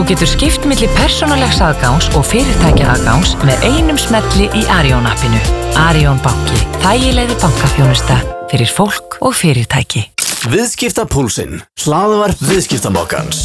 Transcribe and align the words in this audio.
Þú 0.00 0.06
getur 0.14 0.28
skipt 0.30 0.62
millir 0.64 0.88
persónulegs 0.96 1.58
aðgáns 1.60 2.06
og 2.16 2.22
fyrirtækja 2.24 2.86
aðgáns 2.88 3.34
með 3.44 3.66
einum 3.68 3.98
smelli 4.00 4.46
í 4.56 4.62
Arjón 4.72 5.04
appinu. 5.04 5.36
Arjón 5.76 6.22
banki. 6.24 6.56
Þægilegði 6.80 7.36
bankafjónusta 7.42 8.16
fyrir 8.48 8.72
fólk 8.72 9.18
og 9.20 9.36
fyrirtæki. 9.36 10.06
Viðskiptapúlsinn. 10.54 11.60
Hlaðvarp 11.84 12.40
viðskiptamokkans. 12.48 13.42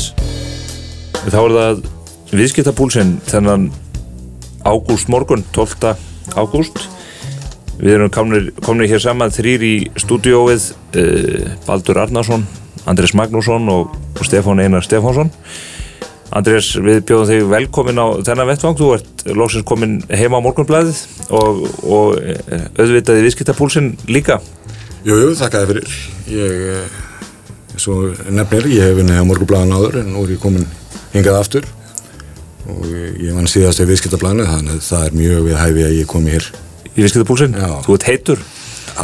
Þá 1.28 1.38
er 1.42 1.58
það 1.58 1.84
viðskiptapúlsinn 2.32 3.14
þennan 3.28 3.68
ágúst 4.64 5.12
morgun, 5.12 5.44
12. 5.52 5.92
ágúst. 6.40 6.86
Við 7.84 7.98
erum 7.98 8.16
komnir 8.16 8.94
hér 8.96 9.04
saman 9.04 9.36
þrýr 9.36 9.70
í 9.74 9.76
stúdióið, 10.00 10.72
uh, 10.72 11.54
Baldur 11.68 12.06
Arnarsson, 12.08 12.48
Andrés 12.88 13.12
Magnússon 13.12 13.68
og 13.76 14.00
Stefán 14.24 14.64
Einar 14.64 14.88
Stefánsson. 14.88 15.36
Andrés, 16.34 16.72
við 16.82 17.04
bjóðum 17.06 17.30
þig 17.30 17.50
velkomin 17.52 18.02
á 18.02 18.08
þennan 18.26 18.50
vettvang. 18.50 18.78
Þú 18.80 18.88
ert 18.96 19.26
lóksins 19.38 19.66
komin 19.68 20.00
heima 20.10 20.42
á 20.42 20.46
morgunblæðið 20.46 21.02
og, 21.38 21.62
og 21.86 22.18
eh, 22.22 22.66
auðvitaði 22.82 23.26
viðskiptapúlsinn 23.28 23.92
líka. 24.10 24.40
Jújú, 25.06 25.30
jú, 25.30 25.36
þakka 25.38 25.62
þið 25.62 25.72
fyrir. 25.72 25.98
Ég, 26.34 26.66
eh, 26.74 27.78
svo 27.78 28.00
nefnir, 28.34 28.70
ég 28.74 28.90
hef 28.90 29.00
vinnið 29.00 29.22
á 29.22 29.30
morgunblæðan 29.30 29.76
áður 29.78 30.00
en 30.02 30.14
nú 30.16 30.26
er 30.26 30.34
ég 30.34 30.42
komin 30.42 30.66
hingað 31.14 31.42
aftur 31.44 31.68
og 32.66 32.86
ég 32.90 33.36
vann 33.36 33.50
síðast 33.50 33.84
í 33.84 33.88
viðskiptablaðinu 33.92 34.48
þannig 34.50 34.80
að 34.80 34.86
það 34.88 35.04
er 35.06 35.18
mjög 35.20 35.44
við 35.46 35.60
hæfi 35.62 35.84
að 35.86 35.98
ég 36.00 36.10
komi 36.10 36.34
hér 36.34 36.48
í 36.96 37.04
viðskiptabúlsinn? 37.04 37.60
Já. 37.60 37.70
Þú 37.86 37.98
ert 38.00 38.08
heitur? 38.10 38.42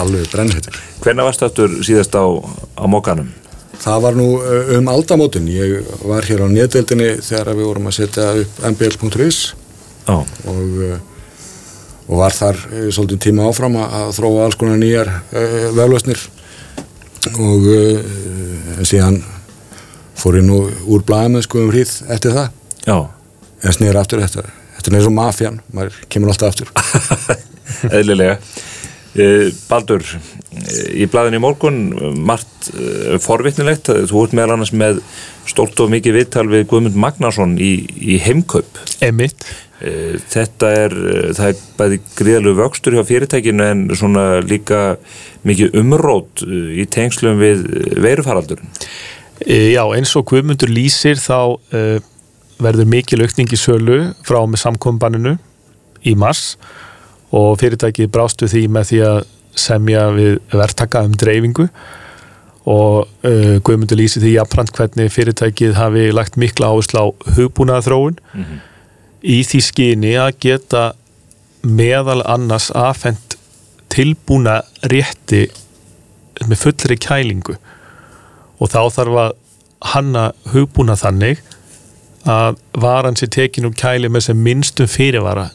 Alveg 0.01 0.31
brennheitur. 0.31 0.79
Hvernig 1.03 1.27
varst 1.27 1.45
aftur 1.45 1.77
síðast 1.85 2.15
á, 2.17 2.25
á 2.25 2.85
mókanum? 2.89 3.29
Það 3.81 4.03
var 4.05 4.17
nú 4.17 4.27
uh, 4.37 4.73
um 4.77 4.89
aldamótin. 4.91 5.47
Ég 5.49 5.87
var 6.05 6.27
hér 6.27 6.45
á 6.45 6.47
nétveldinni 6.51 7.15
þegar 7.25 7.55
við 7.55 7.69
vorum 7.69 7.89
að 7.89 7.97
setja 7.97 8.27
upp 8.43 8.61
mbl.is 8.71 9.39
og, 10.11 10.29
uh, 10.51 10.95
og 12.07 12.15
var 12.21 12.35
þar 12.35 12.61
uh, 12.69 12.87
svolítið 12.93 13.23
tíma 13.27 13.49
áfram 13.49 13.79
að 13.81 14.13
þróa 14.19 14.45
alls 14.45 14.59
konar 14.59 14.79
nýjar 14.81 15.11
veflösnir 15.77 16.27
og 17.37 17.67
en 17.71 18.87
síðan 18.89 19.19
fór 20.17 20.37
ég 20.39 20.45
nú 20.45 20.63
úr 20.89 21.03
blæðum 21.05 21.41
sko 21.45 21.61
um 21.65 21.71
hríð 21.73 21.93
eftir 22.13 22.35
það. 22.37 22.49
Já. 22.85 22.97
En 23.61 23.75
snýður 23.77 24.01
aftur 24.01 24.21
þetta. 24.23 24.45
Þetta 24.77 24.91
er 24.91 24.97
eins 24.97 25.07
og 25.09 25.15
mafjan, 25.17 25.61
maður 25.73 25.97
kemur 26.09 26.33
alltaf 26.33 26.53
aftur. 26.53 26.71
eðlilega 27.97 28.37
eh, 28.37 28.59
Baldur, 29.67 30.05
eh, 30.55 31.03
í 31.03 31.07
blæðinu 31.11 31.39
í 31.39 31.43
morgun 31.43 31.79
margt 32.23 32.69
eh, 32.71 33.17
forvittnilegt 33.19 33.89
þú 34.07 34.21
ert 34.23 34.35
meðal 34.37 34.55
annars 34.55 34.71
með 34.71 35.01
stórt 35.49 35.79
og 35.83 35.91
mikið 35.91 36.15
vittal 36.15 36.45
við 36.47 36.69
Guðmund 36.69 36.95
Magnarsson 36.95 37.57
í, 37.59 37.73
í 37.99 38.21
heimkaup. 38.23 38.79
Emitt 39.03 39.45
Þetta 39.81 40.67
er, 40.77 40.93
er 41.33 41.61
bæði 41.73 41.97
gríðalegu 42.13 42.59
vöxtur 42.59 42.93
hjá 42.93 43.01
fyrirtækinu 43.01 43.65
en 43.65 43.79
svona 43.97 44.25
líka 44.45 44.99
mikið 45.41 45.73
umrót 45.81 46.43
í 46.45 46.85
tengslum 46.85 47.41
við 47.41 47.63
veirufaraldurinn. 47.97 48.69
Já, 49.41 49.81
eins 49.81 50.13
og 50.13 50.27
Guðmundur 50.29 50.69
lýsir 50.69 51.17
þá 51.17 51.57
verður 52.61 52.91
mikið 52.93 53.25
aukning 53.25 53.57
í 53.57 53.57
sölu 53.57 53.97
frá 54.21 54.43
með 54.45 54.61
samkombanninu 54.67 55.33
í 56.05 56.13
mars. 56.13 56.53
og 56.61 56.90
fyrirtækið 57.31 58.11
brástu 58.11 58.49
því 58.51 58.65
með 58.75 58.89
því 58.89 59.01
að 59.07 59.19
semja 59.61 60.05
við 60.15 60.39
verktaka 60.51 61.03
um 61.07 61.13
dreifingu. 61.17 61.67
Og 62.71 63.07
uh, 63.25 63.55
Guðmundur 63.65 63.97
lýsi 63.97 64.21
því 64.21 64.35
jafnframt 64.35 64.75
hvernig 64.77 65.11
fyrirtækið 65.13 65.77
hafi 65.79 66.09
lagt 66.13 66.37
mikla 66.37 66.69
áherslu 66.69 67.01
á 67.01 67.05
hugbúnaða 67.37 67.87
þróun 67.87 68.19
mm 68.19 68.43
-hmm. 68.43 68.59
í 69.23 69.37
því 69.49 69.61
skyni 69.65 70.13
að 70.21 70.35
geta 70.45 70.83
meðal 71.61 72.21
annars 72.25 72.71
afhengt 72.71 73.37
tilbúna 73.89 74.61
rétti 74.83 75.47
með 76.47 76.57
fullri 76.57 76.97
kælingu. 76.97 77.55
Og 78.59 78.69
þá 78.69 78.81
þarf 78.93 79.17
að 79.23 79.31
hanna 79.93 80.31
hugbúna 80.53 80.95
þannig 80.95 81.41
að 82.29 82.59
varan 82.77 83.17
sé 83.17 83.27
tekin 83.27 83.65
úr 83.65 83.73
kæli 83.73 84.09
með 84.09 84.27
sem 84.29 84.37
minnstum 84.37 84.87
fyrirvara. 84.87 85.49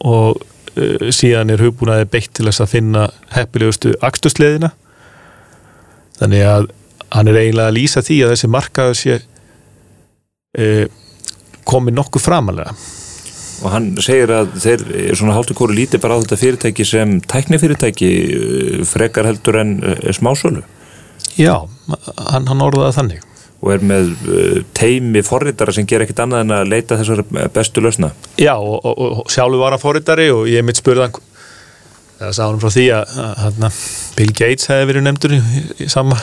Og 0.00 0.42
síðan 1.14 1.52
er 1.54 1.62
hugbúnaði 1.62 2.08
beitt 2.10 2.32
til 2.34 2.48
þess 2.48 2.64
að 2.64 2.72
finna 2.72 3.04
heppilegustu 3.34 3.94
axtusleðina 4.04 4.72
þannig 6.18 6.44
að 6.48 6.68
hann 7.14 7.30
er 7.30 7.38
eiginlega 7.38 7.70
að 7.70 7.78
lýsa 7.78 8.02
því 8.02 8.18
að 8.24 8.34
þessi 8.34 8.50
markaðu 8.50 8.98
sé 8.98 9.18
uh, 10.58 10.84
komið 11.64 11.98
nokkuð 12.00 12.26
framalega 12.26 12.74
og 13.64 13.70
hann 13.70 13.92
segir 14.02 14.32
að 14.34 14.56
þeir 14.60 14.82
svona 15.16 15.36
hálftu 15.36 15.54
kóru 15.56 15.76
líti 15.76 16.00
bara 16.02 16.18
á 16.18 16.22
þetta 16.24 16.40
fyrirtæki 16.40 16.84
sem 16.88 17.14
tæknifyrirtæki 17.30 18.10
frekar 18.90 19.28
heldur 19.30 19.60
en 19.62 19.76
smásölu. 20.12 20.64
Já, 21.38 21.62
hann, 21.86 22.48
hann 22.50 22.64
orðaði 22.66 22.96
þannig 22.98 23.22
og 23.64 23.70
er 23.72 23.84
með 23.88 24.10
teimi 24.76 25.22
forritara 25.24 25.72
sem 25.72 25.86
ger 25.88 26.04
ekkit 26.04 26.20
annað 26.24 26.44
en 26.44 26.56
að 26.58 26.72
leita 26.72 26.98
þessar 27.00 27.22
bestu 27.54 27.80
lausna. 27.80 28.10
Já 28.36 28.52
og, 28.58 28.76
og, 28.84 29.04
og 29.24 29.32
sjálfur 29.32 29.62
var 29.62 29.76
hann 29.76 29.82
forritari 29.82 30.28
og 30.34 30.44
ég 30.50 30.66
mitt 30.66 30.80
spurðan 30.80 31.14
það 32.18 32.34
sá 32.36 32.42
hann 32.44 32.60
frá 32.62 32.70
því 32.74 32.86
að, 32.94 33.14
að, 33.24 33.60
að 33.68 33.80
Bill 34.18 34.34
Gates 34.36 34.70
hefði 34.70 34.90
verið 34.92 35.06
nefndur 35.08 35.36
í, 35.36 35.40
í 35.84 35.88
sama 35.92 36.18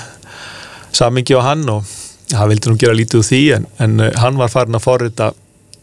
samingi 0.96 1.38
á 1.38 1.42
hann 1.50 1.66
og 1.72 1.88
það 2.32 2.54
vildi 2.54 2.72
nú 2.72 2.80
gera 2.80 2.98
lítið 2.98 3.22
úr 3.22 3.28
því 3.28 3.42
en, 3.58 3.68
en 3.84 4.08
hann 4.22 4.40
var 4.40 4.52
farin 4.54 4.78
að 4.78 4.86
forrita 4.86 5.32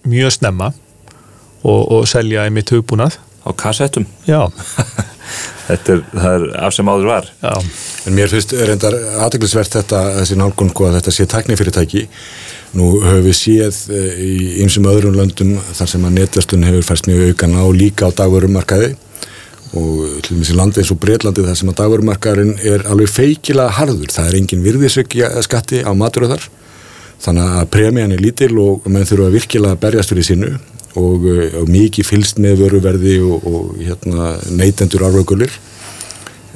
mjög 0.08 0.36
snemma 0.38 0.72
og, 1.66 1.82
og 1.82 2.06
selja 2.08 2.47
einmitt 2.47 2.70
hugbúnað. 2.72 3.18
Á 3.44 3.50
kassettum. 3.56 4.06
Já 4.28 4.47
Þetta 5.68 5.94
er, 5.94 6.04
er 6.30 6.44
af 6.64 6.74
sem 6.76 6.88
áður 6.88 7.10
var. 7.10 7.26
Já. 7.42 7.52
En 8.08 8.16
mér 8.16 8.30
finnst 8.32 8.54
reyndar 8.56 8.96
aðdeglisvert 9.24 9.74
þetta 9.76 10.04
þessi 10.20 10.38
nálgun 10.40 10.72
hvað 10.76 10.96
þetta 10.98 11.14
sé 11.14 11.26
tæknifyrirtæki. 11.28 12.06
Nú 12.78 12.94
höfum 13.04 13.26
við 13.26 13.36
séð 13.36 13.82
í 14.24 14.32
ymsum 14.64 14.88
öðrum 14.88 15.16
löndum 15.16 15.56
þar 15.76 15.92
sem 15.92 16.06
að 16.08 16.16
netverslun 16.22 16.66
hefur 16.68 16.88
færst 16.88 17.10
mjög 17.10 17.32
aukan 17.32 17.58
á 17.60 17.64
líka 17.76 18.08
á 18.08 18.16
dagverumarkaði 18.16 18.94
og 19.76 20.22
til 20.24 20.32
og 20.32 20.38
með 20.38 20.46
þessi 20.46 20.56
landi 20.56 20.80
eins 20.80 20.92
og 20.92 21.00
Breitlandi 21.02 21.44
þar 21.44 21.58
sem 21.60 21.70
að 21.72 21.78
dagverumarkaðurinn 21.82 22.54
er 22.70 22.86
alveg 22.88 23.10
feikila 23.12 23.68
harður, 23.76 24.08
það 24.12 24.30
er 24.30 24.38
engin 24.38 24.64
virðisökja 24.64 25.28
skatti 25.44 25.82
á 25.84 25.92
maturöðar 25.92 26.46
þannig 27.22 27.56
að 27.58 27.70
premjan 27.74 28.14
er 28.14 28.22
lítil 28.22 28.54
og 28.62 28.86
menn 28.88 29.06
þurfa 29.08 29.32
virkilega 29.34 29.76
að 29.76 29.82
berjast 29.82 30.14
fyrir 30.14 30.28
sínu 30.28 30.52
og, 30.97 31.26
og 31.60 31.69
mikið 31.71 32.06
fylst 32.06 32.41
með 32.43 32.65
vöruverði 32.65 33.19
og, 33.26 33.44
og 33.49 33.82
hérna, 33.82 34.37
neytendur 34.54 35.04
árvökulir. 35.09 35.53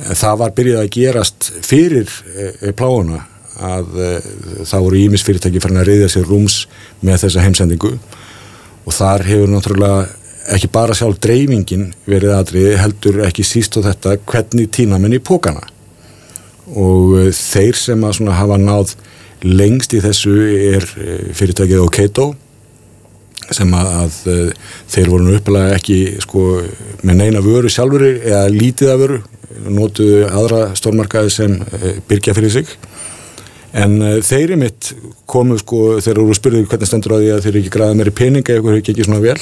Það 0.03 0.39
var 0.41 0.57
byrjað 0.57 0.81
að 0.83 0.95
gerast 0.97 1.51
fyrir 1.63 2.09
e, 2.35 2.73
pláuna 2.77 3.21
að 3.63 3.93
e, 4.01 4.11
það 4.67 4.87
voru 4.87 5.03
ímisfyrirtæki 5.03 5.63
farin 5.63 5.83
að 5.83 5.93
reyðja 5.93 6.11
sér 6.17 6.27
rúms 6.31 6.63
með 7.05 7.27
þessa 7.27 7.45
heimsendingu. 7.45 7.93
Og 8.83 8.97
þar 8.97 9.27
hefur 9.29 9.53
náttúrulega 9.53 10.01
ekki 10.51 10.71
bara 10.73 10.95
sjálf 10.97 11.21
dreymingin 11.23 11.93
verið 12.09 12.35
aðrið 12.35 12.73
heldur 12.81 13.21
ekki 13.29 13.45
síst 13.47 13.77
á 13.79 13.81
þetta 13.85 14.17
hvernig 14.27 14.73
týna 14.75 14.99
menn 14.99 15.15
í 15.15 15.23
pókana 15.23 15.63
og 16.73 17.33
þeir 17.37 17.79
sem 17.79 18.05
að 18.07 18.33
hafa 18.35 18.59
náð 18.59 18.95
lengst 19.43 19.95
í 19.95 20.01
þessu 20.03 20.35
er 20.73 20.87
fyrirtækið 21.35 21.83
Oketo 21.83 22.33
sem 23.57 23.75
að, 23.77 23.91
að 24.03 24.17
þeir 24.93 25.11
voru 25.13 25.27
nú 25.27 25.37
uppelega 25.39 25.77
ekki 25.77 25.99
sko, 26.23 26.47
með 27.03 27.21
neina 27.21 27.45
vöru 27.45 27.71
sjálfur 27.73 28.05
eða 28.09 28.47
lítið 28.53 28.93
af 28.93 29.03
vöru 29.03 29.21
nótuðu 29.73 30.25
aðra 30.31 30.63
stórmarkaði 30.79 31.33
sem 31.33 31.55
e, 31.61 31.95
byrkja 32.09 32.35
fyrir 32.37 32.55
sig. 32.55 32.75
En 33.77 33.99
e, 34.01 34.13
þeir 34.25 34.55
er 34.55 34.63
mitt 34.65 34.93
komu 35.29 35.59
sko 35.61 35.99
þeir 36.03 36.17
eru 36.17 36.37
spyrðið 36.39 36.69
hvernig 36.71 36.91
stendur 36.91 37.17
á 37.17 37.21
því 37.21 37.33
að 37.35 37.47
þeir 37.47 37.61
ekki 37.63 37.75
græða 37.77 37.99
meiri 38.01 38.15
peninga 38.23 38.59
eða 38.59 38.77
ekki 38.79 38.95
ekki 38.95 39.09
svona 39.09 39.23
vel. 39.25 39.39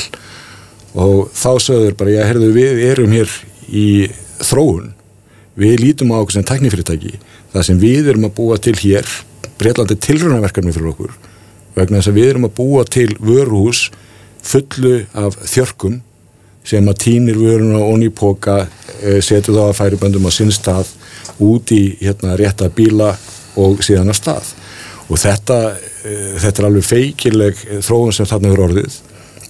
Og 0.99 1.29
þá 1.39 1.51
sögður 1.63 1.99
bara 1.99 2.17
ég 2.17 2.31
herðu 2.31 2.51
við 2.57 2.85
erum 2.91 3.15
hér 3.15 3.37
í 3.71 3.89
þróun. 4.43 4.91
Við 5.61 5.83
lítum 5.85 6.15
á 6.15 6.19
okkur 6.23 6.39
sem 6.39 6.47
teknifyrirtæki 6.47 7.19
það 7.53 7.67
sem 7.67 7.81
við 7.83 8.13
erum 8.13 8.29
að 8.29 8.37
búa 8.39 8.59
til 8.63 8.77
hér 8.79 9.09
breytlandi 9.61 9.97
tilrönaverkarmi 10.01 10.75
fyrir 10.75 10.93
okkur 10.93 11.15
vegna 11.77 12.01
þess 12.01 12.13
að 12.13 12.21
við 12.21 12.31
erum 12.31 12.47
að 12.49 12.55
búa 12.59 12.85
til 12.89 13.09
vöruhús 13.19 13.89
fullu 14.43 14.95
af 15.13 15.37
þjörkum 15.49 16.01
sem 16.67 16.89
að 16.89 17.01
týnir 17.05 17.39
vöruna 17.41 17.81
og 17.85 18.05
í 18.05 18.11
póka 18.13 18.63
setur 19.25 19.57
þá 19.57 19.63
að 19.67 19.77
færiböndum 19.79 20.29
á 20.29 20.31
sinn 20.35 20.53
stað 20.53 20.91
út 21.41 21.73
í 21.73 21.97
hérna 22.01 22.37
rétta 22.39 22.69
bíla 22.73 23.15
og 23.61 23.81
síðan 23.85 24.13
að 24.13 24.19
stað. 24.21 24.51
Og 25.11 25.19
þetta, 25.19 25.57
þetta 26.39 26.63
er 26.63 26.69
alveg 26.69 26.87
feikileg 26.87 27.63
þróun 27.83 28.15
sem 28.15 28.29
þarna 28.29 28.53
eru 28.53 28.67
orðið 28.69 28.99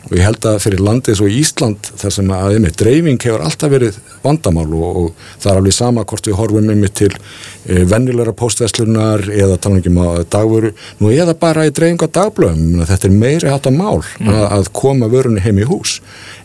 og 0.09 0.15
ég 0.17 0.25
held 0.25 0.47
að 0.49 0.59
fyrir 0.65 0.81
landið 0.85 1.19
svo 1.19 1.29
Ísland 1.31 1.91
þar 2.01 2.15
sem 2.15 2.31
að 2.35 2.55
einmitt 2.57 2.79
dreifing 2.81 3.21
hefur 3.21 3.45
alltaf 3.45 3.73
verið 3.73 3.99
vandamál 4.25 4.67
og, 4.67 5.01
og 5.01 5.27
það 5.43 5.51
er 5.53 5.61
alveg 5.61 5.77
sama 5.77 6.05
hvort 6.09 6.31
við 6.31 6.39
horfum 6.39 6.71
einmitt 6.73 6.97
til 7.01 7.11
e, 7.13 7.83
vennilegra 7.91 8.35
postvæslunar 8.37 9.27
eða 9.29 9.59
talangjum 9.61 10.01
á 10.01 10.09
dagvöru 10.33 10.73
nú 11.03 11.13
eða 11.13 11.37
bara 11.41 11.67
í 11.69 11.75
dreifing 11.75 12.01
á 12.01 12.09
dagblöðum. 12.17 12.81
Þetta 12.89 13.11
er 13.11 13.19
meiri 13.21 13.53
hátta 13.53 13.75
mál 13.75 14.01
mm. 14.01 14.33
að, 14.33 14.47
að 14.57 14.73
koma 14.81 15.11
vörunni 15.13 15.45
heim 15.45 15.61
í 15.61 15.69
hús. 15.69 15.99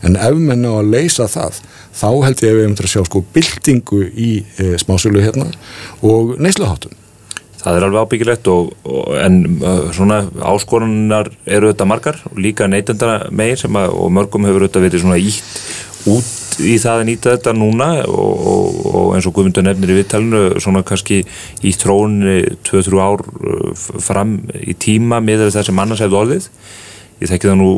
En 0.03 0.19
ef 0.19 0.35
menn 0.35 0.67
á 0.67 0.75
að 0.75 0.91
leysa 0.91 1.29
það 1.31 1.63
þá 1.95 2.09
held 2.27 2.43
ég 2.43 2.51
að 2.51 2.59
við 2.59 2.65
hefum 2.65 2.77
til 2.81 2.87
að 2.89 2.93
sjá 2.93 3.07
sko 3.07 3.23
byltingu 3.35 4.03
í 4.11 4.31
e, 4.59 4.75
smásölu 4.83 5.23
hérna 5.23 5.49
og 6.03 6.35
neysluháttum 6.43 7.04
Það 7.65 7.79
er 7.79 7.83
alveg 7.87 8.05
ábyggilegt 8.05 8.47
og, 8.53 8.73
og, 8.85 9.05
en 9.17 9.39
svona 9.95 10.21
áskorunar 10.53 11.31
eru 11.49 11.71
þetta 11.71 11.87
margar. 11.89 12.19
Og 12.29 12.37
líka 12.45 12.69
neytendana 12.69 13.31
megin 13.33 13.63
sem 13.63 13.79
að 13.79 13.95
og 13.97 14.11
mörgum 14.13 14.45
hefur 14.45 14.67
þetta 14.67 14.83
verið 14.83 15.01
svona 15.01 15.17
ítt 15.17 15.63
út 16.05 16.33
í 16.61 16.75
það 16.79 17.01
að 17.01 17.07
nýta 17.09 17.33
þetta 17.33 17.53
núna 17.57 17.87
og, 18.05 18.75
og 18.91 19.13
eins 19.15 19.25
og 19.27 19.33
Guðmundur 19.35 19.65
nefnir 19.65 19.91
í 19.91 19.97
viðtalinu 19.97 20.43
svona 20.63 20.83
kannski 20.87 21.23
í 21.25 21.73
trónni 21.81 22.37
2-3 22.67 23.01
ár 23.01 23.23
fram 24.03 24.37
í 24.61 24.75
tíma 24.77 25.19
með 25.23 25.47
það 25.49 25.65
sem 25.69 25.81
annars 25.81 26.03
hefði 26.05 26.19
orðið. 26.21 26.49
Ég 27.23 27.31
þekki 27.31 27.47
það 27.47 27.59
nú 27.61 27.69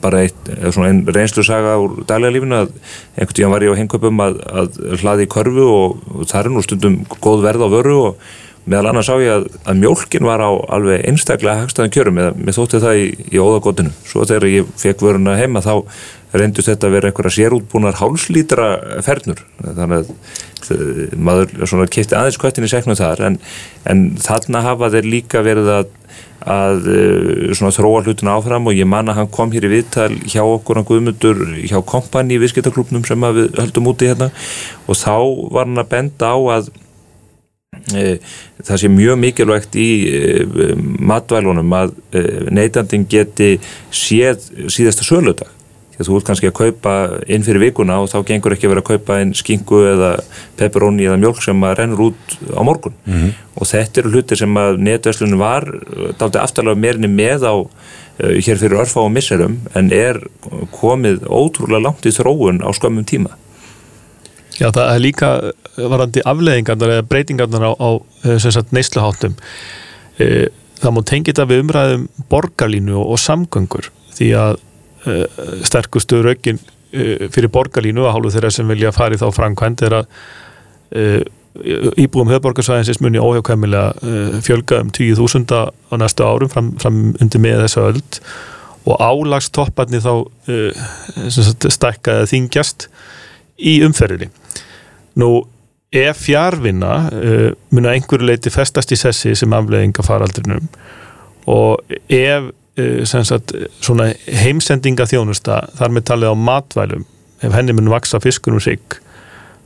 bara 0.00 0.22
eitt, 0.22 0.50
einn 0.54 1.02
reynslu 1.10 1.42
saga 1.44 1.74
úr 1.82 2.04
daglega 2.06 2.36
lífinu 2.36 2.60
að 2.62 2.72
einhvern 3.18 3.36
tíðan 3.36 3.54
var 3.54 3.66
ég 3.66 3.74
á 3.74 3.80
henköpum 3.80 4.22
að, 4.22 4.40
að 4.62 4.80
hlaði 5.02 5.26
í 5.26 5.30
körfu 5.34 5.66
og, 5.66 6.04
og 6.14 6.28
það 6.30 6.40
er 6.40 6.54
nú 6.54 6.62
stundum 6.62 7.00
góð 7.18 7.42
verð 7.44 7.66
á 7.66 7.68
vöru 7.74 7.96
og 8.04 8.28
meðal 8.64 8.90
annars 8.90 9.08
sá 9.10 9.14
ég 9.20 9.32
að, 9.34 9.46
að 9.68 9.80
mjölkin 9.82 10.26
var 10.26 10.40
á 10.40 10.50
alveg 10.76 11.04
einstaklega 11.10 11.62
hagstæðan 11.62 11.94
kjörum 11.94 12.20
eða 12.22 12.34
mér 12.38 12.56
þótti 12.56 12.82
það 12.84 13.00
í, 13.00 13.06
í 13.34 13.40
óðagotinu 13.42 13.94
svo 14.08 14.26
þegar 14.28 14.50
ég 14.50 14.70
fekk 14.80 15.04
vöruna 15.04 15.38
heima 15.40 15.64
þá 15.64 15.74
reyndust 16.34 16.70
þetta 16.70 16.88
að 16.88 16.94
vera 16.96 17.10
einhverja 17.10 17.34
sérútbúnar 17.36 17.98
hálslítra 18.00 18.68
fernur. 19.06 19.42
Þannig 19.62 20.00
að 20.00 20.08
eh, 20.74 21.12
maður 21.14 21.92
kipti 21.92 22.16
aðeins 22.18 22.38
kvöttin 22.40 22.66
í 22.66 22.70
seknum 22.72 22.98
þar 22.98 23.22
en, 23.28 23.38
en 23.90 24.06
þarna 24.22 24.64
hafa 24.64 24.90
þeir 24.96 25.10
líka 25.12 25.44
verið 25.46 25.70
að, 25.76 25.92
að 26.50 26.88
eh, 26.90 27.68
þróa 27.76 28.02
hlutina 28.02 28.34
áfram 28.38 28.70
og 28.70 28.78
ég 28.78 28.88
man 28.90 29.12
að 29.12 29.20
hann 29.20 29.32
kom 29.34 29.54
hér 29.54 29.68
í 29.68 29.74
viðtal 29.76 30.10
hjá 30.24 30.42
okkur 30.42 30.80
hann 30.80 30.88
guðmundur 30.88 31.44
hjá 31.62 31.78
kompani 31.86 32.38
í 32.38 32.42
viðskiptaklubnum 32.42 33.06
sem 33.06 33.28
við 33.38 33.52
höldum 33.60 33.92
úti 33.92 34.10
hérna. 34.10 34.32
Og 34.88 34.98
þá 34.98 35.14
var 35.54 35.70
hann 35.70 35.84
að 35.84 35.92
benda 35.94 36.34
á 36.34 36.38
að 36.58 36.72
það 37.92 38.78
sé 38.80 38.90
mjög 38.92 39.18
mikilvægt 39.20 39.76
í 39.76 39.88
e, 40.08 40.70
matvælunum 41.04 41.74
að 41.76 41.92
e, 42.14 42.22
neytandin 42.54 43.04
geti 43.10 43.58
séð 43.92 44.48
síðasta 44.72 45.06
söludag. 45.06 45.50
Að 45.94 46.08
þú 46.08 46.16
ert 46.18 46.26
kannski 46.26 46.48
að 46.50 46.56
kaupa 46.58 46.94
inn 47.30 47.44
fyrir 47.46 47.62
vikuna 47.68 48.00
og 48.02 48.08
þá 48.10 48.16
gengur 48.26 48.56
ekki 48.56 48.66
að 48.66 48.72
vera 48.72 48.82
að 48.82 48.88
kaupa 48.88 49.18
inn 49.22 49.34
skingu 49.38 49.82
eða 49.92 50.08
pepperoni 50.58 51.06
eða 51.06 51.20
mjölk 51.22 51.44
sem 51.44 51.60
að 51.62 51.76
rennur 51.78 52.02
út 52.08 52.34
á 52.50 52.60
morgun. 52.66 52.96
Mm 53.06 53.14
-hmm. 53.14 53.30
og 53.54 53.68
þetta 53.70 54.00
eru 54.00 54.10
hluti 54.10 54.36
sem 54.36 54.56
að 54.58 54.80
netverslunum 54.82 55.38
var 55.38 55.68
daldi 56.18 56.38
aftalega 56.38 56.80
meirinni 56.80 57.06
með 57.06 57.46
á 57.46 57.54
hér 58.18 58.58
fyrir 58.58 58.78
örfa 58.78 59.00
og 59.00 59.12
misserum 59.12 59.60
en 59.74 59.92
er 59.92 60.20
komið 60.70 61.26
ótrúlega 61.26 61.82
langt 61.82 62.06
í 62.06 62.14
þróun 62.14 62.62
á 62.62 62.70
skömmum 62.74 63.06
tíma 63.06 63.34
Já, 64.60 64.68
það 64.70 64.84
er 64.86 65.02
líka 65.02 65.30
varandi 65.76 66.22
afleðingarnar 66.26 66.92
eða 66.96 67.06
breytingarnar 67.10 67.66
á, 67.66 67.72
á 67.74 67.90
eh, 68.30 68.60
neysluháttum 68.74 69.34
e, 70.22 70.28
það 70.78 70.94
má 70.94 71.00
tengja 71.10 71.32
þetta 71.32 71.48
við 71.50 71.62
umræðum 71.64 72.04
borgarlínu 72.30 72.94
og, 73.00 73.14
og 73.14 73.22
samgöngur. 73.22 73.90
Því 74.14 74.30
að 74.38 74.62
sterkustu 75.66 76.22
raugin 76.24 76.60
fyrir 76.94 77.50
borgarlínu 77.52 78.06
að 78.06 78.14
hálfu 78.14 78.30
þeirra 78.32 78.50
sem 78.54 78.68
vilja 78.70 78.92
fari 78.94 79.18
þá 79.20 79.26
framkvæmt 79.34 79.82
er 79.84 79.96
að 79.98 80.06
íbúum 82.00 82.30
höfborgarsvæðinsins 82.32 83.02
muni 83.04 83.20
óhjákvæmilega 83.20 84.40
fjölga 84.46 84.78
um 84.80 84.92
10.000 84.94 85.58
á 85.60 85.94
næstu 86.00 86.24
árum 86.24 86.50
fram, 86.50 86.70
fram 86.80 87.02
undir 87.20 87.42
með 87.42 87.66
þessa 87.66 87.84
öll 87.90 88.00
og 88.84 89.02
álagstopparni 89.02 90.00
þá 90.04 90.14
stækkaði 91.74 92.30
þingjast 92.32 92.88
í 93.58 93.78
umferðinni. 93.86 94.30
Nú, 95.20 95.30
ef 95.94 96.24
fjárvinna 96.26 96.94
uh, 97.06 97.48
mun 97.70 97.86
að 97.86 97.98
einhverju 97.98 98.28
leiti 98.28 98.52
festast 98.52 98.92
í 98.94 98.98
sessi 98.98 99.34
sem 99.38 99.54
afleðinga 99.54 100.04
faraldrinum 100.06 100.66
og 101.50 101.94
ef 102.10 102.50
uh, 102.50 103.04
sagt, 103.06 103.54
heimsendinga 104.42 105.06
þjónusta 105.10 105.60
þar 105.78 105.94
með 105.94 106.06
talið 106.10 106.34
á 106.34 106.36
matvælum 106.48 107.06
ef 107.44 107.54
henni 107.54 107.76
mun 107.76 107.92
vaksa 107.92 108.20
fiskunum 108.22 108.62
sig 108.62 108.82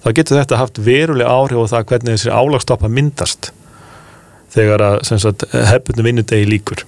þá 0.05 0.11
getur 0.15 0.41
þetta 0.41 0.61
haft 0.61 0.83
veruleg 0.85 1.29
áhrif 1.29 1.65
á 1.65 1.73
það 1.73 1.89
hvernig 1.93 2.19
þessi 2.19 2.35
álagstoppa 2.35 2.93
myndast 2.93 3.51
þegar 4.53 4.85
að 4.85 5.03
hefðbundum 5.53 6.09
vinnudegi 6.09 6.49
líkur 6.49 6.85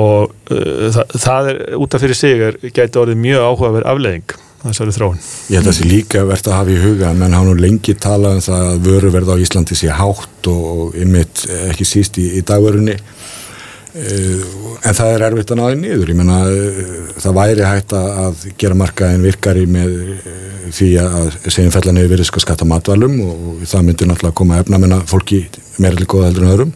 og 0.00 0.32
uh, 0.52 0.88
það, 0.92 1.20
það 1.22 1.52
er 1.52 1.62
út 1.80 1.96
af 1.96 2.04
fyrir 2.04 2.18
sig 2.18 2.48
er, 2.50 2.58
getur 2.74 3.06
orðið 3.06 3.22
mjög 3.24 3.48
áhugaverð 3.48 3.94
afleðing 3.94 4.42
þessari 4.70 4.94
þróun. 4.96 5.18
Ég 5.50 5.58
held 5.58 5.66
að 5.66 5.70
það 5.70 5.78
sé 5.78 5.88
líka 5.90 6.24
verðt 6.28 6.48
að 6.48 6.56
hafa 6.58 6.72
í 6.72 6.80
huga, 6.80 7.12
menn 7.18 7.36
hafa 7.36 7.48
nú 7.48 7.54
lengi 7.58 7.94
talað 8.00 8.38
um 8.38 8.44
það 8.46 8.68
að 8.68 8.86
vöruverð 8.88 9.32
á 9.34 9.36
Íslandi 9.44 9.76
sé 9.78 9.90
hátt 9.92 10.50
og 10.50 10.96
ymitt 11.00 11.44
ekki 11.68 11.86
síst 11.88 12.20
í, 12.22 12.26
í 12.38 12.42
dagverunni 12.46 12.94
eh, 12.94 14.46
en 14.84 14.96
það 14.96 15.12
er 15.12 15.26
erfitt 15.28 15.52
að 15.52 15.60
náði 15.60 15.78
niður. 15.82 16.14
Ég 16.14 16.18
menna 16.20 16.40
eh, 16.48 16.80
það 17.20 17.38
væri 17.40 17.68
hægt 17.68 17.96
að 17.98 18.46
gera 18.62 18.80
markaðin 18.80 19.28
virkari 19.28 19.66
með 19.68 19.94
eh, 20.16 20.40
því 20.74 20.90
að 21.02 21.38
segjum 21.44 21.74
fellan 21.74 22.00
hefur 22.00 22.14
verið 22.16 22.30
sko 22.30 22.42
skatta 22.42 22.68
matvalum 22.68 23.20
og 23.26 23.62
það 23.68 23.86
myndir 23.90 24.10
náttúrulega 24.10 24.38
koma 24.40 24.58
að 24.58 24.64
efna 24.64 24.80
menna 24.80 25.00
fólki 25.08 25.44
meirlega 25.76 26.08
góða 26.08 26.30
heldur 26.30 26.46
en 26.46 26.54
öðrum. 26.54 26.74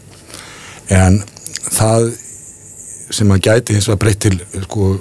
En 0.93 1.21
það 1.73 2.11
sem 3.13 3.33
að 3.33 3.43
gæti 3.47 3.75
hins 3.75 3.89
vegar 3.89 4.01
breytt 4.03 4.21
til 4.21 4.63
sko, 4.67 4.91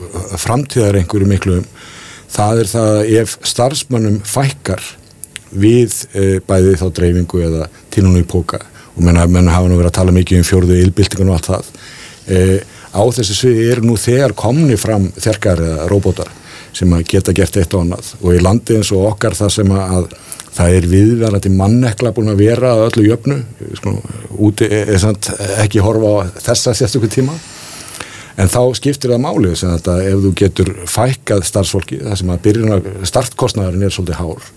framtíðar 0.41 0.97
einhverju 0.97 1.29
miklu 1.29 1.61
það 2.33 2.63
er 2.63 2.73
það 2.73 2.89
að 2.95 3.13
ef 3.23 3.37
starfsmönnum 3.53 4.19
fækkar 4.29 4.83
við 5.49 5.95
e, 6.13 6.25
bæði 6.45 6.75
þá 6.81 6.89
dreifingu 6.99 7.45
eða 7.47 7.69
tínunum 7.95 8.21
í 8.21 8.27
póka 8.29 8.61
og 8.95 9.05
menna, 9.05 9.27
menna 9.31 9.55
hafa 9.55 9.71
nú 9.71 9.79
verið 9.79 9.93
að 9.93 9.99
tala 10.01 10.17
mikið 10.17 10.43
um 10.43 10.49
fjórðu 10.49 10.81
ylbildingun 10.83 11.33
og 11.33 11.39
allt 11.39 11.51
það 11.53 11.71
e, 12.29 12.43
á 12.93 13.03
þessu 13.17 13.37
sviði 13.37 13.69
er 13.73 13.83
nú 13.85 13.97
þegar 14.01 14.37
komni 14.39 14.77
fram 14.81 15.09
þerkar 15.17 15.65
eða 15.65 15.89
róbótar 15.91 16.33
sem 16.77 16.93
að 16.95 17.07
geta 17.11 17.35
gert 17.35 17.57
eitt 17.59 17.75
og 17.75 17.85
annað. 17.85 18.11
Og 18.23 18.37
í 18.37 18.43
landi 18.45 18.77
eins 18.79 18.91
og 18.95 19.07
okkar 19.09 19.35
það 19.39 19.55
sem 19.57 19.73
að 19.75 20.11
það 20.59 20.75
er 20.75 20.89
viðverðandi 20.91 21.53
mannekla 21.55 22.13
búin 22.15 22.33
að 22.33 22.43
vera 22.43 22.73
að 22.75 22.85
öllu 22.89 23.07
jöfnu 23.09 23.39
sko, 23.79 23.95
úti 24.49 24.69
er, 24.69 24.91
er 24.91 25.55
ekki 25.65 25.83
horfa 25.85 26.13
á 26.13 26.17
þessa 26.49 26.75
sérstöku 26.75 27.11
tíma 27.13 27.37
en 28.39 28.53
þá 28.53 28.61
skiptir 28.79 29.13
það 29.15 29.25
málið 29.25 29.57
sem 29.61 29.75
þetta 29.75 29.97
ef 30.07 30.23
þú 30.25 30.31
getur 30.43 30.71
fækkað 30.87 31.45
starfsfólki 31.49 32.01
það 32.05 32.21
sem 32.21 32.33
að 32.35 32.45
byrjuna 32.47 32.79
startkostnæðurinn 33.11 33.89
er 33.89 33.95
svolítið 33.95 34.21
hár 34.23 34.49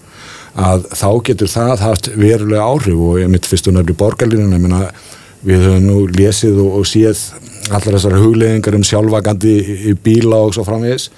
að 0.59 0.87
þá 0.97 1.09
getur 1.27 1.51
það 1.51 1.83
haft 1.85 2.09
verulega 2.15 2.65
áhrif. 2.65 2.97
Og 2.99 3.19
ég 3.21 3.31
mitt 3.31 3.47
fyrst 3.47 3.69
og 3.69 3.77
nefnir 3.77 3.97
borgarlínuna 3.99 4.57
ég 4.57 4.65
meina 4.65 4.81
við 5.41 5.63
höfum 5.65 5.87
nú 5.87 6.01
lesið 6.11 6.59
og, 6.61 6.81
og 6.81 6.89
séð 6.89 7.21
allar 7.71 7.95
þessar 7.95 8.17
hugleðingar 8.19 8.77
um 8.77 8.85
sjálfvagandi 8.85 9.95
bíla 10.03 10.41
og 10.45 10.53
svo 10.55 10.65
framvegis. 10.67 11.09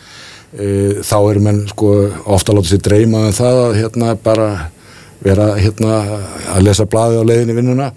E, 0.54 1.02
þá 1.02 1.18
erum 1.32 1.50
enn 1.50 1.64
sko 1.72 1.94
ofta 2.30 2.54
látið 2.54 2.76
sér 2.76 2.86
dreyma 2.86 3.26
um 3.30 3.36
það 3.36 3.62
að 3.64 3.78
hérna 3.82 4.14
bara 4.24 4.50
vera 5.24 5.54
hérna 5.58 6.00
að 6.54 6.66
lesa 6.68 6.86
bladi 6.86 7.18
á 7.18 7.24
leiðinni 7.26 7.58
vinnuna 7.58 7.90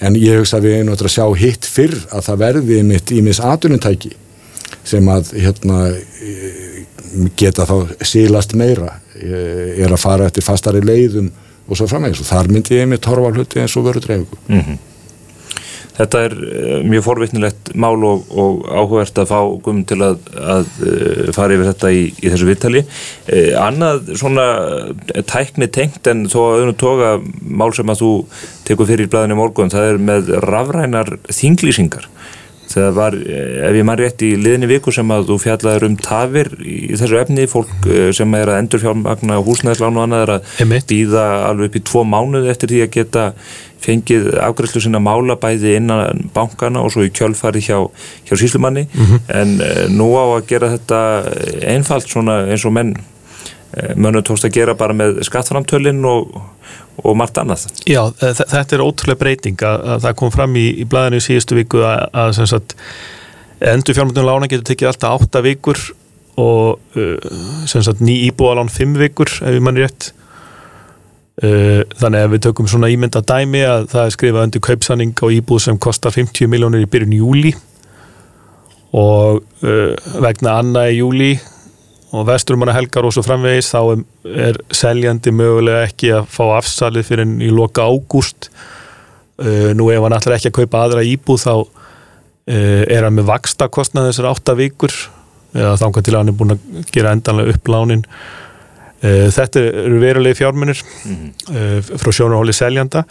en 0.00 0.16
ég 0.16 0.40
hugsa 0.40 0.58
að 0.58 0.66
við 0.68 0.76
erum 0.78 0.94
að 0.94 1.12
sjá 1.12 1.26
hitt 1.36 1.68
fyrr 1.68 1.96
að 2.10 2.26
það 2.28 2.42
verði 2.44 2.82
mitt 2.88 3.12
í 3.12 3.20
mis 3.24 3.40
aðunintæki 3.40 4.12
sem 4.86 5.08
að 5.12 5.32
hérna, 5.36 5.78
geta 7.36 7.66
þá 7.68 7.76
sílast 8.06 8.54
meira 8.58 8.94
er 9.20 9.90
að 9.90 10.00
fara 10.00 10.28
eftir 10.30 10.46
fastari 10.46 10.80
leiðum 10.84 11.30
og 11.70 11.78
svo 11.78 11.88
framvegis 11.90 12.22
og 12.22 12.30
þar 12.30 12.50
myndi 12.50 12.78
ég 12.78 12.88
mitt 12.90 13.06
horfa 13.06 13.32
hluti 13.34 13.60
eins 13.62 13.76
og 13.78 13.86
veru 13.88 14.02
dreifingu 14.02 14.38
mm 14.48 14.60
-hmm. 14.60 14.78
Þetta 16.00 16.22
er 16.24 16.34
eh, 16.48 16.76
mjög 16.88 17.04
forvittnilegt 17.04 17.72
mál 17.80 17.98
og, 18.08 18.30
og 18.32 18.64
áhugavert 18.70 19.20
að 19.20 19.28
fá 19.28 19.40
gum 19.66 19.82
til 19.88 20.00
að, 20.06 20.22
að 20.40 20.70
eh, 20.88 21.30
fara 21.36 21.56
yfir 21.56 21.68
þetta 21.68 21.92
í, 21.92 22.02
í 22.16 22.32
þessu 22.32 22.48
viðtali. 22.48 22.84
Eh, 23.28 23.52
annað 23.60 24.14
svona 24.20 24.46
tækni 25.28 25.68
tengt 25.72 26.08
en 26.10 26.24
þó 26.30 26.38
að 26.46 26.56
auðvitað 26.56 26.80
toga 26.80 27.14
mál 27.44 27.70
sem 27.76 27.92
að 27.92 28.04
þú 28.04 28.12
tekur 28.68 28.88
fyrir 28.88 29.08
í 29.08 29.12
blæðinu 29.12 29.40
morgun, 29.42 29.72
það 29.72 29.90
er 29.90 30.04
með 30.10 30.34
rafrænar 30.46 31.16
þinglýsingar. 31.28 32.08
Það 32.70 32.92
var, 32.94 33.14
ef 33.18 33.74
ég 33.74 33.82
mann 33.82 33.98
rétt 33.98 34.22
í 34.22 34.28
liðinni 34.38 34.68
viku 34.70 34.92
sem 34.94 35.08
að 35.10 35.24
þú 35.32 35.36
fjallaður 35.42 35.88
um 35.88 35.96
tafir 35.98 36.52
í 36.62 36.92
þessu 36.94 37.16
efni, 37.18 37.48
fólk 37.50 37.88
sem 38.14 38.36
er 38.38 38.52
að 38.52 38.60
endur 38.62 38.82
fjármagna 38.84 39.40
húsnæðislánu 39.42 39.98
og 39.98 40.04
annað 40.06 40.22
er 40.22 40.32
að 40.36 40.84
býða 40.92 41.24
alveg 41.48 41.72
upp 41.72 41.80
í 41.80 41.82
tvo 41.90 42.04
mánuði 42.06 42.52
eftir 42.52 42.70
því 42.70 42.84
að 42.84 42.92
geta 42.94 43.24
fengið 43.80 44.26
afgræslu 44.44 44.80
sinna 44.84 45.00
mála 45.00 45.36
bæði 45.40 45.76
innan 45.78 46.26
bankana 46.34 46.82
og 46.84 46.92
svo 46.92 47.06
í 47.06 47.12
kjölfari 47.16 47.62
hjá, 47.64 47.78
hjá 48.28 48.34
síslumanni 48.36 48.86
en 49.32 49.54
uh, 49.60 49.86
nú 49.88 50.10
á 50.20 50.24
að 50.36 50.46
gera 50.50 50.68
þetta 50.74 50.98
einfalt 51.74 52.08
svona 52.12 52.42
eins 52.52 52.66
og 52.68 52.74
menn 52.76 52.92
uh, 52.98 53.94
mönnum 53.96 54.22
tókst 54.26 54.44
að 54.48 54.56
gera 54.58 54.74
bara 54.76 54.92
með 54.96 55.22
skattframtölinn 55.28 56.04
og, 56.04 56.36
og 57.00 57.16
margt 57.16 57.38
annað. 57.40 57.64
Já, 57.88 58.02
þe- 58.20 58.48
þetta 58.52 58.76
er 58.76 58.84
ótrúlega 58.84 59.22
breyting 59.24 59.64
að, 59.64 59.86
að 59.94 60.04
það 60.04 60.18
kom 60.20 60.34
fram 60.34 60.58
í, 60.60 60.66
í 60.82 60.84
blæðinu 60.84 61.22
í 61.22 61.24
síðustu 61.30 61.56
viku 61.62 61.80
að, 61.88 62.04
að 62.12 62.34
sem 62.36 62.50
sagt, 62.52 62.76
endur 63.60 63.96
fjármöndun 63.96 64.28
lána 64.28 64.48
getur 64.52 64.68
tekið 64.74 64.92
alltaf 64.92 65.24
átta 65.24 65.42
vikur 65.44 65.80
og 66.40 66.96
uh, 67.00 67.16
sem 67.68 67.82
sagt, 67.84 68.04
ný 68.04 68.18
íbúðalán 68.28 68.68
fimm 68.72 68.92
vikur 69.00 69.28
ef 69.40 69.56
ég 69.56 69.64
mann 69.64 69.80
rétt 69.80 70.12
þannig 71.40 72.20
að 72.20 72.32
við 72.34 72.42
tökum 72.44 72.66
svona 72.68 72.90
ímynda 72.92 73.22
dæmi 73.24 73.62
að 73.64 73.86
það 73.94 74.02
er 74.04 74.12
skrifað 74.12 74.42
undir 74.44 74.62
kaupsanning 74.66 75.14
á 75.16 75.26
íbúð 75.32 75.62
sem 75.64 75.78
kostar 75.80 76.12
50 76.12 76.50
miljónir 76.52 76.84
í 76.84 76.88
byrjun 76.90 77.16
júli 77.16 77.54
og 78.96 79.40
uh, 79.62 79.94
vegna 80.22 80.58
anna 80.60 80.86
í 80.90 80.98
júli 80.98 81.30
og 82.10 82.26
vesturumanna 82.26 82.74
helgar 82.74 83.06
og 83.06 83.14
svo 83.14 83.22
framvegis 83.22 83.70
þá 83.70 83.80
er, 84.26 84.58
seljandi 84.74 85.30
mögulega 85.34 85.84
ekki 85.86 86.10
að 86.16 86.26
fá 86.34 86.42
afsalið 86.56 87.06
fyrir 87.06 87.22
en 87.22 87.36
í 87.38 87.52
loka 87.54 87.86
ágúst. 87.86 88.50
Uh, 89.38 89.70
nú 89.78 89.88
ef 89.94 90.02
hann 90.02 90.16
ætlar 90.18 90.36
ekki 90.36 90.50
að 90.50 90.58
kaupa 90.58 90.84
aðra 90.84 91.06
íbúð 91.06 91.46
þá 91.46 91.54
er 92.50 93.04
hann 93.04 93.14
með 93.14 93.28
vaksta 93.28 93.68
kostnað 93.70 94.08
þessar 94.08 94.26
átta 94.32 94.56
vikur 94.58 94.90
eða 95.54 95.76
þangað 95.78 96.06
til 96.06 96.14
að 96.16 96.16
hann 96.18 96.30
er 96.32 96.36
búin 96.40 96.54
að 96.56 96.88
gera 96.90 97.12
endanlega 97.14 97.54
upp 97.54 97.70
lánin. 97.70 98.02
uh, 98.02 98.49
þetta 99.00 99.62
eru 99.64 100.00
verulegi 100.02 100.40
fjármunir 100.42 100.80
uh, 100.80 101.78
frá 102.00 102.12
sjónarhóli 102.12 102.54
seljanda. 102.56 103.04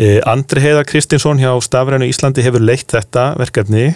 Uh, 0.00 0.20
Andri 0.30 0.62
Heiðar 0.64 0.86
Kristinsson 0.88 1.42
hjá 1.42 1.50
Stafrænu 1.64 2.08
Íslandi 2.08 2.44
hefur 2.46 2.64
leitt 2.64 2.88
þetta 2.94 3.34
verkefni 3.40 3.90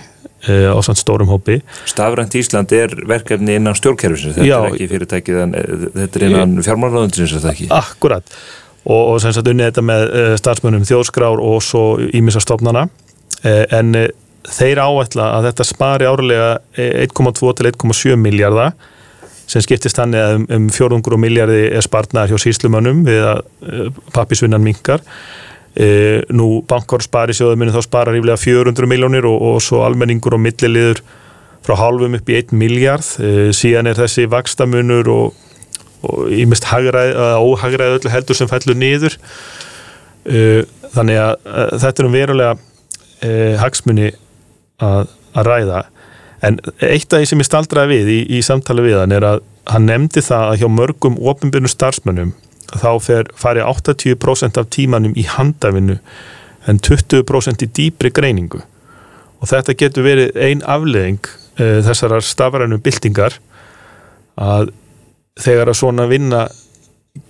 á 0.45 0.77
sann 0.85 0.99
stórum 0.99 1.31
hópi. 1.33 1.63
Stafrænt 1.89 2.35
Ísland 2.37 2.73
er 2.77 2.93
verkefni 3.09 3.55
innan 3.57 3.73
stjórnkerfisins, 3.79 4.35
þetta 4.37 4.45
Já. 4.45 4.59
er 4.59 4.75
ekki 4.75 4.89
fyrirtækið 4.91 5.39
en 5.41 5.55
eh, 5.57 5.87
þetta 5.95 6.21
er 6.21 6.25
innan 6.27 6.53
fjármálaráðundsins 6.67 7.33
er 7.33 7.41
það 7.47 7.53
ekki? 7.55 7.69
Akkurat. 7.73 8.35
Og, 8.85 9.01
og 9.15 9.23
sem 9.25 9.33
sagt 9.33 9.49
unnið 9.49 9.71
þetta 9.71 9.85
með 9.89 10.05
starfsmönnum 10.43 10.85
þjóðskrár 10.85 11.41
og 11.41 11.63
svo 11.65 11.85
ímissa 12.13 12.45
stofnana. 12.45 12.85
Uh, 13.41 13.65
en 13.73 13.97
þeir 14.53 14.81
áætla 14.85 15.31
að 15.39 15.49
þetta 15.51 15.67
spari 15.69 16.09
árlega 16.09 16.51
eh, 16.77 17.07
1,2 17.07 17.55
til 17.57 17.71
1,7 17.71 18.19
miljardar 18.21 18.75
sem 19.51 19.65
skiptist 19.65 19.99
þannig 19.99 20.23
að 20.23 20.37
um, 20.39 20.45
um 20.57 20.69
fjórðungur 20.73 21.17
og 21.17 21.23
miljardi 21.23 21.67
er 21.69 21.85
spartnaðar 21.85 22.35
hjá 22.35 22.45
síslumönnum 22.47 23.03
við 23.07 23.27
að 23.29 23.43
uh, 23.43 23.91
pappisvinnan 24.15 24.65
minkar 24.65 25.03
uh, 25.05 26.21
nú 26.33 26.49
bankar 26.71 27.05
spari 27.05 27.37
sjóðuminu 27.37 27.75
þá 27.75 27.83
sparar 27.85 28.17
ríflega 28.17 28.41
400 28.41 28.91
miljónir 28.91 29.29
og, 29.29 29.37
og 29.51 29.63
svo 29.65 29.85
almenningur 29.87 30.39
og 30.39 30.45
milliliður 30.45 31.03
frá 31.65 31.77
hálfum 31.81 32.17
upp 32.19 32.31
í 32.31 32.39
1 32.41 32.55
miljard 32.57 33.07
uh, 33.21 33.51
síðan 33.57 33.91
er 33.91 34.01
þessi 34.01 34.29
vakstamunur 34.33 35.11
og 35.15 35.41
og 36.05 36.29
ímest 36.37 36.67
óhagræð 36.69 37.95
öllu 37.95 38.11
heldur 38.13 38.37
sem 38.37 38.49
fellur 38.51 38.77
niður. 38.77 39.15
Þannig 40.93 41.17
að 41.17 41.47
þetta 41.81 42.03
er 42.03 42.09
um 42.11 42.13
verulega 42.13 42.51
hagsmunni 43.63 44.11
að, 44.85 45.15
að 45.33 45.49
ræða 45.49 45.81
en 46.45 46.59
eitt 46.85 47.13
af 47.15 47.23
því 47.23 47.29
sem 47.31 47.43
ég 47.43 47.49
staldraði 47.49 47.95
við 47.95 48.11
í, 48.15 48.19
í 48.39 48.43
samtali 48.45 48.85
við 48.85 48.99
hann 49.01 49.15
er 49.17 49.27
að 49.29 49.43
hann 49.71 49.87
nefndi 49.89 50.23
það 50.25 50.51
að 50.51 50.59
hjá 50.63 50.69
mörgum 50.73 51.17
ofinbjörnum 51.33 51.73
starfsmönnum 51.73 52.33
þá 52.75 52.91
fer, 53.05 53.29
fari 53.39 53.63
80% 53.65 54.61
af 54.61 54.69
tímanum 54.75 55.15
í 55.17 55.25
handafinu 55.31 55.99
en 56.69 56.81
20% 56.81 57.65
í 57.65 57.71
dýpri 57.77 58.11
greiningu 58.15 58.61
og 58.65 59.49
þetta 59.51 59.77
getur 59.79 60.07
verið 60.07 60.37
ein 60.41 60.63
afleðing 60.69 61.21
uh, 61.25 61.81
þessarar 61.87 62.25
stafrænum 62.25 62.83
byltingar 62.85 63.39
að 64.41 64.73
þegar 65.41 65.71
að 65.73 65.81
svona 65.81 66.07
vinna 66.11 66.45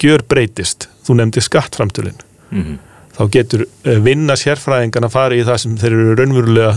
gjör 0.00 0.23
breytist, 0.28 0.88
þú 1.04 1.21
nefndi 1.21 1.42
skattframtölin 1.44 2.21
Mhm. 2.54 2.76
þá 3.16 3.23
getur 3.35 3.62
eh, 3.85 3.99
vinna 4.04 4.35
sérfræðingan 4.38 5.06
að 5.09 5.11
fara 5.14 5.35
í 5.35 5.42
það 5.47 5.59
sem 5.62 5.76
þeir 5.80 5.94
eru 5.97 6.14
raunverulega 6.18 6.73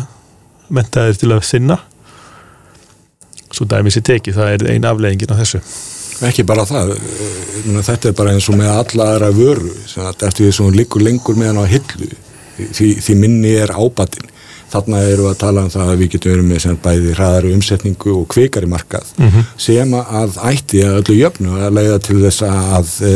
mentaðir 0.73 1.19
til 1.21 1.29
að 1.35 1.43
sinna 1.45 1.77
svo 3.51 3.67
dæmis 3.69 3.99
í 3.99 4.03
teki, 4.05 4.35
það 4.35 4.55
er 4.55 4.67
ein 4.73 4.89
afleðingin 4.89 5.33
af 5.35 5.43
þessu 5.43 5.63
Ekki 6.25 6.45
bara 6.49 6.63
það, 6.65 6.95
þetta 7.85 8.09
er 8.09 8.15
bara 8.17 8.31
eins 8.33 8.47
og 8.49 8.57
með 8.57 8.71
alla 8.73 9.09
aðra 9.13 9.27
vöru, 9.35 9.69
eftir 9.85 10.47
því 10.47 10.53
sem 10.55 10.65
hún 10.65 10.77
liggur 10.77 11.03
lengur 11.05 11.37
með 11.37 11.51
hann 11.51 11.59
á 11.61 11.65
hillu, 11.69 12.07
því, 12.57 12.87
því 13.05 13.17
minni 13.21 13.51
er 13.53 13.73
ábatinn. 13.75 14.31
Þarna 14.67 14.99
eru 15.07 15.23
við 15.23 15.29
að 15.29 15.37
tala 15.39 15.61
um 15.63 15.69
það 15.71 15.89
að 15.93 16.01
við 16.01 16.09
getum 16.11 16.31
verið 16.33 16.47
með 16.49 16.57
sem 16.63 16.79
bæði 16.83 17.11
hraðari 17.15 17.51
umsetningu 17.55 18.15
og 18.17 18.25
kvikari 18.33 18.67
markað 18.67 19.13
sem 19.63 19.93
að 19.95 20.39
ætti 20.49 20.81
að 20.83 20.97
öllu 20.97 21.15
jöfnu 21.15 21.53
að 21.63 21.77
leiða 21.77 21.99
til 22.03 22.17
þess 22.25 22.43
að 22.49 22.89
e, 23.07 23.13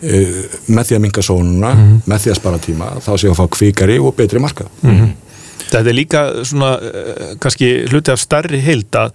e, 0.00 0.22
með 0.70 0.88
því 0.88 0.96
að 0.96 1.02
minga 1.04 1.24
sónuna, 1.26 1.74
með 2.06 2.22
því 2.24 2.32
að 2.32 2.38
spara 2.38 2.62
tíma, 2.68 2.88
þá 3.04 3.10
séu 3.20 3.34
að 3.34 3.42
fá 3.42 3.44
kvikari 3.58 3.98
og 4.00 4.16
betri 4.16 4.40
markað. 4.40 4.70
Þetta 5.64 5.90
er 5.90 5.98
líka 5.98 6.22
svona 6.46 6.70
eh, 6.80 7.34
kannski 7.42 7.70
hluti 7.90 8.14
af 8.14 8.22
starri 8.22 8.62
heild 8.64 8.96
að 8.96 9.12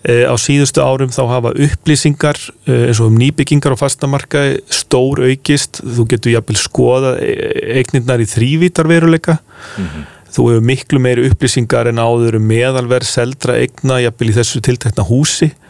á 0.00 0.34
síðustu 0.40 0.80
árum 0.80 1.10
þá 1.12 1.22
hafa 1.28 1.52
upplýsingar 1.66 2.38
eh, 2.66 2.88
eins 2.88 3.00
og 3.02 3.10
um 3.10 3.18
nýbyggingar 3.20 3.74
og 3.74 3.82
fastamarkaði 3.82 4.62
stór 4.72 5.24
aukist, 5.28 5.82
þú 5.84 6.06
getur 6.14 6.36
jafnvel 6.38 6.60
skoða 6.60 7.16
eignirnar 7.20 8.24
í 8.24 8.28
þrývítar 8.30 8.88
veruleika 8.88 9.38
þú 10.30 10.46
hefur 10.50 10.64
miklu 10.64 11.02
meiri 11.02 11.26
upplýsingar 11.30 11.90
en 11.90 12.00
áður 12.00 12.38
um 12.38 12.46
meðalverð 12.48 13.08
seldra 13.10 13.58
eigna 13.60 13.98
jafnvel 14.04 14.30
í 14.30 14.36
þessu 14.38 14.62
tiltekna 14.64 15.06
húsi. 15.08 15.50
Eh, 15.50 15.69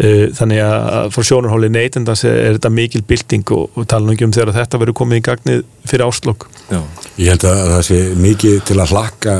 þannig 0.00 0.62
að 0.64 1.10
frá 1.12 1.24
sjónarhóli 1.28 1.68
neytendans 1.72 2.24
er, 2.24 2.38
er 2.46 2.54
þetta 2.56 2.72
mikil 2.72 3.02
bylting 3.04 3.54
og, 3.56 3.66
og 3.76 3.88
tala 3.90 4.06
nú 4.06 4.14
ekki 4.14 4.28
um 4.28 4.32
þegar 4.32 4.54
þetta 4.56 4.80
verður 4.80 4.96
komið 5.02 5.20
í 5.20 5.24
gagnið 5.26 5.64
fyrir 5.90 6.06
áslokk 6.06 6.46
Já. 6.70 6.80
Ég 7.18 7.34
held 7.34 7.44
að 7.50 7.60
það 7.72 7.80
sé 7.88 7.96
mikið 8.22 8.60
til 8.68 8.76
að 8.78 8.92
hlakka 8.94 9.32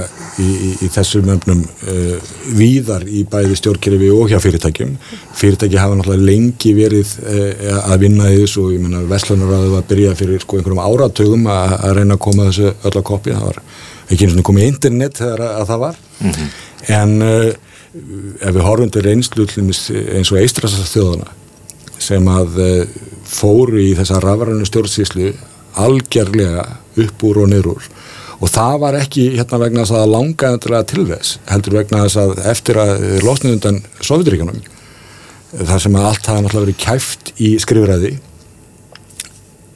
í, 0.42 0.46
í, 0.50 0.70
í 0.82 0.88
þessum 0.90 1.30
öfnum 1.36 1.60
uh, 1.62 2.32
víðar 2.58 3.06
í 3.06 3.22
bæði 3.30 3.58
stjórnkerfi 3.60 4.10
og 4.12 4.32
hjá 4.32 4.40
fyrirtækjum. 4.42 4.96
Fyrirtæki 5.38 5.78
hafa 5.78 5.96
náttúrulega 5.98 6.26
lengi 6.26 6.74
verið 6.74 7.14
uh, 7.22 7.78
að 7.84 8.04
vinna 8.04 8.28
í 8.34 8.42
þessu 8.42 8.66
og 8.66 8.74
ég 8.74 8.82
menna 8.82 9.04
Vestlunarraðu 9.10 9.72
var 9.76 9.84
að 9.84 9.94
byrja 9.94 10.16
fyrir 10.18 10.42
sko 10.42 10.58
einhverjum 10.58 10.82
áratögum 10.82 11.48
að, 11.54 11.76
að 11.78 11.96
reyna 12.00 12.18
að 12.18 12.22
koma 12.26 12.50
þessu 12.50 12.68
öll 12.74 12.94
að 12.96 13.08
koppi. 13.12 13.36
Það 13.36 13.46
var 13.46 13.62
ekki 14.10 14.26
eins 14.26 14.36
og 14.36 14.46
komið 14.50 14.70
internet 14.72 15.22
þegar 15.22 15.44
að, 15.46 15.56
að 15.60 15.70
það 15.70 15.84
var. 15.86 16.00
En 16.98 17.16
uh, 17.22 17.69
ef 17.90 18.54
við 18.54 18.62
horfum 18.62 18.90
til 18.94 19.02
reynslu 19.02 19.47
dæmis 19.50 19.88
eins 19.90 20.30
og 20.30 20.38
eistrasast 20.38 20.94
þjóðana 20.94 21.32
sem 22.00 22.28
að 22.30 22.59
uh, 22.62 22.92
fóru 23.26 23.80
í 23.82 23.90
þessa 23.99 24.20
rafrænu 24.23 24.66
stjórnsýslu 24.68 25.32
algjörlega 25.80 26.64
upp 27.00 27.25
úr 27.26 27.42
og 27.42 27.50
niður 27.50 27.75
úr. 27.75 27.88
Og 28.40 28.49
það 28.49 28.76
var 28.82 28.97
ekki 28.97 29.26
hérna 29.35 29.59
vegna 29.61 29.82
þess 29.85 29.99
að 29.99 30.12
langa 30.14 30.52
endilega 30.54 30.87
til 30.88 31.04
þess 31.11 31.35
heldur 31.50 31.76
vegna 31.76 32.04
þess 32.06 32.20
að 32.23 32.38
eftir 32.52 32.80
að 32.80 33.02
losnið 33.26 33.56
undan 33.59 33.80
Sovjetríkanum 34.00 34.62
þar 35.50 35.82
sem 35.82 35.99
að 35.99 36.06
allt 36.09 36.30
hafa 36.30 36.44
náttúrulega 36.44 36.66
verið 36.68 36.80
kæft 36.87 37.32
í 37.42 37.50
skrifræði 37.61 38.14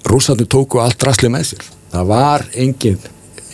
rússarnir 0.08 0.48
tóku 0.48 0.80
allt 0.80 1.00
drasli 1.02 1.28
með 1.32 1.50
sér. 1.50 1.68
Það 1.92 2.08
var 2.14 2.46
engin, 2.62 2.98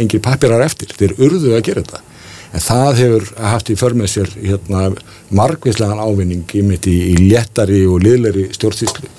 engin 0.01 0.23
pappirar 0.25 0.63
eftir. 0.65 0.93
Þeir 0.95 1.17
urðu 1.19 1.57
að 1.57 1.67
gera 1.67 1.85
þetta 1.87 2.05
en 2.51 2.65
það 2.65 3.01
hefur 3.01 3.29
haft 3.39 3.71
í 3.71 3.77
för 3.79 3.95
með 3.99 4.13
sér 4.15 4.33
hérna, 4.39 4.89
margvíslegan 5.37 6.03
ávinning 6.03 6.55
í 6.55 6.63
í, 6.91 7.15
léttari 7.31 7.85
og 7.87 8.03
liðleri 8.05 8.49
stjórnsýslu. 8.57 9.11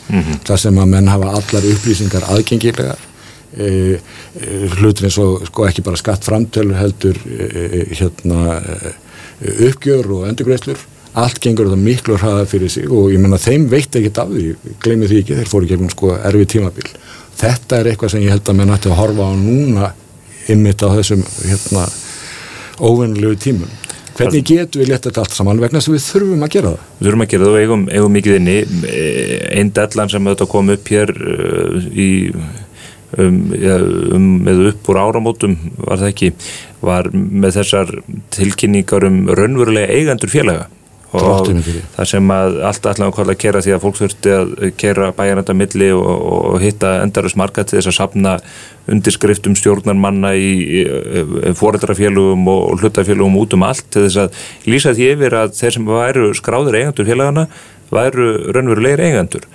Þar 0.47 0.63
sem 0.65 0.81
að 0.81 0.91
menn 0.95 1.11
hafa 1.11 1.31
allar 1.39 1.67
upplýsingar 1.71 2.27
aðgengilegar. 2.33 3.07
E, 3.51 3.99
e, 4.39 4.67
hlutir 4.77 5.09
eins 5.09 5.17
og 5.19 5.41
sko 5.49 5.65
ekki 5.67 5.83
bara 5.83 5.99
skatt 5.99 6.23
framtölu 6.23 6.75
heldur 6.77 7.17
e, 7.27 7.81
hérna 7.99 8.61
e, 8.63 8.93
uppgjör 9.67 10.07
og 10.15 10.27
endurgreislur 10.29 10.79
allt 11.19 11.41
gengur 11.43 11.67
þetta 11.67 11.81
miklu 11.81 12.17
hraða 12.19 12.45
fyrir 12.47 12.71
sig 12.71 12.87
og 12.87 13.09
ég 13.11 13.19
menna 13.19 13.39
þeim 13.41 13.65
veit 13.71 13.95
ekki 13.97 14.13
af 14.21 14.29
því 14.31 14.75
gleymi 14.83 15.09
því 15.09 15.17
ekki, 15.23 15.39
þeir 15.41 15.49
fóru 15.51 15.67
gegnum 15.67 15.91
sko 15.91 16.13
erfið 16.15 16.47
tímabil. 16.55 16.87
Þetta 17.41 17.79
er 17.79 17.89
eitthvað 17.91 18.13
sem 18.13 18.23
ég 18.23 18.31
held 18.31 18.47
að 18.47 18.59
menn 18.59 18.73
ætti 18.75 18.91
að 18.91 18.99
horfa 19.01 19.27
á 19.27 19.33
núna 19.35 19.91
ymmit 20.51 20.85
á 20.85 20.87
þessum 20.95 21.25
hérna 21.43 21.83
óvennulegu 22.81 23.37
tímum. 23.41 23.69
Hvernig 24.17 24.43
getum 24.45 24.81
við 24.81 24.91
leta 24.91 25.09
þetta 25.09 25.23
allt 25.23 25.35
saman 25.35 25.61
vegna 25.61 25.79
að 25.79 25.93
við 25.93 26.03
þurfum 26.05 26.43
að 26.45 26.51
gera 26.55 26.73
það? 26.73 26.89
Við 26.97 27.07
þurfum 27.07 27.23
að 27.23 27.31
gera 27.31 27.45
það 27.45 27.53
og 27.53 27.61
eigum, 27.61 27.85
eigum 27.95 28.17
mikið 28.17 28.35
inni. 28.37 28.57
Einn 29.51 29.71
dellan 29.77 30.11
sem 30.11 30.29
þetta 30.31 30.49
kom 30.51 30.73
upp 30.75 30.91
hér 30.91 31.13
uh, 31.15 31.87
í 31.91 32.09
um, 33.17 33.39
ja, 33.55 33.77
um, 34.17 34.27
með 34.45 34.65
upp 34.73 34.91
úr 34.91 35.01
áramótum 35.05 35.55
var 35.79 36.03
það 36.03 36.11
ekki, 36.11 36.33
var 36.83 37.09
með 37.15 37.57
þessar 37.61 37.95
tilkynningar 38.35 39.07
um 39.07 39.23
raunverulega 39.31 39.95
eigendur 39.95 40.31
félaga 40.33 40.69
og 41.11 41.49
það 41.95 42.07
sem 42.07 42.29
að 42.31 42.57
alltaf 42.69 42.93
ætlaðum 42.93 43.15
hvað 43.17 43.31
að 43.33 43.39
kera 43.41 43.61
því 43.63 43.73
að 43.75 43.81
fólk 43.83 43.97
þurfti 43.99 44.35
að 44.35 44.53
kera 44.79 45.09
bæjarnanda 45.17 45.55
milli 45.59 45.89
og, 45.95 46.05
og 46.07 46.55
hitta 46.63 46.93
endarus 47.03 47.35
marga 47.39 47.65
til 47.67 47.79
þess 47.79 47.91
að 47.91 47.97
sapna 47.97 48.37
undirskriftum 48.91 49.57
stjórnarmanna 49.59 50.31
í, 50.39 50.53
í, 50.79 50.85
í 51.51 51.53
foreldrafélugum 51.59 52.47
og, 52.53 52.79
hlutafélugum 52.79 53.37
út 53.43 53.57
um 53.57 53.67
allt 53.67 53.85
til 53.91 54.05
þess 54.07 54.23
að 54.23 54.71
lýsa 54.71 54.95
því 54.95 55.11
yfir 55.17 55.37
að 55.41 55.53
þeir 55.59 55.77
sem 55.77 55.91
væru 55.91 56.31
skráður 56.37 56.79
eigendur 56.79 57.11
félagana 57.11 57.47
væru 57.91 58.27
raunverulegir 58.55 59.03
eigendur 59.05 59.47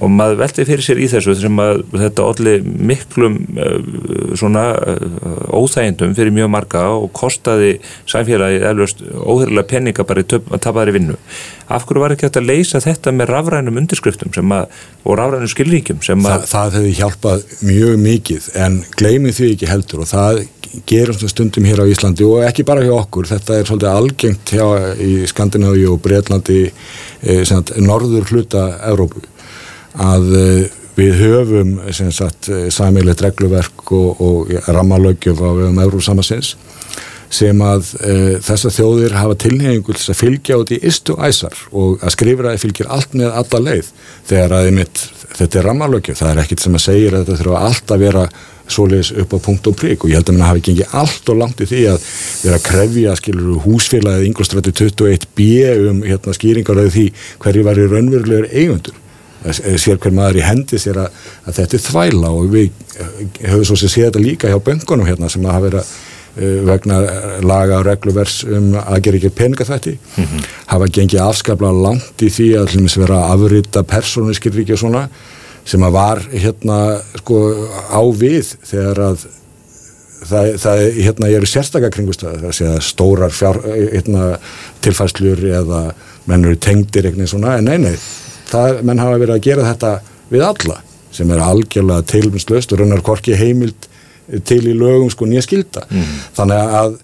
og 0.00 0.08
maður 0.08 0.38
velti 0.40 0.64
fyrir 0.64 0.84
sér 0.84 1.00
í 1.04 1.08
þessu 1.12 1.34
sem 1.36 1.58
að 1.60 1.82
þetta 2.00 2.24
allir 2.24 2.62
miklum 2.64 3.34
uh, 3.60 4.32
svona 4.38 4.62
uh, 4.72 5.42
óþægindum 5.52 6.14
fyrir 6.16 6.32
mjög 6.32 6.48
marga 6.54 6.86
og 6.96 7.10
kostaði 7.16 7.74
samfélagi 8.08 8.62
eflust 8.70 9.02
óþyrlega 9.04 9.68
peninga 9.68 10.06
bara 10.08 10.24
í 10.24 10.28
tapaðri 10.30 10.96
vinnu. 10.96 11.18
Af 11.68 11.84
hverju 11.88 12.04
var 12.04 12.16
ekki 12.16 12.28
hægt 12.28 12.40
að 12.40 12.48
leysa 12.48 12.80
þetta 12.84 13.12
með 13.16 13.34
rafrænum 13.34 13.82
undirskriftum 13.82 14.32
sem 14.32 14.56
að, 14.56 14.80
og 15.04 15.20
rafrænum 15.20 15.52
skilríkjum 15.52 16.00
sem 16.04 16.24
Þa, 16.24 16.38
að 16.38 16.48
það 16.54 16.78
hefði 16.78 16.96
hjálpað 17.02 17.46
mjög 17.68 18.02
mikið 18.08 18.50
en 18.64 18.82
gleymið 18.96 19.38
því 19.38 19.52
ekki 19.56 19.72
heldur 19.74 20.06
og 20.06 20.12
það 20.14 20.44
gerum 20.88 21.16
svona 21.16 21.32
stundum 21.32 21.66
hér 21.68 21.82
á 21.84 21.86
Íslandi 21.88 22.24
og 22.26 22.44
ekki 22.46 22.64
bara 22.68 22.84
hjá 22.84 22.94
okkur, 22.96 23.28
þetta 23.28 23.58
er 23.58 23.68
svolítið 23.68 23.90
algengt 23.92 24.52
hjá 24.56 24.66
í 25.00 25.12
Skandinavíu 25.28 25.94
og 25.94 26.02
Breitlandi 26.04 26.60
e, 26.66 27.38
norður 27.82 28.28
hluta 28.30 28.64
Evrópu 28.88 29.24
að 30.00 30.28
e, 30.38 30.46
við 30.96 31.14
höfum 31.20 31.76
samilegt 32.72 33.24
regluverk 33.24 33.92
og, 33.96 34.20
og 34.20 34.52
rammalögjum 34.68 35.40
á 35.40 35.50
um 35.68 35.82
Evróp 35.84 36.04
samansins 36.04 36.54
sem 37.32 37.64
að 37.64 37.90
e, 38.04 38.14
þessar 38.44 38.74
þjóðir 38.76 39.16
hafa 39.16 39.38
tilhengu 39.46 39.96
til 39.96 40.12
að 40.12 40.18
fylgja 40.20 40.58
út 40.60 40.72
í 40.74 40.80
istu 40.88 41.16
æsar 41.16 41.56
og 41.72 42.02
að 42.04 42.14
skrifraði 42.16 42.60
fylgir 42.60 42.90
allt 42.92 43.16
með 43.16 43.36
alla 43.40 43.60
leið. 43.66 43.92
Þegar 44.28 44.56
að 44.58 44.70
einmitt, 44.70 45.04
þetta 45.38 45.60
er 45.60 45.68
rammalögju, 45.70 46.16
það 46.18 46.32
er 46.32 46.42
ekkit 46.44 46.64
sem 46.66 46.76
að 46.76 46.84
segja 46.86 47.12
að 47.12 47.20
þetta 47.22 47.38
þurfa 47.40 47.62
allt 47.68 47.94
að 47.94 48.04
vera 48.06 48.26
svoleiðis 48.72 49.12
upp 49.22 49.34
á 49.36 49.38
punkt 49.44 49.68
og 49.68 49.76
prík 49.76 50.04
og 50.04 50.12
ég 50.12 50.20
held 50.20 50.30
að 50.30 50.38
mann 50.38 50.48
hafi 50.48 50.64
gengið 50.68 50.96
allt 50.96 51.30
og 51.32 51.38
langt 51.40 51.60
í 51.60 51.68
því 51.68 51.82
að 51.92 52.06
vera 52.44 52.58
að 52.58 52.66
krefja 52.68 53.16
skilur 53.18 53.60
húsfélagið 53.66 54.28
Ingolstræti 54.28 54.74
21b 54.78 55.48
um 55.90 56.02
hérna, 56.06 56.36
skýringar 56.36 56.80
af 56.84 56.92
því 56.94 57.06
hverju 57.42 57.66
var 57.66 57.80
í 57.80 57.88
raunverulegur 57.90 58.48
eigundur 58.52 59.00
sér 59.42 59.98
hver 59.98 60.14
maður 60.14 60.38
í 60.38 60.46
hendi 60.46 60.78
sér 60.78 61.02
að, 61.02 61.20
að 61.50 61.58
þetta 61.58 61.78
er 61.78 61.84
þvæla 61.88 62.30
og 62.30 62.52
við 62.52 62.68
höfum 63.42 63.66
svo 63.66 63.78
sem 63.80 63.90
séð 63.90 64.08
þetta 64.08 64.22
líka 64.22 64.50
hjá 64.52 64.58
böngunum 64.62 65.08
hérna 65.08 65.30
sem 65.32 65.42
að 65.42 65.56
hafa 65.56 65.66
verið 65.66 65.82
að 65.82 65.92
vegna 66.36 67.00
laga 67.44 67.82
og 67.82 67.86
regluvers 67.86 68.38
um 68.48 68.72
að 68.80 69.02
gera 69.04 69.18
ekki 69.18 69.30
peninga 69.36 69.66
þetta 69.68 69.92
mm 69.92 70.24
-hmm. 70.24 70.46
hafa 70.66 70.86
gengið 70.88 71.20
afskaplega 71.20 71.82
langt 71.86 72.22
í 72.24 72.30
því 72.32 72.48
að 72.62 72.98
vera 73.02 73.18
að 73.20 73.32
afrita 73.34 73.82
persónuskilriki 73.82 74.72
og 74.72 74.78
svona 74.78 75.08
sem 75.64 75.82
að 75.82 75.92
var 75.92 76.22
hérna 76.32 77.00
sko 77.20 77.38
á 77.92 78.02
við 78.16 78.56
þegar 78.64 78.98
að 78.98 79.26
það, 80.26 80.48
það 80.62 80.80
hérna 81.02 81.28
eru 81.28 81.46
sérstakar 81.46 81.92
kringustæði 81.94 82.40
það 82.46 82.56
sé 82.56 82.70
að 82.70 82.80
stórar 82.86 83.34
fjár, 83.34 83.60
hérna, 83.92 84.38
tilfæslur 84.80 85.44
eða 85.60 85.82
menn 86.30 86.44
eru 86.44 86.56
tengdir 86.56 87.06
eitthvað 87.06 87.30
svona 87.34 87.58
en 87.58 87.64
nei 87.64 87.78
nei, 87.78 87.94
það, 88.50 88.82
menn 88.82 89.02
hafa 89.02 89.18
verið 89.18 89.36
að 89.36 89.46
gera 89.48 89.68
þetta 89.68 89.92
við 90.32 90.46
alla 90.48 90.80
sem 91.12 91.30
er 91.30 91.44
algjörlega 91.44 92.08
tilmyndslöst 92.08 92.72
og 92.72 92.80
raunar 92.80 93.02
korki 93.04 93.36
heimild 93.36 93.88
til 94.48 94.62
í 94.70 94.76
lögum 94.76 95.10
sko 95.12 95.28
nýja 95.28 95.44
skilda 95.46 95.86
mm. 95.88 96.12
þannig 96.38 96.76
að 96.82 96.98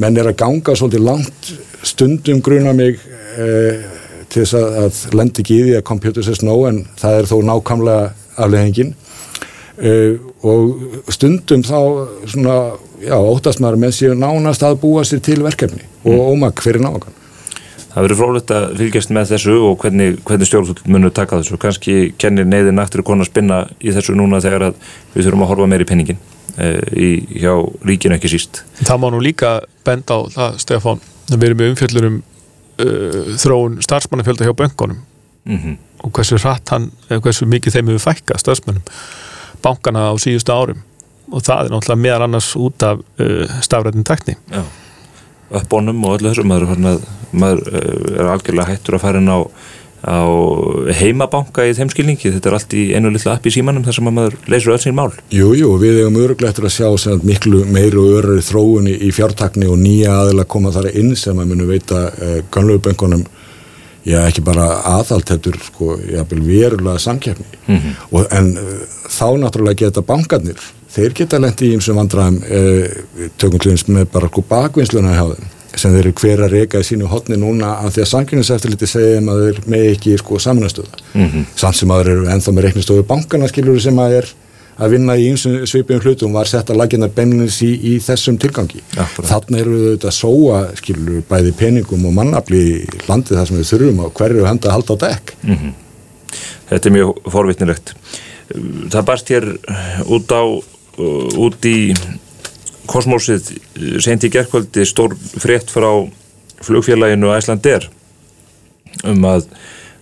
menn 0.00 0.20
er 0.20 0.30
að 0.30 0.38
ganga 0.42 0.76
svolítið 0.78 1.06
langt 1.06 1.52
stundum 1.86 2.42
gruna 2.44 2.74
mig 2.76 3.00
eh, 3.40 3.82
til 4.30 4.44
þess 4.44 4.56
að, 4.58 4.80
að 4.84 5.18
lendi 5.18 5.42
ekki 5.42 5.56
í 5.56 5.62
því 5.66 5.76
að 5.78 5.86
computer 5.90 6.26
says 6.26 6.42
no 6.46 6.56
en 6.68 6.84
það 7.00 7.20
er 7.20 7.30
þó 7.30 7.36
nákvæmlega 7.48 8.10
afleggingin 8.40 8.92
uh, 8.94 10.14
og 10.46 11.10
stundum 11.12 11.64
þá 11.66 11.78
svona, 12.30 12.58
já, 13.02 13.16
óttast 13.18 13.62
maður 13.62 13.82
með 13.84 13.96
sér 13.98 14.18
nánast 14.18 14.64
að 14.66 14.78
búa 14.84 15.04
sér 15.06 15.22
til 15.24 15.40
verkefni 15.44 15.82
og 16.04 16.14
mm. 16.14 16.28
ómak 16.30 16.62
fyrir 16.64 16.84
nákvæm 16.84 17.19
Það 17.90 18.04
verður 18.04 18.18
frólægt 18.20 18.52
að 18.54 18.64
fylgjast 18.78 19.12
með 19.14 19.30
þessu 19.32 19.54
og 19.66 19.72
hvernig, 19.82 20.18
hvernig 20.26 20.46
stjórnvöld 20.46 20.82
munur 20.86 21.12
taka 21.14 21.40
þessu. 21.40 21.58
Kannski 21.60 21.94
kennir 22.22 22.46
neyðin 22.46 22.78
aftur 22.78 23.02
konar 23.06 23.26
spinna 23.26 23.64
í 23.82 23.90
þessu 23.94 24.14
núna 24.18 24.38
þegar 24.42 24.68
að 24.68 24.76
við 25.14 25.26
þurfum 25.26 25.42
að 25.42 25.50
horfa 25.50 25.68
meir 25.72 25.82
í 25.82 25.88
penningin 25.90 26.20
uh, 26.20 26.78
í, 26.94 27.10
hjá 27.42 27.54
ríkinu 27.86 28.14
ekki 28.14 28.30
síst. 28.30 28.62
Það 28.78 29.00
má 29.02 29.08
nú 29.10 29.22
líka 29.24 29.56
benda 29.86 30.20
á 30.22 30.30
það, 30.36 30.60
Stefán 30.62 31.02
við 31.32 31.48
erum 31.48 31.62
með 31.62 31.72
umfjöldurum 31.72 32.20
uh, 32.20 33.32
þróun 33.42 33.80
starfsmannafjölda 33.86 34.46
hjá 34.46 34.54
böngunum 34.62 35.00
mm 35.50 35.58
-hmm. 35.58 35.76
og 36.06 36.12
hversu 36.14 36.38
hratt 36.38 36.70
hann 36.70 36.92
hversu 37.08 37.46
mikið 37.46 37.74
þeim 37.74 37.90
hefur 37.90 38.06
fækka 38.12 38.38
starfsmannum 38.38 38.86
bankana 39.62 40.10
á 40.10 40.14
síðustu 40.14 40.54
árum. 40.54 40.86
Og 41.30 41.42
það 41.42 41.64
er 41.64 41.70
náttúrulega 41.70 42.02
meðan 42.02 42.22
annars 42.22 42.56
út 42.56 42.82
af 42.82 42.98
uh, 42.98 43.60
stafrættin 43.62 44.04
tekni 44.04 44.34
Já, 44.50 44.64
uppbónum 45.50 46.06
og 46.06 46.18
öllu 46.18 46.30
þessu. 46.30 46.46
Maður, 46.46 46.72
maður, 46.78 47.04
maður 47.32 47.62
uh, 47.68 48.16
er 48.16 48.32
algjörlega 48.34 48.70
hættur 48.70 48.98
að 48.98 49.04
fara 49.06 49.22
inn 49.22 49.30
á 49.30 49.38
á 50.00 50.24
heimabanka 50.96 51.66
í 51.68 51.74
þeim 51.76 51.90
skilningi. 51.92 52.30
Þetta 52.32 52.48
er 52.48 52.54
allt 52.56 52.76
í 52.76 52.84
einu 52.96 53.10
litla 53.12 53.34
app 53.36 53.44
í 53.44 53.52
símanum 53.52 53.84
þar 53.84 53.96
sem 53.98 54.06
maður 54.08 54.36
leysur 54.48 54.72
öll 54.72 54.80
sín 54.80 54.96
mál. 54.96 55.10
Jújú, 55.28 55.58
jú, 55.60 55.74
við 55.82 55.98
hefum 56.00 56.16
öruglega 56.22 56.54
eftir 56.54 56.68
að 56.68 56.96
sjá 57.04 57.18
miklu 57.26 57.66
meiri 57.68 58.00
og 58.00 58.16
örari 58.20 58.44
þróun 58.46 58.88
í, 58.88 59.10
fjártakni 59.12 59.68
og 59.68 59.76
nýja 59.80 60.16
aðila 60.22 60.46
koma 60.48 60.72
þar 60.72 60.88
inn 60.94 61.12
sem 61.20 61.36
að 61.36 61.52
munu 61.52 61.68
veita 61.68 62.06
eh, 62.16 62.40
ganlöfuböngunum 62.48 63.26
já 64.08 64.22
ekki 64.24 64.42
bara 64.44 64.66
aðalt 64.88 65.28
þetta 65.28 65.50
er 65.52 65.58
sko, 65.66 65.96
verulega 66.00 66.98
samkjafni 66.98 67.44
mm 67.66 67.76
-hmm. 67.76 68.26
en 68.32 68.46
uh, 68.56 68.84
þá 69.12 69.26
náttúrulega 69.36 69.84
geta 69.84 70.02
bankarnir 70.02 70.56
þeir 70.94 71.16
geta 71.20 71.40
lendi 71.40 71.70
í 71.70 71.78
einsum 71.78 72.00
vandraðum 72.00 72.42
uh, 72.42 73.30
tökum 73.38 73.62
til 73.62 73.72
eins 73.74 73.86
með 73.88 74.10
bara 74.12 74.30
sko 74.30 74.44
bakvinnsluna 74.50 75.16
hjá 75.16 75.24
þeim 75.32 75.48
sem 75.78 75.92
þeir 75.94 76.00
eru 76.02 76.12
hver 76.18 76.40
að 76.44 76.54
reyka 76.56 76.80
í 76.82 76.86
sínu 76.86 77.08
hotni 77.10 77.36
núna 77.38 77.76
af 77.84 77.94
því 77.94 78.02
að 78.02 78.12
samkynningseftirliti 78.12 78.88
segja 78.90 79.20
að 79.22 79.42
þeir 79.44 79.60
með 79.70 79.84
ekki 79.92 80.16
sko 80.18 80.38
samanastöða 80.42 81.02
mm 81.14 81.26
-hmm. 81.26 81.44
samt 81.54 81.78
sem 81.78 81.90
að 81.90 82.00
þeir 82.00 82.12
eru 82.14 82.30
ennþá 82.34 82.54
með 82.54 82.66
reiknistofu 82.66 83.06
bankana 83.06 83.48
skilur 83.48 83.80
sem 83.80 83.98
að 84.02 84.16
er 84.18 84.32
að 84.80 84.94
vinna 84.94 85.16
í 85.18 85.28
einsum 85.30 85.58
svipum 85.68 86.00
hlutum 86.00 86.32
var 86.36 86.48
sett 86.48 86.70
að 86.72 86.80
lagina 86.80 87.08
beinleins 87.12 87.58
í, 87.66 87.70
í 87.92 87.98
þessum 88.02 88.38
tilgangi. 88.40 88.80
Ja, 88.96 89.06
þannig 89.18 89.60
eru 89.64 89.76
þau 89.80 89.90
þetta 89.90 90.12
sóa 90.16 90.60
skilur 90.78 91.20
bæði 91.28 91.52
peningum 91.58 92.06
og 92.08 92.16
mannafli 92.16 92.62
í 92.80 93.04
landi 93.08 93.36
þar 93.36 93.50
sem 93.50 93.60
við 93.60 93.70
þurfum 93.74 94.02
og 94.06 94.12
hverju 94.16 94.48
henda 94.48 94.70
að 94.70 94.76
halda 94.78 94.96
á 94.96 95.02
dekk. 95.04 95.34
Mm 95.42 95.56
-hmm. 95.56 95.72
Þetta 96.70 96.88
er 96.88 96.96
mjög 96.96 97.22
forvitnilegt. 97.34 97.94
Það 98.90 99.06
barst 99.06 99.30
hér 99.30 99.46
út 100.06 100.32
á 100.32 100.42
út 101.40 101.68
í 101.68 101.94
kosmósið 102.90 103.54
sent 104.02 104.26
í 104.26 104.30
gerðkvöldi 104.32 104.84
stór 104.88 105.14
frétt 105.40 105.70
frá 105.70 105.88
flugfélaginu 106.64 107.32
Æslandir 107.34 107.88
um 109.06 109.26
að 109.28 109.48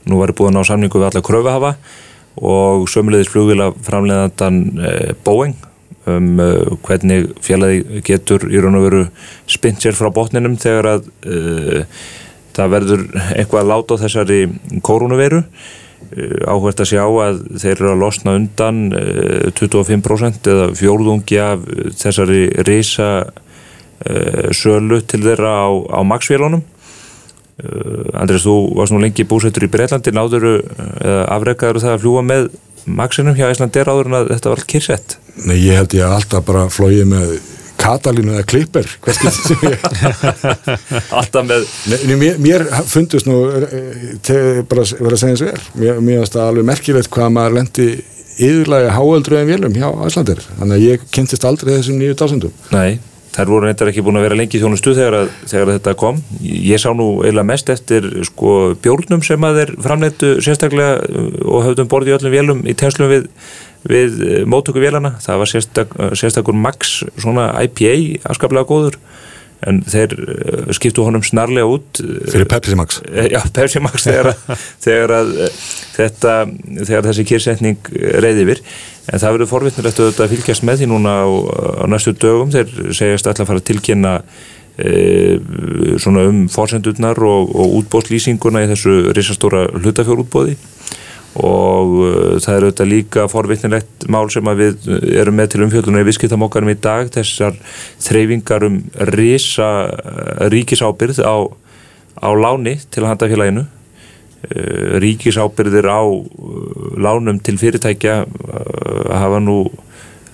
nú 0.08 0.20
var 0.22 0.32
búin 0.36 0.56
á 0.56 0.64
samningu 0.64 1.00
við 1.00 1.10
alla 1.10 1.24
kröfuhafa 1.24 1.72
og 2.38 2.86
sömulegis 2.90 3.30
flugvila 3.32 3.72
framleðandan 3.84 4.60
eh, 4.78 5.10
Boeing 5.24 5.56
um 6.08 6.38
uh, 6.40 6.78
hvernig 6.86 7.26
félagi 7.44 8.00
getur 8.06 8.46
í 8.48 8.60
raun 8.62 8.78
og 8.78 8.86
veru 8.86 9.00
spint 9.50 9.82
sér 9.82 9.96
frá 9.98 10.08
botninum 10.14 10.54
þegar 10.56 10.86
að 10.94 11.10
uh, 11.28 11.82
það 12.56 12.72
verður 12.72 13.02
eitthvað 13.34 13.60
að 13.60 13.68
láta 13.74 13.98
á 13.98 14.02
þessari 14.06 14.38
koronaviru 14.86 15.42
uh, 15.42 15.66
áhvert 16.48 16.80
að 16.82 16.90
sjá 16.92 17.02
að 17.04 17.42
þeir 17.60 17.74
eru 17.74 17.90
að 17.92 18.00
losna 18.00 18.34
undan 18.38 18.78
25% 19.58 20.48
eða 20.52 20.70
fjórðungi 20.78 21.40
af 21.42 21.66
þessari 22.00 22.46
reysa 22.64 23.08
sölu 24.54 25.02
til 25.10 25.20
þeirra 25.26 25.52
á, 25.66 25.68
á 25.68 26.00
maksfélunum 26.06 26.62
Andrés, 28.14 28.44
þú 28.46 28.54
varst 28.78 28.94
nú 28.94 29.00
lengi 29.02 29.26
búsettur 29.26 29.66
í 29.66 29.70
Breitlandi 29.72 30.12
náður 30.14 30.44
eða 30.46 31.24
afreikaður 31.34 31.80
það 31.82 31.94
að 31.96 32.02
fljúa 32.04 32.22
með 32.22 32.44
maksinum 32.86 33.34
hjá 33.34 33.48
Íslandir 33.50 33.90
áður 33.90 34.10
en 34.10 34.18
að 34.20 34.30
þetta 34.36 34.52
var 34.52 34.62
allt 34.62 34.70
kyrsett 34.70 35.16
Nei, 35.42 35.56
ég 35.64 35.80
held 35.80 35.96
ég 35.98 36.06
alltaf 36.06 36.46
bara 36.46 36.68
flóið 36.70 37.08
með 37.10 37.32
Katalínu 37.78 38.34
eða 38.36 38.46
Klipper 38.48 38.88
Alltaf 41.18 41.46
með 41.46 41.66
Nei, 41.88 42.16
mér, 42.20 42.38
mér 42.42 42.66
fundust 42.90 43.28
nú 43.28 43.40
te, 44.24 44.38
bara 44.68 44.86
verið 44.86 45.16
að 45.16 45.20
segja 45.22 45.34
eins 45.34 45.44
og 45.44 45.52
er. 45.52 45.66
Mér, 45.78 46.00
mér 46.04 46.22
finnst 46.22 46.38
það 46.38 46.52
alveg 46.52 46.70
merkilegt 46.72 47.12
hvað 47.14 47.34
maður 47.36 47.58
lendi 47.60 47.90
yðurlega 48.38 48.94
háöldruðum 48.94 49.48
vélum 49.50 49.78
hjá 49.78 49.88
Íslandir 50.06 50.42
þannig 50.48 50.74
að 50.76 50.84
ég 50.86 51.06
kynntist 51.14 51.46
aldrei 51.48 51.72
þessum 51.76 51.98
nýju 51.98 52.18
tásundum 52.18 52.54
Nei 52.74 52.98
þær 53.38 53.52
voru 53.52 53.68
neitt 53.68 53.82
ekki 53.86 54.02
búin 54.02 54.18
að 54.18 54.26
vera 54.26 54.38
lengi 54.38 54.58
í 54.58 54.62
þjónustu 54.62 54.94
þegar, 54.96 55.28
þegar 55.46 55.72
þetta 55.76 55.94
kom. 56.00 56.18
Ég 56.42 56.82
sá 56.82 56.90
nú 56.96 57.06
eiginlega 57.22 57.46
mest 57.46 57.70
eftir 57.70 58.08
sko, 58.26 58.54
bjórnum 58.82 59.22
sem 59.26 59.46
að 59.46 59.60
þeir 59.60 59.72
framleittu 59.84 60.32
sérstaklega 60.44 60.98
uh, 61.06 61.28
og 61.46 61.66
höfðum 61.68 61.90
borðið 61.92 62.12
í 62.12 62.16
öllum 62.18 62.34
vélum 62.34 62.64
í 62.66 62.74
tenslum 62.78 63.12
við, 63.12 63.28
við 63.86 64.18
uh, 64.26 64.40
mótöku 64.50 64.82
vélana. 64.82 65.14
Það 65.22 65.42
var 65.44 65.52
sérstak, 65.52 65.94
uh, 65.98 66.10
sérstakur 66.18 66.58
Max 66.58 66.98
svona 67.14 67.52
IPA 67.62 67.94
afskaplega 68.32 68.66
góður 68.66 68.98
en 69.66 69.80
þeir 69.82 70.14
uh, 70.14 70.68
skiptu 70.76 71.02
honum 71.06 71.24
snarlega 71.26 71.66
út 71.66 72.02
Fyrir 72.30 72.46
Pepsi 72.50 72.76
Max. 72.78 73.00
Eh, 73.10 73.30
Já, 73.32 73.40
Pepsi 73.54 73.82
Max 73.82 74.06
þegar, 74.06 74.30
að, 74.32 74.52
þegar 74.84 75.14
að 75.16 75.32
eh, 75.46 75.56
þetta, 75.96 76.36
þegar 76.84 77.08
þessi 77.08 77.26
kyrsetning 77.32 77.90
reyði 78.22 78.44
yfir. 78.46 78.62
En 79.08 79.22
það 79.22 79.34
verður 79.38 79.50
forvittnilegt 79.54 80.04
að 80.06 80.22
fylgjast 80.34 80.66
með 80.68 80.82
því 80.82 80.90
núna 80.92 81.16
á, 81.24 81.28
á 81.82 81.84
næstu 81.90 82.14
dögum. 82.14 82.52
Þeir 82.54 82.94
segjast 82.94 83.26
alltaf 83.30 83.46
að 83.46 83.50
fara 83.50 83.62
að 83.62 83.68
tilkynna 83.70 84.14
e, 84.76 84.90
svona 86.02 86.26
um 86.28 86.42
fórsendurnar 86.52 87.16
og, 87.24 87.54
og 87.56 87.78
útbóðslýsinguna 87.80 88.66
í 88.66 88.68
þessu 88.74 88.98
risastóra 89.16 89.64
hlutafjórútbóði 89.80 90.58
og 91.36 91.94
uh, 92.00 92.36
það 92.42 92.54
er 92.54 92.66
auðvitað 92.66 92.90
líka 92.92 93.26
forvittnilegt 93.30 94.06
mál 94.10 94.26
sem 94.32 94.52
við 94.58 94.88
erum 95.20 95.36
með 95.38 95.52
til 95.52 95.64
umfjöldunar 95.66 96.04
í 96.04 96.08
viðskiptamokkarum 96.08 96.72
í 96.72 96.78
dag 96.82 97.10
þessar 97.14 97.58
þreyfingar 98.04 98.68
um 98.68 98.78
risa 99.12 99.70
ríkisábyrð 100.52 101.20
á, 101.22 101.36
á 102.24 102.28
láni 102.32 102.78
til 102.88 103.04
að 103.04 103.12
handa 103.12 103.32
félaginu. 103.32 103.66
Uh, 104.48 104.96
ríkisábyrðir 105.02 105.90
á 105.90 106.02
uh, 106.06 106.22
lánum 106.96 107.42
til 107.42 107.58
fyrirtækja 107.60 108.22
uh, 108.24 109.12
hafa 109.12 109.42
nú 109.42 109.64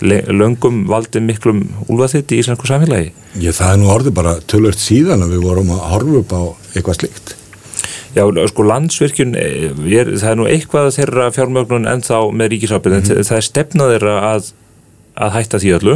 löngum 0.05 0.83
valdið 0.89 1.23
miklum 1.23 1.61
úlfaþitt 1.87 2.33
í 2.35 2.41
íslensku 2.41 2.67
samfélagi. 2.67 3.13
Ég, 3.39 3.55
það 3.55 3.71
er 3.71 3.79
nú 3.81 3.89
orðið 3.93 4.17
bara 4.17 4.35
tölvört 4.43 4.81
síðan 4.81 5.23
að 5.25 5.37
við 5.37 5.47
vorum 5.47 5.71
að 5.73 5.87
horfa 5.93 6.21
upp 6.21 6.35
á 6.35 6.43
eitthvað 6.75 6.99
slikt 6.99 7.35
Já, 8.15 8.23
sko 8.47 8.63
landsvirkjun, 8.63 9.35
eh, 9.35 9.71
er, 9.91 10.13
það 10.15 10.29
er 10.29 10.37
nú 10.39 10.47
eitthvað 10.47 10.93
þeirra 10.95 11.31
fjármögnun 11.35 11.87
en 11.91 12.03
þá 12.05 12.31
með 12.31 12.53
ríkisábyrð, 12.53 12.95
en 13.11 13.27
það 13.27 13.39
er 13.41 13.47
stefnað 13.49 13.91
þeirra 13.95 14.13
að, 14.29 14.51
að 15.19 15.33
hætta 15.35 15.59
því 15.59 15.73
öllu. 15.79 15.95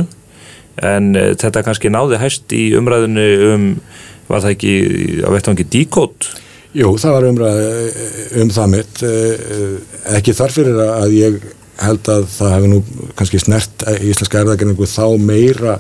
En 0.90 1.14
e, 1.16 1.24
þetta 1.40 1.64
kannski 1.64 1.92
náði 1.92 2.20
hæst 2.20 2.52
í 2.56 2.70
umræðinu 2.76 3.26
um, 3.48 3.66
var 4.28 4.44
það 4.44 4.54
ekki 4.56 4.74
á 5.24 5.30
vettvangi 5.32 5.66
díkót? 5.72 6.28
Jú, 6.76 6.92
það 7.02 7.16
var 7.16 7.28
umræð 7.30 7.62
um 8.44 8.52
það 8.54 8.68
mitt. 8.76 9.02
Eh, 9.08 9.80
ekki 10.20 10.36
þarfyrir 10.38 10.84
að 10.86 11.16
ég 11.18 11.40
held 11.80 12.12
að 12.12 12.28
það 12.36 12.54
hefði 12.54 12.74
nú 12.74 12.82
kannski 13.18 13.42
snert 13.42 13.88
íslenska 13.96 14.44
erðagreiningu 14.44 14.88
þá 14.92 15.06
meira 15.24 15.80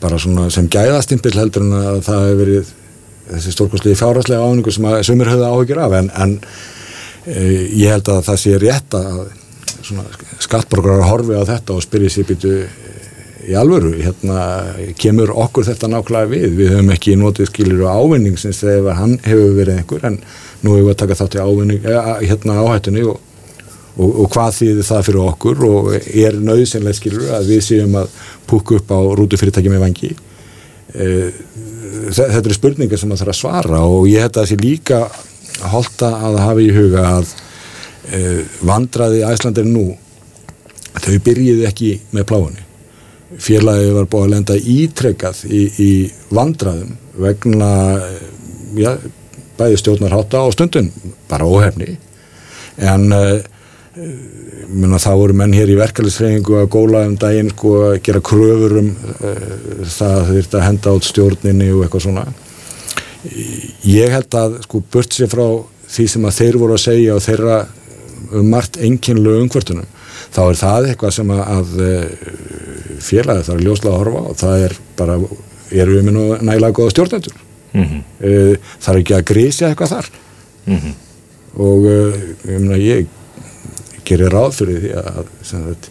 bara 0.00 0.18
svona 0.22 0.46
sem 0.54 0.70
gæðastimpill 0.70 1.34
heldur 1.36 1.66
en 1.66 1.76
að 1.80 2.00
það 2.06 2.24
hefði 2.24 2.40
verið 2.40 2.72
þessi 3.30 3.54
stórkostlegi 3.54 3.98
fjárhastlega 3.98 4.44
áningu 4.44 4.74
sem 4.74 4.86
að 4.88 5.02
sumir 5.08 5.32
höfðu 5.32 5.50
áhyggjur 5.50 5.82
af 5.84 5.96
en, 6.00 6.10
en 6.24 6.34
e, 7.26 7.44
ég 7.80 7.92
held 7.94 8.10
að 8.12 8.24
það 8.28 8.40
sé 8.42 8.58
rétt 8.60 8.98
að 8.98 9.24
skattborgarar 10.44 11.08
horfi 11.08 11.36
á 11.36 11.44
þetta 11.48 11.76
og 11.76 11.84
spyrja 11.84 12.12
sér 12.12 12.28
býtu 12.28 12.54
í 13.44 13.54
alvöru, 13.58 13.92
hérna 14.00 14.38
kemur 15.00 15.32
okkur 15.44 15.66
þetta 15.68 15.90
nákvæmlega 15.92 16.30
við, 16.30 16.46
við 16.58 16.72
höfum 16.72 16.92
ekki 16.94 17.16
notið 17.20 17.50
skilur 17.50 17.84
og 17.84 18.00
ávinningsins 18.00 18.62
þegar 18.62 18.98
hann 19.00 19.18
hefur 19.24 19.52
verið 19.58 19.80
einhver 19.80 20.06
en 20.08 20.18
nú 20.62 20.76
hefur 20.76 20.86
við 20.86 20.92
að 20.94 21.00
taka 21.02 21.18
þátt 21.20 21.36
í 21.36 21.42
ávinning, 21.44 21.88
hérna 22.24 22.56
áhættunni 22.62 23.04
og, 23.10 23.18
og, 23.98 24.08
og 24.24 24.30
hvað 24.32 24.56
þýðir 24.60 24.88
það 24.88 25.04
fyrir 25.08 25.24
okkur? 25.26 25.64
Og 25.68 25.90
er 26.24 26.38
nöðsynlega 26.40 26.98
skilur 27.00 27.34
að 27.36 27.52
við 27.52 27.64
séum 27.68 27.98
að 28.00 28.16
púka 28.48 28.78
upp 28.80 28.94
á 28.96 29.00
rútufyrirtæki 29.20 29.72
með 29.72 29.84
vangi 29.88 30.14
þetta 32.10 32.42
eru 32.44 32.58
spurningar 32.58 33.00
sem 33.00 33.10
maður 33.10 33.24
þarf 33.24 33.34
að 33.34 33.40
svara 33.40 33.80
og 33.86 34.08
ég 34.10 34.24
held 34.24 34.34
að 34.34 34.42
það 34.42 34.50
sé 34.52 34.60
líka 34.62 35.00
holta 35.72 36.10
að 36.28 36.40
hafa 36.42 36.64
í 36.64 36.70
huga 36.74 37.06
að 37.18 37.34
vandraði 38.66 39.22
Æslandir 39.24 39.68
nú 39.68 39.86
þau 40.94 41.14
byrjiði 41.24 41.64
ekki 41.68 41.90
með 42.12 42.26
pláfunni 42.28 42.64
félagið 43.40 43.94
var 43.96 44.08
búið 44.10 44.26
að 44.26 44.32
lenda 44.34 44.56
ítrekkað 44.74 45.40
í, 45.48 45.62
í 45.80 45.90
vandraðum 46.34 46.92
vegna 47.22 47.70
já, 48.78 48.92
bæði 49.58 49.80
stjórnarhátta 49.80 50.42
og 50.44 50.54
stundun 50.54 50.90
bara 51.30 51.46
óhefni. 51.46 51.96
En 52.82 53.06
uh, 53.14 53.38
Muna, 53.94 54.98
það 54.98 55.20
voru 55.20 55.36
menn 55.38 55.52
hér 55.54 55.70
í 55.70 55.76
verkefliðsfreyingu 55.78 56.56
að 56.58 56.72
góla 56.74 57.04
um 57.06 57.14
daginn 57.20 57.52
sko 57.52 57.74
að 57.92 58.00
gera 58.08 58.22
kröfur 58.26 58.74
um 58.80 58.88
uh, 58.90 59.44
það 59.86 60.16
að 60.16 60.30
þeir 60.32 60.48
að 60.58 60.66
henda 60.66 60.94
át 60.96 61.08
stjórninni 61.08 61.68
og 61.70 61.84
eitthvað 61.84 62.04
svona 62.08 62.24
ég 63.86 64.10
held 64.16 64.36
að 64.40 64.58
sko 64.66 64.82
burt 64.96 65.14
sér 65.14 65.30
frá 65.30 65.46
því 65.94 66.08
sem 66.10 66.26
að 66.26 66.36
þeir 66.40 66.60
voru 66.64 66.74
að 66.74 66.84
segja 66.88 67.14
og 67.14 67.24
þeirra 67.24 67.62
um 68.34 68.50
margt 68.50 68.80
enginlu 68.82 69.38
umhvertunum 69.44 69.86
þá 70.34 70.42
er 70.42 70.60
það 70.64 70.90
eitthvað 70.90 71.16
sem 71.20 71.34
að, 71.36 71.46
að 71.54 71.72
félagi 73.04 73.46
þarf 73.46 73.66
ljóslega 73.68 73.94
að 73.94 73.98
horfa 74.02 74.22
og 74.26 74.38
það 74.42 74.68
er 74.68 74.78
bara, 74.98 75.18
erum 75.70 75.98
við 76.00 76.16
nú 76.16 76.28
nægilega 76.34 76.78
góða 76.80 76.94
stjórnendur 76.96 77.42
mm 77.72 77.84
-hmm. 77.84 78.06
uh, 78.26 78.54
er 78.88 78.98
ekki 78.98 79.14
að 79.14 79.28
grísja 79.30 79.68
eitthvað 79.68 79.94
þar 79.94 80.10
mm 80.66 80.78
-hmm. 80.78 80.94
og 81.62 81.78
uh, 81.84 82.78
ég 82.78 82.82
ég 82.82 83.06
gerir 84.08 84.34
ráð 84.34 84.60
fyrir 84.60 84.80
því 84.84 84.92
að, 85.00 85.20
að 85.60 85.90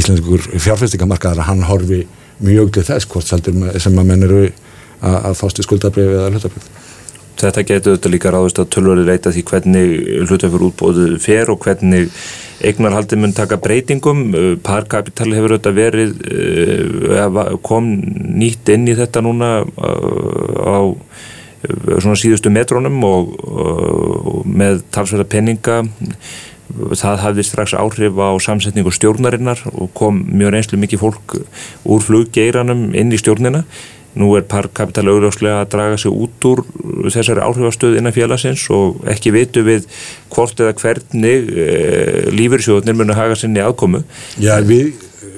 íslenskur 0.00 0.46
fjárfæstingamarkaðar 0.54 1.48
hann 1.48 1.66
horfi 1.68 2.04
mjög 2.44 2.72
til 2.76 2.86
þess 2.88 3.08
hvort 3.10 3.30
sem 3.30 4.00
að 4.00 4.08
menn 4.08 4.26
eru 4.26 4.42
að, 4.44 5.18
að 5.18 5.38
fástu 5.38 5.66
skuldabrið 5.66 6.16
eða 6.16 6.32
hlutabrið 6.34 6.72
Þetta 7.34 7.64
getur 7.66 7.96
þetta 7.96 8.10
líka 8.12 8.30
ráðist 8.30 8.60
að 8.62 8.70
tölvölu 8.76 9.04
leita 9.08 9.32
því 9.34 9.42
hvernig 9.48 9.94
hlutafjör 10.28 10.64
útbóðu 10.68 11.06
fer 11.22 11.50
og 11.50 11.64
hvernig 11.64 12.12
eignarhaldi 12.64 13.18
mun 13.18 13.34
taka 13.34 13.58
breytingum. 13.60 14.22
Parkapital 14.64 15.32
hefur 15.34 15.56
þetta 15.56 15.72
verið 15.74 16.14
kom 17.66 17.90
nýtt 18.38 18.70
inn 18.76 18.86
í 18.86 18.94
þetta 18.98 19.24
núna 19.26 19.50
á 19.66 20.78
svona 21.64 22.16
síðustu 22.20 22.52
metrónum 22.54 23.02
og, 23.08 23.34
og 23.42 24.42
með 24.46 24.84
talsverða 24.94 25.26
penninga 25.34 25.78
það 26.94 27.20
hafði 27.22 27.46
strax 27.46 27.74
áhrif 27.78 28.20
á 28.20 28.30
samsetningu 28.42 28.92
stjórnarinnar 28.94 29.64
og 29.72 29.92
kom 29.96 30.22
mjög 30.28 30.54
reynslu 30.54 30.80
mikið 30.82 31.02
fólk 31.02 31.36
úr 31.84 32.04
fluggeiranum 32.04 32.88
inn 32.96 33.12
í 33.14 33.20
stjórnina. 33.20 33.64
Nú 34.14 34.28
er 34.38 34.44
parkapital 34.46 35.08
augljóslega 35.10 35.64
að 35.64 35.72
draga 35.72 35.96
sig 35.98 36.12
út 36.14 36.46
úr 36.46 36.62
þessari 37.10 37.42
áhrifastöð 37.42 37.96
innan 37.98 38.14
félagsins 38.14 38.68
og 38.70 39.00
ekki 39.10 39.32
vitu 39.34 39.64
við 39.66 39.88
hvort 40.30 40.60
eða 40.62 40.76
hvernig 40.78 41.50
e, 41.50 41.66
lífyrsjóðnir 42.30 42.94
muni 42.94 43.16
haga 43.18 43.34
sinni 43.38 43.64
aðkomu. 43.64 44.04
Já, 44.38 44.60
við 44.62 44.92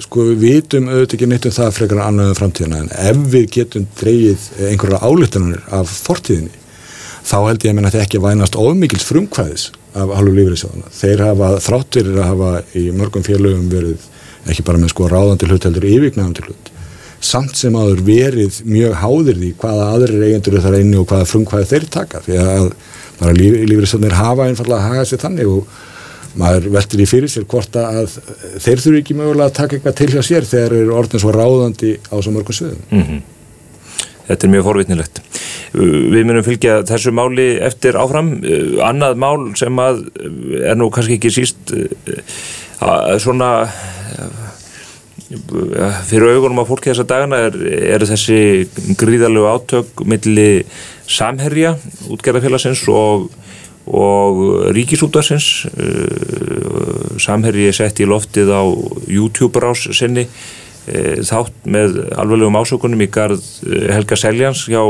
sko 0.05 0.27
við 0.29 0.43
vitum 0.43 0.91
auðvitað 0.91 1.17
ekki 1.17 1.29
neitt 1.31 1.49
um 1.49 1.55
það 1.57 1.75
frekar 1.79 2.03
annaðum 2.05 2.39
framtíðina 2.39 2.83
en 2.83 2.93
ef 2.93 3.21
við 3.33 3.47
getum 3.57 3.87
dreyið 3.97 4.47
einhverja 4.69 5.01
álítanir 5.01 5.63
af 5.73 5.93
fortíðinni 6.05 6.53
þá 7.27 7.37
held 7.49 7.67
ég 7.67 7.73
að 7.73 7.89
þetta 7.89 8.03
ekki 8.05 8.21
að 8.21 8.27
vænast 8.27 8.59
ofmikils 8.61 9.07
frumkvæðis 9.09 9.67
af 9.97 10.13
halvu 10.19 10.35
lífriðsjóðana. 10.37 10.93
Þeir 10.95 11.23
hafa 11.25 11.51
þráttir 11.65 12.13
að 12.15 12.29
hafa 12.31 12.53
í 12.77 12.85
mörgum 12.97 13.25
félögum 13.27 13.69
verið 13.73 14.07
ekki 14.47 14.65
bara 14.67 14.81
með 14.83 14.93
sko 14.93 15.11
ráðandi 15.11 15.49
hlut 15.51 15.67
heldur 15.67 15.89
yfirgnæðandi 15.91 16.47
hlut. 16.47 16.71
Samt 17.27 17.57
sem 17.59 17.75
aður 17.79 18.03
verið 18.07 18.61
mjög 18.69 18.97
háðir 19.01 19.41
því 19.41 19.51
hvaða 19.63 19.89
aðrir 19.95 20.25
eigendur 20.29 20.61
þar 20.63 20.79
einni 20.79 21.01
og 21.01 21.09
hvaða 21.11 21.29
frumkvæði 21.31 21.71
þeir 21.73 21.87
taka 21.97 22.23
því 22.27 22.41
að 22.43 22.71
bara 23.17 23.37
líf, 23.37 23.57
lífriðsjóðanir 23.73 24.19
hafa 24.19 24.49
einfallega 24.51 24.81
að 24.83 24.91
haga 24.91 25.07
sér 25.09 25.23
þannig 25.25 25.53
og 25.55 25.71
maður 26.37 26.69
veldur 26.75 27.01
í 27.03 27.07
fyrir 27.09 27.33
sér 27.33 27.47
hvort 27.49 27.79
að 27.81 28.19
þeir 28.61 28.83
þurfi 28.85 29.01
ekki 29.01 29.17
mögulega 29.17 29.49
að 29.49 29.57
taka 29.57 29.79
eitthvað 29.79 29.97
til 30.03 30.11
hjá 30.13 30.21
sér 30.29 30.49
þegar 30.51 30.77
eru 30.83 30.99
orðin 30.99 31.23
svo 31.23 31.33
ráðandi 31.33 31.95
á 32.13 32.17
svo 32.21 32.35
mörgum 32.35 32.59
sviðum. 32.59 32.85
Mm 32.91 33.07
-hmm. 33.07 33.25
Þetta 34.27 34.47
er 34.47 34.53
mjög 34.53 34.67
forvitnilegt. 34.67 35.21
Við 35.77 36.23
munum 36.27 36.45
fylgja 36.47 36.81
þessu 36.89 37.13
máli 37.15 37.49
eftir 37.63 37.99
áfram. 38.01 38.33
Annað 38.85 39.21
mál 39.23 39.39
sem 39.59 39.83
að 39.83 40.07
er 40.63 40.79
nú 40.79 40.91
kannski 40.95 41.19
ekki 41.19 41.35
síst 41.35 41.75
svona 43.23 43.51
fyrir 46.07 46.37
augunum 46.37 46.63
á 46.63 46.69
fólki 46.69 46.93
þessa 46.93 47.07
dagana 47.09 47.41
er, 47.49 47.57
er 47.97 48.05
þessi 48.07 48.69
gríðalegu 48.99 49.49
átök 49.51 50.05
milli 50.07 50.63
samherja 51.11 51.75
útgerðarfélagsins 52.15 52.85
og, 52.93 53.27
og 53.91 54.71
ríkisútarsins 54.77 55.67
samherji 57.23 57.67
er 57.73 57.77
sett 57.77 58.03
í 58.03 58.07
loftið 58.07 58.55
á 58.55 58.63
YouTube-rás 59.11 59.89
sinni 59.99 60.29
þátt 60.87 61.65
með 61.67 61.97
alveglegum 62.15 62.59
ásökunum 62.61 63.01
í 63.03 63.09
garð 63.11 63.43
Helga 63.91 64.19
Seljans 64.19 64.67
hjá 64.71 64.83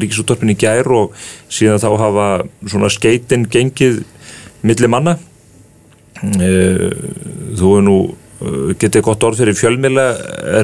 Ríkisúttarpinni 0.00 0.56
gær 0.60 0.90
og 0.92 1.14
síðan 1.48 1.80
þá 1.80 1.88
hafa 2.02 2.26
svona 2.68 2.90
skeitin 2.92 3.46
gengið 3.48 4.02
milli 4.64 4.90
manna. 4.90 5.16
Þú 6.24 7.72
er 7.78 7.88
nú 7.88 7.96
getið 8.80 9.04
gott 9.06 9.24
orð 9.24 9.40
fyrir 9.40 9.56
fjölmila 9.56 10.04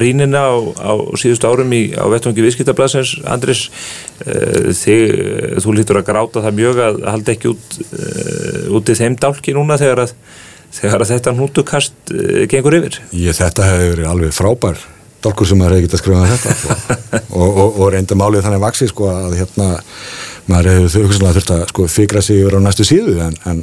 rínina 0.03 0.43
á, 0.53 0.57
á 0.61 0.93
síðustu 1.17 1.49
árum 1.49 1.73
í, 1.73 1.95
á 1.97 2.05
vettvangi 2.13 2.45
viðskiptablasins 2.45 3.15
Andris 3.31 3.69
þig, 4.21 5.15
þú 5.63 5.77
lítur 5.79 6.01
að 6.01 6.09
gráta 6.11 6.45
það 6.45 6.59
mjög 6.59 6.83
að 6.85 7.01
halda 7.09 7.35
ekki 7.37 7.53
út 7.55 7.79
út 8.77 8.93
í 8.93 8.99
þeim 8.99 9.17
dálki 9.21 9.57
núna 9.57 9.79
þegar 9.81 10.05
að 10.05 10.15
þegar 10.75 11.07
þetta 11.09 11.37
nútukast 11.37 12.15
gengur 12.51 12.79
yfir 12.81 13.01
Ég, 13.17 13.35
þetta 13.37 13.69
hefur 13.69 13.95
verið 13.95 14.11
alveg 14.11 14.35
frábær 14.37 14.83
dálkur 15.25 15.49
sem 15.49 15.61
maður 15.61 15.77
hefði 15.77 15.87
getað 15.89 16.03
skrifað 16.03 16.31
þetta 16.33 16.55
sko. 16.57 16.77
og, 17.41 17.49
og, 17.51 17.81
og 17.81 17.91
reynda 17.95 18.17
málið 18.19 18.47
þannig 18.47 18.63
vaksi 18.63 18.89
sko 18.91 19.11
að 19.13 19.37
hérna 19.41 19.69
maður 20.51 20.71
hefur 20.73 20.95
þau 20.95 21.29
þurft 21.35 21.53
að 21.57 21.67
sko 21.73 21.91
fikra 21.91 22.23
sig 22.25 22.41
yfir 22.41 22.57
á 22.57 22.61
næstu 22.65 22.87
síðu 22.89 23.19
en, 23.27 23.37
en 23.51 23.63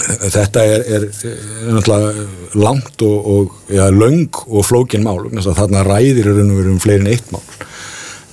þetta 0.00 0.62
er, 0.64 0.84
er, 0.86 1.08
er 1.10 1.74
náttúrulega 1.76 2.60
langt 2.62 3.02
og, 3.04 3.26
og 3.34 3.74
ja, 3.74 3.90
löng 3.92 4.30
og 4.46 4.64
flókin 4.66 5.04
mál 5.04 5.26
þarna 5.44 5.84
ræðir 5.86 6.30
er 6.30 6.40
um 6.44 6.80
fleiri 6.80 7.04
en 7.04 7.10
eitt 7.12 7.34
mál 7.34 7.42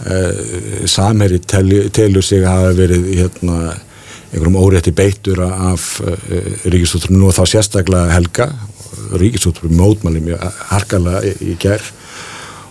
uh, 0.06 0.86
Samheri 0.88 1.42
telur 1.44 2.24
sig 2.24 2.46
að 2.46 2.54
hafa 2.54 2.78
verið 2.78 3.12
hérna 3.18 3.60
einhverjum 4.32 4.60
órétti 4.60 4.94
beittur 4.96 5.44
af 5.48 5.90
eh, 6.04 6.66
Ríkisútrunum 6.68 7.30
og 7.30 7.38
þá 7.38 7.44
sérstaklega 7.54 8.16
Helga 8.16 8.50
Ríkisútrunum 9.18 9.78
mótmæli 9.80 10.24
mjög 10.26 10.44
harkala 10.72 11.22
í, 11.24 11.56
gerð 11.62 11.92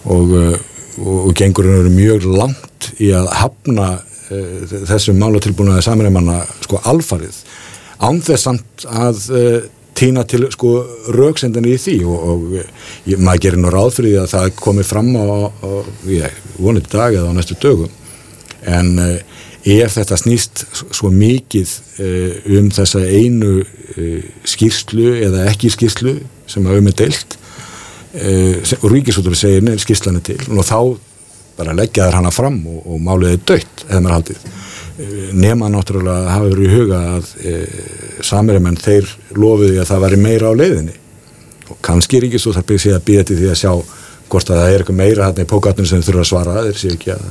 og, 0.05 0.35
uh, 0.37 0.59
og, 1.01 1.16
og 1.29 1.33
gengurinn 1.38 1.81
eru 1.81 1.92
mjög 1.95 2.27
langt 2.29 2.90
í 3.03 3.11
að 3.16 3.31
hafna 3.40 3.88
þessum 4.27 5.21
málatilbúnaði 5.23 5.85
saminleimanna 5.87 6.40
sko 6.64 6.81
alfarið. 6.90 7.37
Ánþessamt 8.03 8.87
að 8.90 9.21
uh, 9.31 9.59
týna 9.97 10.27
til 10.29 10.49
sko 10.53 10.73
rauksendinni 11.16 11.77
í 11.77 11.81
því 11.81 11.97
og, 12.05 12.27
og 12.33 12.57
ég, 12.59 13.16
maður 13.16 13.45
gerir 13.47 13.62
nú 13.62 13.73
ráð 13.73 13.95
fyrir 13.97 14.12
því 14.12 14.19
að 14.25 14.33
það 14.35 14.51
komi 14.61 14.85
fram 14.87 15.12
á, 15.16 15.25
á 15.49 15.71
ég, 16.11 16.42
vonið 16.61 16.90
dag 16.92 17.16
eða 17.16 17.33
á 17.33 17.37
næstu 17.37 17.57
dögum. 17.62 17.92
En 18.66 18.92
uh, 19.01 19.16
ef 19.66 19.96
þetta 19.96 20.20
snýst 20.20 20.62
svo 20.94 21.11
mikið 21.11 21.72
uh, 21.72 22.52
um 22.59 22.70
þessa 22.74 23.02
einu 23.02 23.59
skýrslu 24.44 25.14
eða 25.24 25.46
ekki 25.48 25.70
skýrslu 25.72 26.18
sem 26.46 26.66
hafa 26.68 26.83
um 26.83 26.85
með 26.85 26.98
deilt 27.00 27.37
og 28.16 28.90
Ríkisútur 28.92 29.37
segir 29.37 29.64
neil 29.64 29.81
skýrslanu 29.81 30.22
til. 30.24 30.38
Og 30.48 30.64
þá 30.64 30.96
bara 31.57 31.74
leggja 31.76 32.07
þær 32.09 32.20
hana 32.20 32.33
fram 32.33 32.59
og, 32.68 32.85
og 32.85 33.00
málið 33.02 33.35
er 33.35 33.42
dött 33.48 33.85
eða 33.88 34.00
maður 34.00 34.16
haldið. 34.16 34.46
Nema 35.37 35.68
náttúrulega 35.72 36.33
hafa 36.33 36.50
verið 36.52 36.66
í 36.66 36.72
huga 36.72 37.00
að 37.16 37.33
e, 37.40 37.55
samiramenn 38.24 38.79
þeir 38.81 39.11
lofiði 39.37 39.83
að 39.83 39.90
það 39.90 40.05
væri 40.07 40.20
meira 40.22 40.52
á 40.52 40.59
leiðinni. 40.61 40.96
Og 41.72 41.81
kannski 41.85 42.22
Ríkisúþarpið 42.24 42.83
sé 42.83 42.94
að 42.96 43.05
býða 43.09 43.26
til 43.29 43.38
því 43.40 43.50
að 43.52 43.61
sjá 43.61 43.72
hvort 44.26 44.50
að 44.50 44.62
það 44.62 44.70
er 44.70 44.85
eitthvað 44.85 45.00
meira 45.02 45.29
hérna 45.29 45.44
í 45.44 45.50
pókatnum 45.50 45.88
sem 45.88 46.05
þurfa 46.05 46.24
að 46.24 46.31
svara 46.31 46.64
þeir 46.66 46.81
sé 46.81 46.94
ekki 46.94 47.12
að 47.14 47.26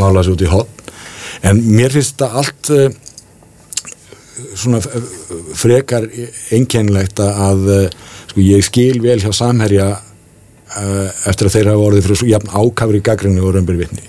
mála 0.00 0.22
þessu 0.22 0.36
út 0.36 0.44
í 0.44 0.52
hotn 0.52 0.81
en 1.48 1.62
mér 1.76 1.94
finnst 1.94 2.14
þetta 2.14 2.42
allt 2.42 2.70
e, 2.72 2.86
svona 4.54 4.80
frekar 5.58 6.06
einkennlegt 6.54 7.20
að 7.24 7.68
e, 7.72 7.82
sko 8.32 8.46
ég 8.46 8.64
skil 8.66 9.02
vel 9.04 9.20
hjá 9.22 9.32
samherja 9.36 9.90
eftir 11.28 11.48
að 11.50 11.52
þeir 11.52 11.68
hafa 11.68 11.84
orðið 11.84 12.06
fyrir 12.06 12.30
jafn 12.30 12.52
ákafri 12.56 13.02
gaggrinni 13.04 13.42
og 13.44 13.52
römbirvitni 13.52 14.06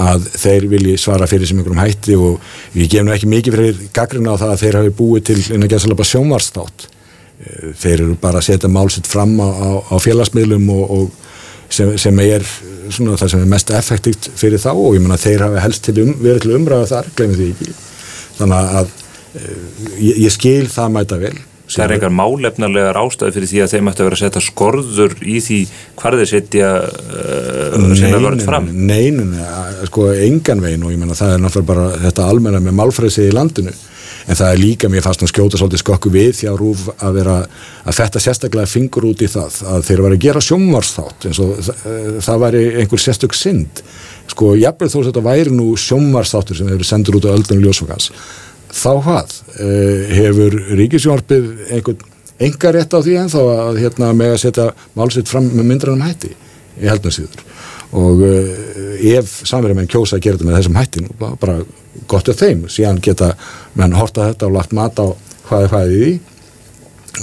að 0.00 0.28
þeir 0.40 0.66
vilji 0.72 0.96
svara 1.00 1.28
fyrir 1.28 1.48
sem 1.48 1.58
einhverjum 1.60 1.82
hætti 1.82 2.16
og 2.16 2.38
við 2.72 2.94
gefum 2.94 3.12
ekki 3.12 3.28
mikið 3.28 3.56
fyrir 3.56 3.80
gaggrina 3.94 4.32
á 4.32 4.40
það 4.40 4.52
að 4.54 4.62
þeir 4.62 4.78
hafi 4.80 4.92
búið 4.96 5.24
til 5.28 5.38
eina 5.52 5.68
gæðsalapa 5.68 6.06
sjónvarstátt 6.08 6.86
eh, 6.86 7.72
þeir 7.76 7.96
eru 7.98 8.16
bara 8.22 8.40
að 8.40 8.48
setja 8.48 8.72
málsitt 8.72 9.10
fram 9.10 9.34
á, 9.36 9.48
á, 9.52 9.70
á 9.92 9.96
félagsmiðlum 10.00 10.70
og, 10.72 10.84
og 10.96 11.10
sem, 11.68 11.92
sem 12.00 12.22
er 12.24 12.46
svona 12.96 13.20
það 13.20 13.32
sem 13.34 13.44
er 13.44 13.52
mest 13.52 13.72
effektíft 13.76 14.28
fyrir 14.40 14.62
þá 14.62 14.72
og 14.72 14.96
ég 14.96 15.04
menna 15.04 15.20
þeir 15.20 15.46
hafi 15.46 15.62
helst 15.64 15.86
til 15.88 15.96
um, 16.04 16.12
verið 16.22 16.44
til 16.44 16.56
umræða 16.58 16.90
þar, 16.90 17.08
glemir 17.18 17.40
því 17.40 17.48
ekki. 17.54 17.78
Þannig 18.40 18.76
að 18.82 18.92
eh, 19.38 19.64
ég, 20.00 20.20
ég 20.26 20.36
skil 20.36 20.68
það 20.72 20.94
mæta 20.98 21.18
vel 21.22 21.38
Það 21.72 21.84
er 21.84 21.94
einhver 21.94 22.12
málefnarlegar 22.12 22.98
ástæði 23.00 23.34
fyrir 23.36 23.48
því 23.48 23.60
að 23.64 23.70
þeim 23.72 23.88
ætti 23.88 24.02
að 24.02 24.08
vera 24.08 24.16
að 24.18 24.22
setja 24.22 24.42
skorður 24.44 25.14
í 25.24 25.36
því 25.40 25.60
hvað 26.00 26.16
þeir 26.20 26.30
setja 26.32 26.68
uh, 26.82 27.86
sem 27.96 28.12
það 28.12 28.26
verður 28.26 28.44
fram. 28.44 28.68
Neinin, 28.90 29.30
sko 29.88 30.10
engan 30.12 30.60
veginn 30.64 30.84
og 30.84 30.92
ég 30.92 31.00
menna 31.00 31.16
það 31.16 31.36
er 31.36 31.42
náttúrulega 31.46 31.70
bara 31.70 31.86
þetta 32.02 32.28
almenna 32.28 32.60
með 32.60 32.76
málfræðsið 32.82 33.30
í 33.30 33.36
landinu 33.38 33.74
en 34.26 34.38
það 34.38 34.46
er 34.48 34.60
líka 34.60 34.90
mér 34.92 35.04
fast 35.04 35.24
að 35.24 35.32
skjóta 35.32 35.60
svolítið 35.60 35.82
skokku 35.82 36.12
við 36.12 36.30
því 36.38 36.50
að 36.52 36.60
rúf 36.60 36.86
að 36.94 37.18
vera 37.18 37.40
að 37.82 37.98
þetta 37.98 38.22
sérstaklega 38.26 38.70
fingur 38.70 39.08
út 39.10 39.24
í 39.24 39.30
það 39.32 39.58
að 39.74 39.84
þeir 39.88 40.04
var 40.06 40.16
að 40.16 40.24
gera 40.26 40.44
sjómvarsþátt 40.46 41.28
eins 41.28 41.42
og 41.42 41.52
það, 41.58 41.82
það 42.28 42.46
væri 42.46 42.62
einhver 42.82 43.02
sérstök 43.02 43.36
synd. 43.36 43.82
Sko 44.30 44.54
jafnveg 44.56 44.92
þó 44.92 44.98
að 45.00 45.10
þetta 45.10 45.26
væri 45.26 45.52
nú 45.52 45.72
sjómvarsþáttur 45.80 46.60
sem 46.60 46.70
hefur 46.72 46.88
sendur 46.88 47.18
út 47.18 47.26
á 47.28 47.34
öldun 47.34 47.62
ljósfokans 47.64 48.12
þá 48.72 48.92
hvað? 49.04 49.34
Uh, 49.60 50.08
hefur 50.16 50.56
ríkisjórnarpið 50.78 51.48
einhvern 51.76 52.08
enga 52.42 52.72
rétt 52.74 52.96
á 52.96 52.98
því 53.04 53.18
en 53.20 53.30
þá 53.30 53.40
að 53.42 53.80
hérna, 53.82 54.10
með 54.16 54.34
að 54.34 54.40
setja 54.46 54.68
málsitt 54.98 55.30
fram 55.30 55.50
með 55.52 55.68
myndranum 55.68 56.06
hætti? 56.06 56.32
Í 56.80 56.88
heldnarsýður 56.88 57.44
og 57.92 58.22
uh, 58.24 58.52
ef 59.12 59.42
samverðum 59.44 59.82
en 59.82 59.90
kjósa 59.92 60.16
að 60.16 60.24
gera 60.24 60.38
þetta 60.38 60.48
með 60.48 60.58
þessum 60.58 60.78
hættin 60.80 61.10
bara 61.20 61.58
gott 62.10 62.28
af 62.32 62.40
þeim. 62.40 62.66
Síðan 62.72 63.00
geta 63.04 63.32
menn 63.78 63.96
horta 63.96 64.30
þetta 64.30 64.48
og 64.48 64.56
lagt 64.58 64.76
mat 64.76 65.00
á 65.00 65.06
hvað 65.48 65.64
er 65.66 65.72
hvað 65.72 65.96
í. 65.96 66.12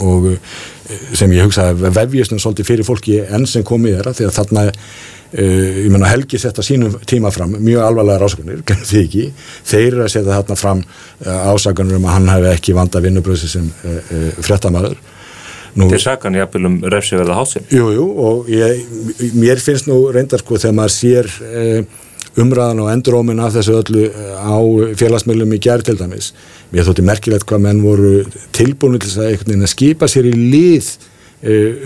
Og 0.06 0.34
uh, 0.34 0.58
sem 1.18 1.32
ég 1.34 1.48
hugsa 1.48 1.70
að 1.72 1.88
vefjusnum 1.98 2.42
svolítið 2.42 2.72
fyrir 2.72 2.88
fólki 2.88 3.22
enn 3.26 3.48
sem 3.50 3.66
komið 3.66 4.02
er 4.02 4.12
að 4.12 4.20
því 4.20 4.30
að 4.30 4.38
þarna 4.42 4.68
Uh, 5.30 5.84
ég 5.86 5.92
menna 5.94 6.10
Helgi 6.10 6.40
setja 6.42 6.64
sínum 6.66 6.96
tíma 7.06 7.30
fram 7.30 7.52
mjög 7.62 7.84
alvarlega 7.86 8.18
rásakunir, 8.18 8.64
því 8.90 9.02
ekki. 9.04 9.26
Þeir 9.70 9.84
eru 9.92 10.02
að 10.02 10.10
setja 10.16 10.32
þarna 10.40 10.56
fram 10.58 10.80
uh, 10.82 11.52
ásakunur 11.52 12.00
um 12.00 12.08
að 12.08 12.16
hann 12.16 12.32
hefði 12.34 12.50
ekki 12.56 12.74
vanda 12.74 13.02
vinnubröðsi 13.04 13.50
sem 13.52 13.68
uh, 13.70 14.40
frettamæður 14.42 14.98
Til 15.78 16.00
sakan 16.02 16.36
ég 16.38 16.48
aðbyrjum 16.48 16.80
refsiverða 16.92 17.38
hátsin 17.38 17.68
Jújú 17.72 18.06
og 18.26 18.50
ég, 18.52 18.82
mér 19.38 19.62
finnst 19.62 19.90
nú 19.90 20.00
reyndar 20.14 20.42
sko 20.42 20.58
þegar 20.60 20.78
maður 20.80 20.96
sér 20.96 21.30
umræðan 22.40 22.84
og 22.84 22.92
endurómin 22.94 23.42
af 23.42 23.56
þessu 23.58 23.80
öllu 23.80 24.06
á 24.38 24.58
félagsmiðlum 25.00 25.56
í 25.56 25.62
gerð 25.64 25.90
til 25.90 25.98
dæmis. 26.00 26.34
Mér 26.74 26.86
þótti 26.88 27.06
merkilegt 27.08 27.48
hvað 27.50 27.66
menn 27.66 27.82
voru 27.84 28.14
tilbúinu 28.56 29.02
til 29.02 29.26
að 29.26 29.66
skipa 29.72 30.10
sér 30.12 30.30
í 30.30 30.36
lið 30.38 30.94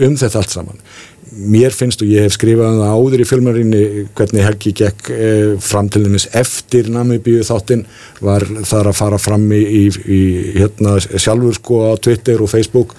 um 0.03 0.15
þetta 0.17 0.41
allt 0.41 0.53
saman. 0.53 0.79
Mér 1.33 1.73
finnst 1.73 2.01
og 2.03 2.09
ég 2.11 2.27
hef 2.27 2.35
skrifað 2.35 2.75
um 2.75 2.81
það 2.81 2.93
áður 2.93 3.21
í 3.23 3.25
filmarinni 3.25 3.83
hvernig 4.13 4.45
Helgi 4.45 4.73
gekk 4.77 5.09
eh, 5.13 5.53
fram 5.61 5.87
til 5.89 6.03
þess 6.05 6.29
eftir 6.37 6.91
Namibíu 6.93 7.41
þáttinn 7.47 7.85
var 8.21 8.45
þar 8.45 8.91
að 8.91 8.99
fara 8.99 9.19
fram 9.21 9.47
í, 9.55 9.61
í, 9.63 9.83
í 9.89 10.21
hérna 10.59 10.99
sjálfur 11.01 11.57
sko 11.57 11.79
á 11.89 11.91
Twitter 11.97 12.43
og 12.43 12.51
Facebook 12.51 12.93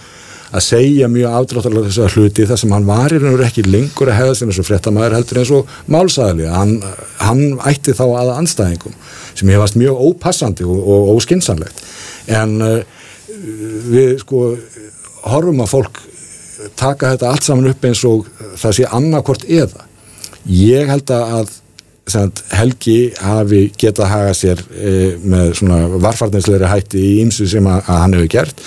að 0.54 0.64
segja 0.68 1.10
mjög 1.10 1.36
afdráttarlega 1.40 1.90
þess 1.90 2.02
að 2.04 2.16
hluti 2.18 2.46
þar 2.48 2.60
sem 2.60 2.74
hann 2.76 2.88
var 2.88 3.14
í 3.14 3.20
raun 3.20 3.34
og 3.34 3.44
ekki 3.46 3.66
lengur 3.66 4.10
að 4.12 4.20
hefða 4.20 4.38
sem 4.38 4.52
og 4.54 4.68
frettamæður 4.68 5.16
heldur 5.18 5.40
eins 5.42 5.52
og 5.56 5.74
málsæðli 5.90 6.48
hann, 6.52 6.74
hann 7.18 7.44
ætti 7.66 7.96
þá 7.96 8.04
aða 8.06 8.38
anstæðingum 8.42 8.94
sem 9.34 9.50
varst 9.58 9.78
mjög 9.80 10.02
ópassandi 10.08 10.66
og, 10.68 10.78
og 10.78 11.14
óskinsanlegt 11.16 11.82
en 12.38 12.56
uh, 12.62 12.78
við 13.90 14.18
sko 14.22 14.44
horfum 15.24 15.64
að 15.64 15.72
fólk 15.72 16.02
taka 16.78 17.12
þetta 17.14 17.32
allt 17.32 17.46
saman 17.46 17.68
upp 17.72 17.84
eins 17.84 18.04
og 18.08 18.30
það 18.60 18.78
sé 18.78 18.88
annarkort 18.96 19.44
eða. 19.48 19.84
Ég 20.48 20.88
held 20.90 21.12
að 21.14 21.52
Helgi 22.52 23.14
hafi 23.16 23.62
getað 23.80 24.10
haga 24.12 24.32
sér 24.36 24.60
e, 24.76 24.90
með 25.24 25.54
svona 25.56 25.78
varfarninsleiri 26.04 26.68
hætti 26.68 27.00
í 27.00 27.14
ymsu 27.22 27.46
sem 27.48 27.64
að, 27.64 27.78
að 27.88 28.00
hann 28.02 28.16
hefur 28.18 28.28
gert 28.34 28.60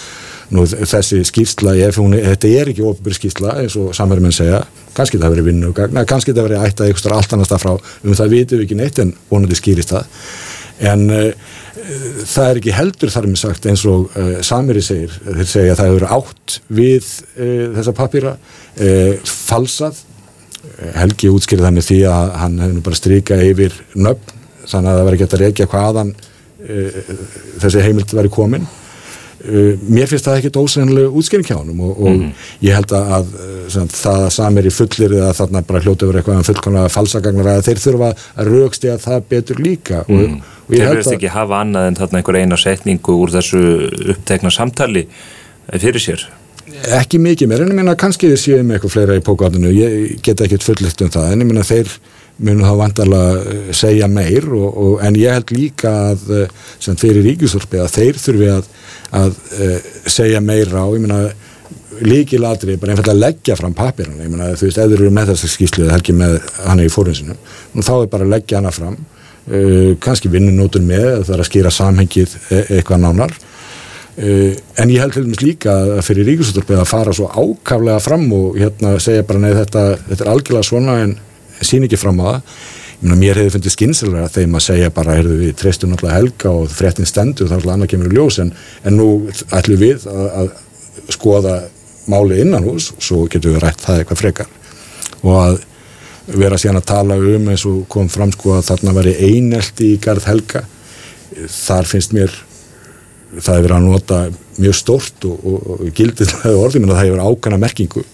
nú 0.53 0.63
þessi 0.67 1.21
skýrsla 1.27 1.75
þetta 1.75 2.49
er 2.49 2.71
ekki 2.71 2.85
ofnbyrg 2.87 3.17
skýrsla 3.17 3.55
eins 3.63 3.75
og 3.79 3.95
samverðum 3.95 4.29
en 4.29 4.35
segja, 4.35 4.61
kannski 4.95 5.19
það 5.19 5.33
verið 5.35 5.49
vinnugagna 5.49 6.05
kannski 6.07 6.35
það 6.35 6.49
verið 6.49 6.67
ættað 6.67 6.91
eitthvað 6.91 7.15
allt 7.17 7.35
annars 7.35 7.51
það 7.51 7.63
frá. 7.65 7.73
Um 8.03 8.15
það 8.17 8.35
vitum 8.35 8.61
við 8.61 8.67
ekki 8.67 8.79
neitt 8.79 9.01
en 9.03 9.13
vonandi 9.31 9.59
skýrist 9.59 9.91
það. 9.91 10.07
En 10.87 11.03
e, 11.11 11.21
það 12.29 12.49
er 12.51 12.61
ekki 12.61 12.77
heldur 12.77 13.11
þar 13.11 13.29
með 13.31 13.41
sagt 13.41 13.67
eins 13.69 13.83
og 13.89 14.07
uh, 14.13 14.31
Samiri 14.45 14.83
segir, 14.85 15.13
þeir 15.25 15.49
segja 15.49 15.73
að 15.73 15.81
það 15.81 15.91
hefur 15.91 16.07
átt 16.17 16.57
við 16.79 17.09
uh, 17.09 17.67
þessa 17.79 17.95
papýra 17.97 18.35
uh, 18.37 19.29
falsað. 19.49 20.03
Helgi 20.97 21.29
útskýrði 21.33 21.63
þannig 21.65 21.85
því 21.87 22.01
að 22.11 22.33
hann 22.41 22.57
hefði 22.61 22.75
nú 22.75 22.81
bara 22.85 22.97
strykað 22.99 23.45
yfir 23.47 23.77
nöfn 23.97 24.33
þannig 24.67 24.89
að 24.91 24.97
það 24.97 25.07
verði 25.07 25.19
gett 25.21 25.35
að 25.35 25.43
reykja 25.45 25.71
hvaðan 25.71 26.09
þessi 27.61 27.83
heimild 27.85 28.13
verið 28.17 28.33
komin. 28.33 28.65
Uh, 28.65 28.86
mér 29.45 30.09
finnst 30.09 30.27
það 30.27 30.39
ekkert 30.39 30.59
ósennlega 30.61 31.11
útskýring 31.19 31.47
hjá 31.47 31.55
hann 31.59 31.73
og, 31.75 31.91
og 31.93 32.09
mm. 32.09 32.31
ég 32.65 32.77
held 32.77 32.93
að 32.97 33.27
sem, 33.73 33.89
það 33.93 34.23
að 34.23 34.31
samir 34.37 34.69
í 34.69 34.73
fullir 34.73 35.15
eða 35.19 35.35
þarna 35.37 35.63
bara 35.67 35.83
hljóta 35.85 36.07
yfir 36.07 36.19
eitthvað 36.21 36.41
um 36.41 36.47
fullkomlega 36.47 36.93
falsagagnar 36.93 37.51
að 37.53 37.63
þeir 37.69 37.83
þurfa 37.83 38.09
að 38.17 38.51
raukst 38.51 38.87
eða 38.87 38.97
það 39.05 39.29
betur 39.35 39.61
líka 39.61 40.01
mm. 40.07 40.17
og, 40.17 40.57
og 40.65 40.75
ég 40.75 40.81
held 40.81 40.81
að... 40.81 40.81
Þeir 40.81 40.91
verðist 40.95 41.15
ekki 41.19 41.33
hafa 41.37 41.61
annað 41.61 41.91
en 41.91 42.01
þarna 42.01 42.21
einhver 42.21 42.41
eina 42.41 42.61
setningu 42.63 43.21
úr 43.21 43.35
þessu 43.37 43.63
upptekna 44.15 44.53
samtali 44.53 45.07
fyrir 45.77 46.03
sér 46.03 46.27
Ekki 46.97 47.17
mikið 47.23 47.47
mér, 47.47 47.61
en 47.63 47.71
ég 47.71 47.77
minna 47.79 47.93
kannski 47.97 48.27
þið 48.27 48.39
séum 48.41 48.71
eitthvað 48.75 48.91
fleira 48.91 49.15
í 49.15 49.21
pókvarninu, 49.23 49.69
ég 49.71 50.17
get 50.25 50.41
ekki 50.43 50.59
fullitt 50.59 50.99
um 51.05 51.11
það, 51.13 51.29
en 51.31 51.43
ég 51.43 51.47
minna 51.47 51.63
þeir 51.65 51.93
munu 52.43 52.65
þá 52.65 52.73
vantarlega 52.81 53.37
eh, 53.41 53.69
segja 53.75 54.09
meir 54.11 54.47
og, 54.53 54.67
og, 54.67 54.97
en 55.05 55.17
ég 55.17 55.33
held 55.33 55.53
líka 55.55 55.93
að 56.11 56.33
eh, 56.35 56.51
sem 56.83 56.97
fyrir 56.99 57.25
ríkjusþorfi 57.25 57.81
að 57.81 57.93
þeir 57.95 58.19
þurfi 58.21 58.51
að, 58.53 58.67
að 59.15 59.35
uh, 59.35 59.77
segja 60.09 60.41
meira 60.43 60.85
og 60.85 60.97
ég 60.97 61.05
meina 61.05 61.27
líkilatri 62.03 62.77
bara 62.77 62.93
einfallega 62.93 63.15
að 63.15 63.23
leggja 63.23 63.55
fram 63.57 63.75
pappirana 63.77 64.25
ég 64.25 64.31
meina 64.31 64.51
þú 64.53 64.67
veist, 64.67 64.77
ef 64.77 64.89
þú 64.91 64.97
eru 64.99 65.11
með 65.13 65.31
þessa 65.31 65.51
skýslu 65.51 65.85
eða 65.85 65.95
helgi 65.95 66.15
með 66.17 66.39
hann 66.65 66.81
í 66.83 66.89
fórinsinu 66.93 67.37
þá 67.77 67.93
er 67.97 68.09
bara 68.11 68.27
að 68.27 68.33
leggja 68.35 68.61
hana 68.61 68.73
fram. 68.75 68.97
Uh, 69.47 69.93
kannski 70.03 70.27
vinnunótur 70.31 70.83
með 70.83 71.21
það 71.23 71.35
er 71.37 71.43
að 71.43 71.47
skýra 71.47 71.71
samhengið 71.71 72.33
e 72.51 72.63
eitthvað 72.77 73.03
nánar. 73.05 73.35
Uh, 74.17 74.57
en 74.81 74.91
ég 74.91 74.99
held 74.99 75.15
til 75.15 75.23
dæmis 75.23 75.43
líka 75.43 75.75
að 75.85 76.01
fyrir 76.03 76.27
ríkisúttorpið 76.33 76.81
að 76.81 76.89
fara 76.89 77.13
svo 77.15 77.29
ákaflega 77.31 78.01
fram 78.03 78.25
og 78.35 78.57
hérna 78.59 78.97
segja 79.03 79.23
bara 79.29 79.43
nei 79.45 79.53
þetta, 79.55 79.85
þetta 80.09 80.25
er 80.25 80.31
algjörlega 80.33 80.67
svona 80.67 80.97
en 81.05 81.15
sín 81.63 81.87
ekki 81.87 82.01
fram 82.01 82.19
á 82.19 82.25
það 82.27 82.41
mér 83.01 83.37
hefði 83.37 83.53
fundið 83.53 83.73
skynslega 83.75 84.29
þeim 84.33 84.57
að 84.57 84.63
segja 84.65 84.93
bara 84.93 85.17
heyrðu 85.17 85.37
við 85.43 85.55
treystum 85.59 85.91
náttúrulega 85.91 86.17
helga 86.17 86.53
og 86.53 86.71
fréttin 86.73 87.09
stendur 87.09 87.49
þá 87.49 87.53
er 87.53 87.59
alltaf 87.59 87.73
annað 87.75 87.91
kemur 87.93 88.09
í 88.09 88.17
ljós. 88.17 88.39
En, 88.41 88.53
en 88.83 88.97
nú 88.97 89.07
ætlum 89.53 89.81
við 89.81 90.07
að, 90.09 90.27
að 90.41 91.13
skoða 91.13 91.57
máli 92.09 92.41
innan 92.41 92.65
hús 92.65 92.89
svo 92.97 93.25
getum 93.29 93.53
við 93.53 93.63
rætt 93.65 93.85
það 93.85 94.01
eitthvað 94.01 94.21
frekar. 94.23 94.49
Og 95.21 95.37
að 95.37 95.59
vera 96.37 96.57
síðan 96.59 96.81
að 96.81 96.89
tala 96.89 97.19
um 97.21 97.47
eins 97.53 97.67
og 97.69 97.85
kom 97.91 98.09
fram 98.11 98.33
sko 98.33 98.57
að 98.57 98.65
þarna 98.71 98.97
veri 98.97 99.15
einelti 99.29 99.93
í 99.93 100.01
garð 100.01 100.27
helga. 100.31 100.65
Þar 101.37 101.89
finnst 101.91 102.17
mér 102.17 102.33
það 103.37 103.59
hefur 103.59 103.75
að 103.77 103.87
nota 103.91 104.19
mjög 104.57 104.77
stort 104.79 105.25
og, 105.27 105.37
og, 105.37 105.71
og 105.75 105.89
gildið 105.95 106.33
orðinu 106.65 106.89
að 106.89 106.95
það 106.95 107.05
hefur 107.05 107.25
ákana 107.27 107.61
merkingu 107.61 108.05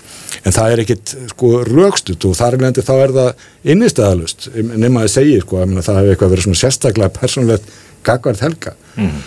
en 0.42 0.56
það 0.56 0.74
er 0.74 0.82
ekkit 0.84 1.16
sko 1.32 1.54
raukstut 1.68 2.28
og 2.30 2.38
þar 2.40 2.60
er 2.60 3.16
það 3.18 3.48
innistæðalust 3.74 4.50
nema 4.74 5.06
að 5.06 5.16
segja 5.16 5.42
sko 5.44 5.62
að 5.62 5.80
það 5.80 6.00
hefur 6.00 6.14
eitthvað 6.14 6.34
verið 6.34 6.48
svona 6.48 6.62
sérstaklega 6.64 7.16
persónulegt 7.18 7.74
gagvart 8.04 8.44
helga 8.44 8.76
mm. 8.96 9.18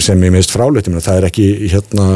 sem 0.00 0.24
ég 0.24 0.32
minnst 0.34 0.52
fráleitt. 0.54 0.90
Það 0.92 1.18
er 1.18 1.28
ekki 1.28 1.46
hérna 1.72 2.08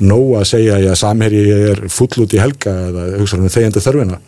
nóg 0.00 0.36
að 0.40 0.50
segja 0.54 0.78
að 0.80 0.98
samherji 1.00 1.46
er 1.72 1.86
full 1.92 2.12
út 2.24 2.36
í 2.36 2.40
helga 2.40 2.74
eða 2.88 3.06
hugsaðum 3.20 3.52
þegjandi 3.52 3.84
þörfina. 3.84 4.20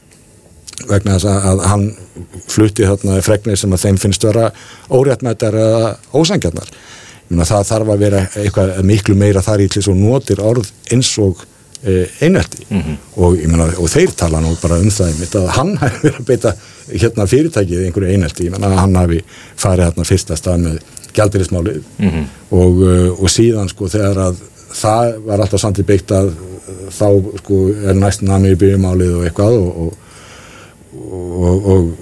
Vegna 0.88 1.19
þess 1.21 1.29
að 1.53 1.62
hann 1.69 1.87
flutti 2.51 2.88
þarna 2.88 3.21
fregnir 3.23 3.61
sem 3.61 3.73
að 3.75 3.85
þeim 3.87 4.01
finnst 4.03 4.27
vera 4.27 4.49
óréttmættar 4.91 5.57
eða 5.62 5.95
ósangjarnar 6.17 6.73
það 7.33 7.69
þarf 7.69 7.91
að 7.93 8.03
vera 8.03 8.21
eitthvað 8.41 8.73
miklu 8.85 9.15
meira 9.17 9.43
þar 9.45 9.62
í 9.65 9.69
til 9.71 9.81
þess 9.81 9.93
að 9.93 10.01
notir 10.03 10.43
orð 10.45 10.71
eins 10.93 11.12
og 11.23 11.45
einelti. 12.21 12.66
Mm 12.68 12.81
-hmm. 12.81 12.97
og, 13.16 13.38
mena, 13.49 13.64
og 13.79 13.88
þeir 13.90 14.12
tala 14.16 14.40
nú 14.40 14.57
bara 14.62 14.79
um 14.79 14.90
það 14.90 15.09
einmitt, 15.09 15.35
að 15.35 15.49
hann 15.57 15.77
hafi 15.83 16.03
verið 16.03 16.21
að 16.21 16.27
beita 16.27 16.55
hérna 16.92 17.27
fyrirtækið 17.27 17.85
einhverju 17.85 18.12
einelti, 18.12 18.51
að 18.51 18.77
hann 18.77 18.97
hafi 18.97 19.25
farið 19.57 19.85
hérna 19.85 20.05
fyrsta 20.05 20.37
stað 20.37 20.59
með 20.66 20.79
gældirismálið 21.12 21.83
mm 21.99 22.09
-hmm. 22.09 22.25
og, 22.51 22.83
eh, 22.83 23.23
og 23.23 23.29
síðan 23.31 23.68
sko 23.68 23.88
þegar 23.88 24.18
að 24.18 24.37
það 24.73 25.18
var 25.27 25.40
alltaf 25.40 25.61
samt 25.61 25.79
í 25.79 25.83
byggt 25.83 26.11
að 26.11 26.33
þá 26.90 27.09
sko 27.38 27.59
er 27.88 27.95
næst 27.95 28.23
nami 28.23 28.53
í 28.53 28.57
byggjumálið 28.57 29.14
og 29.16 29.25
eitthvað 29.25 29.59
og, 29.59 29.92
og 31.66 31.92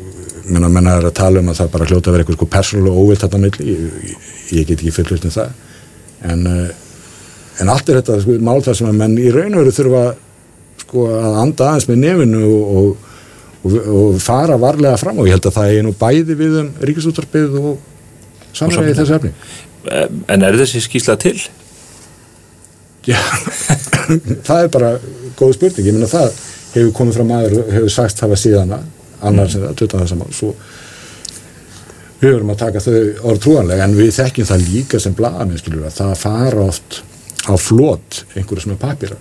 menna 0.51 0.69
menna 0.69 0.97
er 0.99 1.09
að 1.09 1.16
tala 1.19 1.40
um 1.40 1.49
að 1.49 1.61
það 1.62 1.73
bara 1.75 1.88
hljóta 1.88 2.11
að 2.11 2.12
vera 2.12 2.25
eitthvað 2.25 2.38
sko 2.38 2.47
persónulega 2.55 3.03
óvilt 3.03 3.25
þetta 3.25 3.38
milli, 3.38 3.66
ég, 3.66 4.14
ég 4.51 4.69
get 4.69 4.79
ekki 4.79 4.95
fullust 4.95 5.27
um 5.29 5.35
það. 5.35 5.51
En 6.31 6.47
en 7.61 7.73
allt 7.73 7.88
er 7.88 8.01
þetta 8.01 8.18
sko, 8.25 8.37
mál 8.44 8.59
þar 8.64 8.79
sem 8.81 8.90
að 8.90 8.99
menn 9.03 9.16
í 9.20 9.31
raun 9.35 9.55
og 9.55 9.62
veru 9.62 9.77
þurfa 9.77 10.05
sko, 10.85 11.07
að 11.20 11.38
anda 11.44 11.70
aðeins 11.70 11.88
með 11.90 12.03
nefinu 12.05 12.42
og, 12.51 12.77
og, 12.81 13.79
og 14.01 14.20
fara 14.25 14.59
varlega 14.61 15.01
fram 15.01 15.20
og 15.20 15.29
ég 15.29 15.37
held 15.37 15.51
að 15.51 15.59
það 15.59 15.75
er 15.77 15.87
nú 15.87 15.94
bæði 16.01 16.38
við 16.38 16.61
um 16.62 16.70
ríkisúttarpið 16.90 17.59
og 17.61 17.73
samræði 18.57 18.96
þessu 19.01 19.18
efni 19.20 19.35
En 20.29 20.42
er 20.44 20.59
þessi 20.61 20.83
skísla 20.85 21.14
til? 21.16 21.38
Já, 23.09 23.16
það 24.44 24.59
er 24.59 24.73
bara 24.75 24.90
góð 25.38 25.55
spurning, 25.57 25.87
ég 25.88 25.94
minna 25.96 26.09
það 26.11 26.35
hefur 26.75 26.92
komið 26.99 27.16
fram 27.16 27.33
aður 27.35 27.55
hefur 27.73 27.92
sagt 27.94 28.20
hafa 28.20 28.37
síðana 28.38 28.83
annars 29.25 29.57
mm. 29.57 29.62
en 29.62 29.70
það, 29.70 29.79
20. 29.81 30.03
þessam 30.05 30.25
ál 30.25 30.35
svo 30.37 30.51
við 32.20 32.35
höfum 32.35 32.53
að 32.53 32.61
taka 32.61 32.83
þau 32.85 32.96
orð 33.31 33.40
trúanlega 33.44 33.87
en 33.87 33.96
við 33.96 34.12
þekkjum 34.18 34.49
það 34.51 34.66
líka 34.68 35.01
sem 35.01 35.16
blagaminn 35.16 35.61
skilur 35.61 35.87
að 35.88 35.96
það 35.96 36.12
fara 36.20 36.66
oft 36.66 37.01
á 37.46 37.55
flót 37.61 38.24
einhverju 38.35 38.66
svona 38.66 38.81
papirar. 38.81 39.20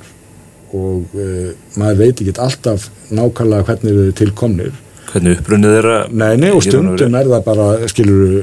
Og 0.76 1.16
uh, 1.18 1.50
maður 1.80 2.04
veit 2.04 2.22
ekki 2.22 2.36
alltaf 2.38 2.90
nákvæmlega 3.10 3.66
hvernig 3.70 4.00
þau 4.00 4.18
tilkomnir 4.20 4.78
hvernig 5.10 5.40
uppbrunnið 5.40 5.72
þeirra 5.74 5.96
nei, 6.14 6.34
nei, 6.38 6.50
og 6.54 6.62
stundum 6.62 7.16
er 7.18 7.30
það 7.32 7.48
bara 7.48 7.70
skilur 7.90 8.36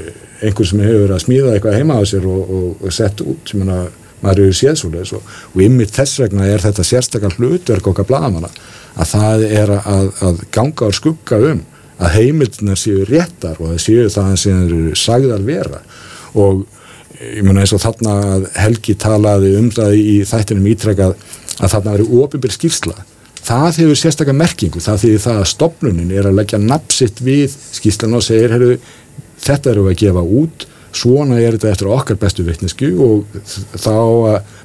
einhver 0.44 0.68
sem 0.68 0.82
hefur 0.82 1.04
verið 1.04 1.14
að 1.16 1.22
smíða 1.22 1.52
eitthvað 1.54 1.78
heima 1.78 2.00
á 2.00 2.02
sér 2.08 2.26
og, 2.28 2.50
og, 2.56 2.66
og 2.82 2.94
sett 2.94 3.22
út. 3.24 3.46
Sem 3.48 3.62
hana, 3.62 3.86
maður 4.22 4.46
eru 4.46 4.56
séðsúlega 4.56 5.18
og, 5.18 5.30
og 5.52 5.62
ymmið 5.66 5.94
þess 5.96 6.20
vegna 6.24 6.48
er 6.50 6.64
þetta 6.64 6.84
sérstakar 6.86 7.36
hlutverk 7.38 7.90
okkar 7.92 8.08
blagamanna 8.08 8.50
að 8.96 9.10
það 9.12 9.44
er 9.46 9.72
að, 9.76 10.06
að 10.24 10.44
ganga 10.54 10.88
og 10.88 10.96
skugga 10.96 11.40
um 11.52 11.62
að 11.96 12.14
heimildinar 12.16 12.80
séu 12.80 13.04
réttar 13.08 13.60
og 13.60 13.72
það 13.72 13.82
séu 13.84 14.08
það 14.12 14.32
sem 14.40 14.64
eru 14.66 14.96
sagðar 14.98 15.44
vera. 15.46 15.80
Og 16.36 16.66
ég 17.20 17.42
mun 17.44 17.56
að 17.56 17.64
eins 17.64 17.74
og 17.76 17.82
þarna 17.82 18.14
Helgi 18.58 18.96
talaði 19.00 19.52
um 19.60 19.68
það 19.74 19.98
í 19.98 20.16
þættinum 20.28 20.70
ítrekað 20.72 21.14
að 21.56 21.72
þarna 21.72 21.94
verið 21.96 22.16
ofinbér 22.22 22.56
skýrsla 22.56 22.96
það 23.46 23.80
hefur 23.80 24.00
sérstaklega 24.00 24.40
merkingu 24.40 24.82
það 24.82 25.02
því 25.02 25.12
það 25.24 25.42
að 25.42 25.50
stopnunin 25.52 26.14
er 26.14 26.28
að 26.28 26.38
leggja 26.40 26.62
napsitt 26.62 27.22
við 27.24 27.54
skýrslan 27.76 28.18
og 28.18 28.24
segir 28.26 28.54
heru, 28.56 28.72
þetta 29.42 29.72
eru 29.72 29.86
að 29.90 30.00
gefa 30.02 30.24
út 30.40 30.66
svona 30.96 31.38
er 31.40 31.56
þetta 31.56 31.72
eftir 31.72 31.92
okkar 31.92 32.20
bestu 32.20 32.44
vittnesku 32.46 32.90
og 33.04 33.40
þá 33.76 33.96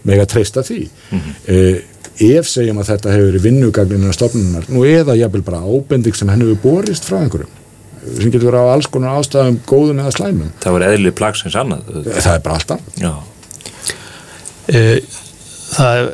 með 0.08 0.24
að 0.24 0.30
treysta 0.34 0.64
því 0.66 0.82
mm 0.88 1.20
-hmm. 1.20 1.40
eh, 1.56 2.38
ef 2.38 2.50
segjum 2.50 2.80
að 2.82 2.94
þetta 2.94 3.16
hefur 3.16 3.32
verið 3.32 3.48
vinnugagninu 3.48 4.12
á 4.12 4.14
stopnunar, 4.16 4.66
nú 4.70 4.86
eða 4.86 5.18
jábel 5.20 5.42
bara 5.42 5.64
ábending 5.64 6.16
sem 6.16 6.30
henni 6.30 6.48
hefur 6.50 6.64
borist 6.64 7.08
frá 7.08 7.20
einhverjum 7.22 7.61
sem 8.02 8.32
getur 8.32 8.50
verið 8.50 8.66
á 8.66 8.74
alls 8.74 8.90
konar 8.92 9.20
ástæðum 9.20 9.60
góðum 9.70 10.02
eða 10.04 10.14
slæmum. 10.16 10.52
Það 10.64 10.78
var 10.78 10.88
eðlið 10.90 11.16
plagsins 11.20 11.58
annað 11.60 11.90
það 12.10 12.34
er 12.34 12.44
bara 12.46 12.60
alltaf. 12.60 12.80
E, 14.72 14.84
það 15.72 16.00
er 16.00 16.12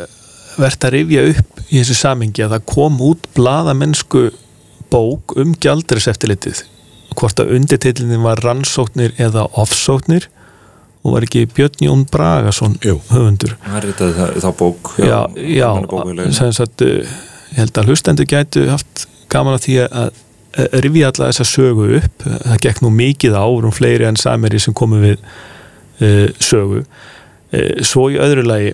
verðt 0.58 0.88
að 0.88 0.96
rifja 0.98 1.28
upp 1.34 1.62
í 1.68 1.82
þessu 1.82 1.98
samingi 2.00 2.46
að 2.46 2.56
það 2.56 2.66
kom 2.74 2.98
út 3.06 3.30
bladamennsku 3.38 4.24
bók 4.92 5.36
um 5.40 5.54
gjaldriseftilitið 5.62 6.64
hvort 7.18 7.40
að 7.42 7.54
undirteilinni 7.58 8.20
var 8.22 8.42
rannsóknir 8.44 9.16
eða 9.22 9.48
offsóknir 9.58 10.28
og 11.04 11.16
var 11.16 11.26
ekki 11.26 11.48
Björn 11.56 11.84
Jón 11.86 12.06
Bragason 12.12 12.78
höfundur? 12.84 13.56
Það 13.64 13.78
er 13.80 13.90
þetta 13.90 14.30
þá 14.44 14.50
bók 14.60 14.94
já, 15.00 15.20
já, 15.36 15.70
já 15.72 16.32
sem 16.36 16.54
sagt 16.56 16.84
eh, 16.86 17.08
ég 17.54 17.62
held 17.62 17.80
að 17.80 17.92
hlustendur 17.92 18.30
gætu 18.30 18.66
haft 18.70 19.08
gaman 19.32 19.58
að 19.58 19.68
því 19.68 19.78
að 19.88 20.24
Eh, 20.58 20.80
rifja 20.82 21.12
alla 21.12 21.30
þessa 21.30 21.46
sögu 21.46 21.92
upp. 22.00 22.26
Það 22.26 22.62
gekk 22.66 22.82
nú 22.82 22.92
mikið 22.96 23.38
á, 23.38 23.46
vorum 23.46 23.74
fleiri 23.76 24.08
enn 24.08 24.18
sameri 24.18 24.62
sem 24.62 24.74
komu 24.78 25.00
við 25.04 25.20
uh, 26.02 26.28
sögu. 26.42 26.84
Uh, 27.54 27.84
svo 27.86 28.08
í 28.10 28.18
öðru 28.22 28.46
lagi 28.48 28.72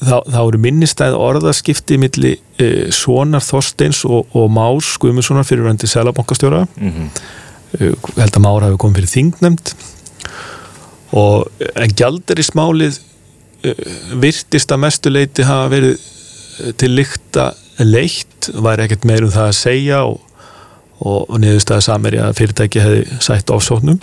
þá, 0.00 0.22
þá 0.24 0.40
eru 0.40 0.60
minnistæð 0.64 1.18
orðaskipti 1.20 1.98
millir 2.00 2.38
uh, 2.62 2.86
Svonar 2.94 3.44
Þorsteins 3.44 4.00
og, 4.08 4.32
og 4.36 4.48
Más 4.52 4.94
Guðmundssonar 5.02 5.46
fyrir 5.48 5.68
röndi 5.68 5.88
selabankastjóra 5.90 6.64
mm 6.72 6.92
-hmm. 6.96 7.28
held 8.16 8.32
að 8.32 8.42
Már 8.42 8.66
hafi 8.66 8.80
komið 8.80 8.96
fyrir 9.00 9.12
þingnemt 9.12 9.74
og 11.12 11.46
en 11.76 11.94
gjaldir 11.96 12.40
í 12.40 12.48
smálið 12.48 12.98
virtist 14.20 14.72
að 14.72 14.82
mestuleiti 14.84 15.46
hafa 15.46 15.68
verið 15.70 16.02
til 16.80 16.90
lykta 16.96 17.52
leitt, 17.84 18.50
væri 18.52 18.86
ekkert 18.86 19.04
meir 19.04 19.24
um 19.24 19.32
það 19.32 19.48
að 19.48 19.58
segja 19.60 20.02
og 20.04 20.25
og, 21.00 21.26
og 21.28 21.40
niðurstaði 21.42 21.86
samir 21.86 22.18
að 22.22 22.36
fyrirtæki 22.40 22.82
hefði 22.82 23.20
sætt 23.24 23.52
ofsóknum. 23.52 24.00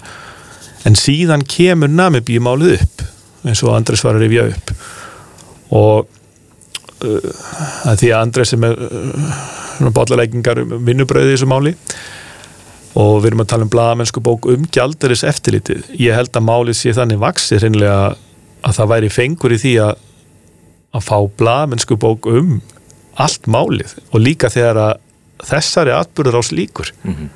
En 0.88 0.98
síðan 1.00 1.46
kemur 1.48 1.92
namibíumálið 1.92 2.82
upp 2.82 3.06
eins 3.48 3.64
og 3.66 3.76
Andres 3.76 4.04
var 4.06 4.18
að 4.18 4.26
rifja 4.26 4.48
upp. 4.52 4.74
Og 5.74 6.06
uh, 7.04 7.30
að 7.90 8.04
því 8.04 8.12
að 8.12 8.20
Andres 8.20 8.54
er 8.56 8.62
með 8.64 8.84
uh, 8.88 9.90
bálaleikingar 9.96 10.64
um 10.64 10.78
vinnubröði 10.86 11.34
í 11.34 11.36
þessu 11.38 11.50
máli 11.50 11.76
og 13.00 13.16
við 13.24 13.32
erum 13.32 13.42
að 13.42 13.50
tala 13.50 13.66
um 13.66 13.74
bladamennsku 13.74 14.22
bók 14.22 14.46
um 14.54 14.68
gjaldaris 14.70 15.24
eftirlitið 15.26 15.88
ég 15.98 16.14
held 16.14 16.30
að 16.38 16.46
málið 16.46 16.78
sé 16.78 16.92
þannig 16.94 17.24
vaksi 17.24 17.58
reynilega 17.58 18.12
að 18.64 18.76
það 18.78 18.92
væri 18.92 19.10
fengur 19.10 19.56
í 19.56 19.58
því 19.64 19.72
að 19.88 19.96
að 20.94 21.06
fá 21.08 21.18
bladamennsku 21.40 21.98
bók 21.98 22.28
um 22.30 22.60
allt 23.22 23.50
málið. 23.50 23.96
Og 24.14 24.22
líka 24.22 24.50
þegar 24.54 24.80
að 24.82 24.94
þessari 25.48 25.96
atbyrður 25.96 26.40
ás 26.42 26.52
líkur 26.56 26.94
mm 27.04 27.16
-hmm. 27.16 27.32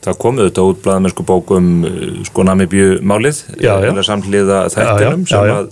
Það 0.00 0.16
komuð 0.16 0.46
þetta 0.48 0.62
út 0.64 0.78
blæðamennsku 0.84 1.24
bókum 1.28 1.84
uh, 1.84 2.24
sko 2.24 2.44
Namibju 2.48 3.00
málið 3.04 3.42
eða 3.60 4.02
samhliða 4.02 4.68
þættinum 4.72 5.26
sem 5.28 5.38
já, 5.38 5.46
já. 5.46 5.56
að 5.58 5.68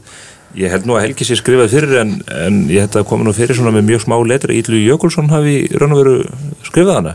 ég 0.54 0.70
held 0.70 0.86
nú 0.86 0.96
að 0.96 1.04
Helgi 1.06 1.24
sér 1.24 1.40
skrifað 1.40 1.72
fyrir 1.72 2.00
en, 2.02 2.22
en 2.28 2.62
ég 2.68 2.84
held 2.84 2.96
að 2.96 3.08
koma 3.08 3.24
nú 3.24 3.32
fyrir 3.32 3.56
svona 3.56 3.72
með 3.72 3.88
mjög 3.88 4.04
smá 4.04 4.16
letri 4.26 4.60
Íllu 4.60 4.80
Jökulsson 4.84 5.32
hafi 5.32 5.68
raun 5.80 5.92
og 5.92 6.02
veru 6.02 6.16
skrifað 6.62 7.00
hana 7.00 7.14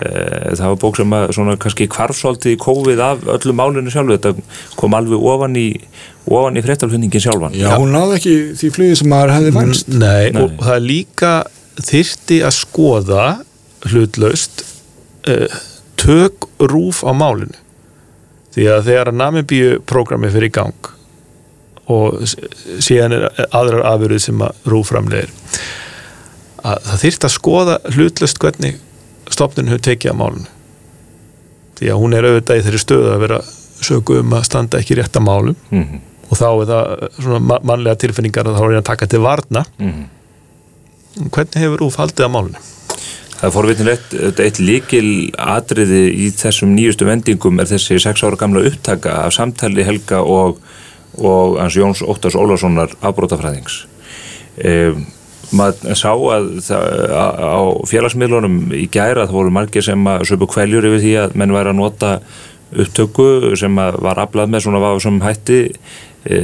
Eh, 0.00 0.52
það 0.54 0.68
var 0.70 0.76
bók 0.80 0.96
sem 0.96 1.12
að 1.12 1.32
svona 1.34 1.54
kannski 1.60 1.88
kvarfsóldi 1.90 2.54
í 2.54 2.58
kófið 2.62 3.00
af 3.02 3.24
öllu 3.34 3.52
málinu 3.58 3.90
sjálfu 3.92 4.14
þetta 4.14 4.30
kom 4.78 4.94
alveg 4.94 5.24
ofan 5.32 5.56
í 5.58 5.64
ofan 6.30 6.56
í 6.56 6.62
fréttalfundingin 6.62 7.24
sjálfan 7.24 7.56
Já, 7.58 7.72
hún 7.74 7.90
náði 7.92 8.20
ekki 8.20 8.34
því 8.60 8.70
flugi 8.76 9.00
sem 9.00 9.10
maður 9.10 9.34
hefði 9.34 9.52
vangst. 9.56 9.90
Nei, 9.90 10.30
Nei. 10.30 10.44
og 10.44 10.54
það 10.62 10.76
er 10.76 10.84
líka 10.86 11.32
þyrti 11.78 12.40
að 12.46 12.54
skoða 12.56 13.24
hlutlaust 13.90 14.64
uh, 15.28 15.46
tök 16.00 16.48
rúf 16.60 17.02
á 17.06 17.12
málinu. 17.16 17.54
Því 18.50 18.64
að 18.74 18.86
þegar 18.88 19.10
að 19.12 19.18
Namibíu 19.20 19.74
programmi 19.86 20.30
fyrir 20.32 20.50
í 20.50 20.54
gang 20.56 20.88
og 21.90 22.20
síðan 22.82 23.14
er 23.16 23.24
aðrar 23.54 23.84
afurðið 23.94 24.22
sem 24.26 24.42
að 24.46 24.66
rúf 24.70 24.90
framlegir 24.92 25.30
að 26.60 26.76
það 26.86 27.00
þyrti 27.04 27.26
að 27.28 27.32
skoða 27.34 27.76
hlutlaust 27.94 28.38
hvernig 28.42 28.76
stopnun 29.32 29.70
hefur 29.70 29.84
tekið 29.86 30.12
á 30.12 30.20
málinu. 30.20 30.50
Því 31.80 31.88
að 31.94 32.00
hún 32.02 32.14
er 32.18 32.26
auðvitað 32.28 32.60
í 32.60 32.64
þeirri 32.66 32.80
stöðu 32.82 33.10
að 33.14 33.22
vera 33.24 33.38
sögu 33.80 34.18
um 34.20 34.34
að 34.36 34.44
standa 34.50 34.80
ekki 34.82 34.98
rétt 34.98 35.16
að 35.16 35.24
málum 35.24 35.56
Mhm, 35.72 36.00
og 36.30 36.36
þá 36.38 36.46
er 36.50 36.66
það 36.70 37.06
svona 37.16 37.38
ma- 37.40 37.60
mannlega 37.70 37.96
tilfinningar 38.04 38.46
að 38.50 38.58
þá 38.58 38.64
er 38.66 38.74
ég 38.76 38.82
að 38.82 38.88
taka 38.90 39.06
til 39.06 39.20
varna. 39.24 39.64
Mhm. 39.78 40.04
Hvernig 41.28 41.62
hefur 41.62 41.86
Úf 41.86 41.98
haldið 42.00 42.26
að 42.26 42.32
málunni? 42.34 42.62
Það 43.40 43.46
er 43.48 43.54
forvitinlegt, 43.54 44.16
eitt 44.44 44.58
líkil 44.60 45.06
atriði 45.40 46.02
í 46.12 46.26
þessum 46.36 46.74
nýjustu 46.76 47.06
vendingum 47.08 47.62
er 47.62 47.70
þessi 47.70 47.96
sex 48.02 48.24
ára 48.26 48.36
gamla 48.40 48.66
upptaka 48.68 49.22
af 49.22 49.32
samtali 49.32 49.86
Helga 49.86 50.20
og, 50.20 50.58
og 51.16 51.56
hans 51.60 51.78
Jóns 51.78 52.02
Óttars 52.04 52.36
Ólafssonar 52.36 52.92
afbrótafræðings. 53.00 53.86
Um, 54.60 55.06
maður 55.56 55.96
sá 55.98 56.10
að 56.12 56.50
það, 56.66 56.84
á, 57.48 57.60
félagsmiðlunum 57.90 58.58
í 58.76 58.84
gæra 58.92 59.24
það 59.26 59.38
voru 59.38 59.54
margir 59.54 59.84
sem 59.88 60.06
að 60.12 60.26
söpu 60.30 60.48
kvæljur 60.50 60.86
yfir 60.90 61.02
því 61.02 61.14
að 61.24 61.36
menn 61.40 61.54
væri 61.54 61.72
að 61.72 61.80
nota 61.80 62.12
upptöku 62.70 63.56
sem 63.58 63.74
var 63.74 64.20
aflað 64.22 64.52
með 64.52 64.66
svona 64.66 64.82
vafa 64.82 65.02
sem 65.02 65.18
hætti 65.24 65.60
e, 65.66 66.38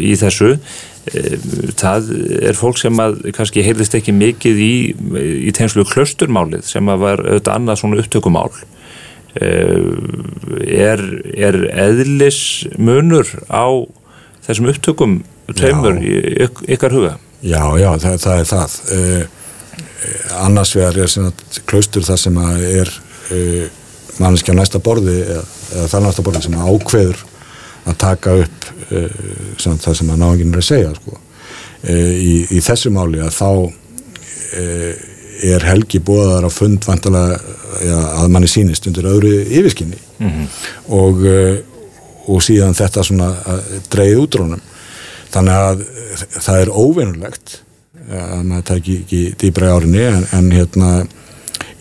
í 0.00 0.14
þessu 0.16 0.54
e, 0.54 0.58
það 1.78 2.10
er 2.50 2.58
fólk 2.58 2.80
sem 2.80 3.00
að 3.02 3.20
kannski 3.36 3.64
heyrðist 3.66 3.96
ekki 3.98 4.14
mikið 4.16 4.60
í, 4.62 4.74
í 5.48 5.54
tegnslu 5.56 5.86
klausturmálið 5.88 6.66
sem 6.68 6.90
að 6.90 7.04
var 7.04 7.22
auðvitað 7.24 7.54
annað 7.54 7.80
svona 7.82 8.02
upptökumál. 8.02 8.50
E, 9.38 9.48
er, 10.88 11.02
er 11.36 11.58
eðlis 11.86 12.40
munur 12.80 13.28
á 13.48 13.68
þessum 14.46 14.70
upptökum 14.72 15.18
tveimur 15.54 16.00
í 16.02 16.14
yk, 16.46 16.62
ykkar 16.76 16.96
huga? 16.96 17.16
Já, 17.40 17.62
já, 17.78 17.90
það, 18.02 18.16
það 18.24 18.40
er 18.40 18.48
það. 18.52 18.78
Uh, 18.92 19.34
annars 20.38 20.72
vegar 20.74 20.96
er 21.04 21.62
klaustur 21.68 22.06
það 22.06 22.18
sem 22.22 22.40
að 22.42 22.64
er 22.68 22.90
manneskja 24.22 24.54
á 24.54 24.58
næsta 24.58 24.80
borði 24.82 25.16
eða, 25.22 25.42
eða 25.74 25.88
það 25.92 26.04
næsta 26.06 26.24
borði 26.26 26.44
sem 26.46 26.58
ákveður 26.58 27.24
að 27.86 27.96
taka 28.02 28.34
upp 28.42 28.66
uh, 28.90 29.06
svona, 29.60 29.78
það 29.84 29.94
sem 30.00 30.10
að 30.14 30.20
náðingin 30.24 30.52
er 30.54 30.62
að 30.62 30.68
segja 30.70 30.94
sko. 30.96 31.14
uh, 31.14 32.14
í, 32.18 32.34
í 32.50 32.60
þessu 32.64 32.90
máli 32.94 33.20
að 33.22 33.36
þá 33.38 33.48
uh, 33.64 34.92
er 35.48 35.62
helgi 35.68 36.00
bóðar 36.02 36.48
á 36.48 36.50
fund 36.50 36.82
vantalega 36.88 37.38
ja, 37.86 37.98
að 38.24 38.30
manni 38.34 38.48
sínist 38.50 38.86
undir 38.90 39.06
öðru 39.06 39.34
yfirskinni 39.46 40.00
Mhm. 40.18 40.46
og, 40.98 41.20
uh, 41.22 41.58
og 42.26 42.40
síðan 42.42 42.74
þetta 42.74 43.04
svona 43.06 43.28
dreigð 43.92 44.18
útrónum 44.24 44.60
þannig 45.30 45.54
að 45.54 45.84
það 46.42 46.62
er 46.64 46.72
óvinnulegt 46.74 47.54
að 48.08 48.42
maður 48.48 48.64
tæki 48.72 48.96
ekki 49.04 49.20
dýbra 49.38 49.68
í 49.68 49.72
árinni 49.76 50.02
en, 50.08 50.26
en 50.32 50.50
hérna 50.50 50.90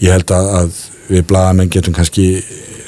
ég 0.04 0.12
held 0.14 0.32
að, 0.36 0.50
að 0.60 0.80
við 1.10 1.26
blaðamenn 1.32 1.72
getum 1.74 1.96
kannski 1.98 2.28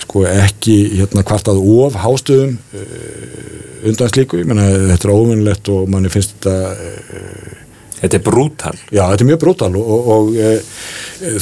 sko 0.10 0.26
ekki 0.26 0.76
hérna 0.98 1.22
kvartað 1.28 1.62
of 1.62 1.98
hástöðum 2.02 2.58
uh, 2.58 3.88
undan 3.90 4.10
slíku, 4.10 4.42
ég 4.42 4.50
menna 4.50 4.66
þetta 4.96 5.08
er 5.08 5.14
óvinnulegt 5.14 5.70
og 5.72 5.90
manni 5.94 6.10
finnst 6.12 6.34
þetta 6.40 6.56
uh, 6.74 7.58
Þetta 8.00 8.16
er 8.16 8.24
brútal. 8.24 8.78
Já, 8.96 9.02
þetta 9.12 9.24
er 9.26 9.28
mjög 9.28 9.40
brútal 9.42 9.74
og, 9.76 9.88
og, 9.92 10.06
og 10.14 10.38
e, 10.40 10.52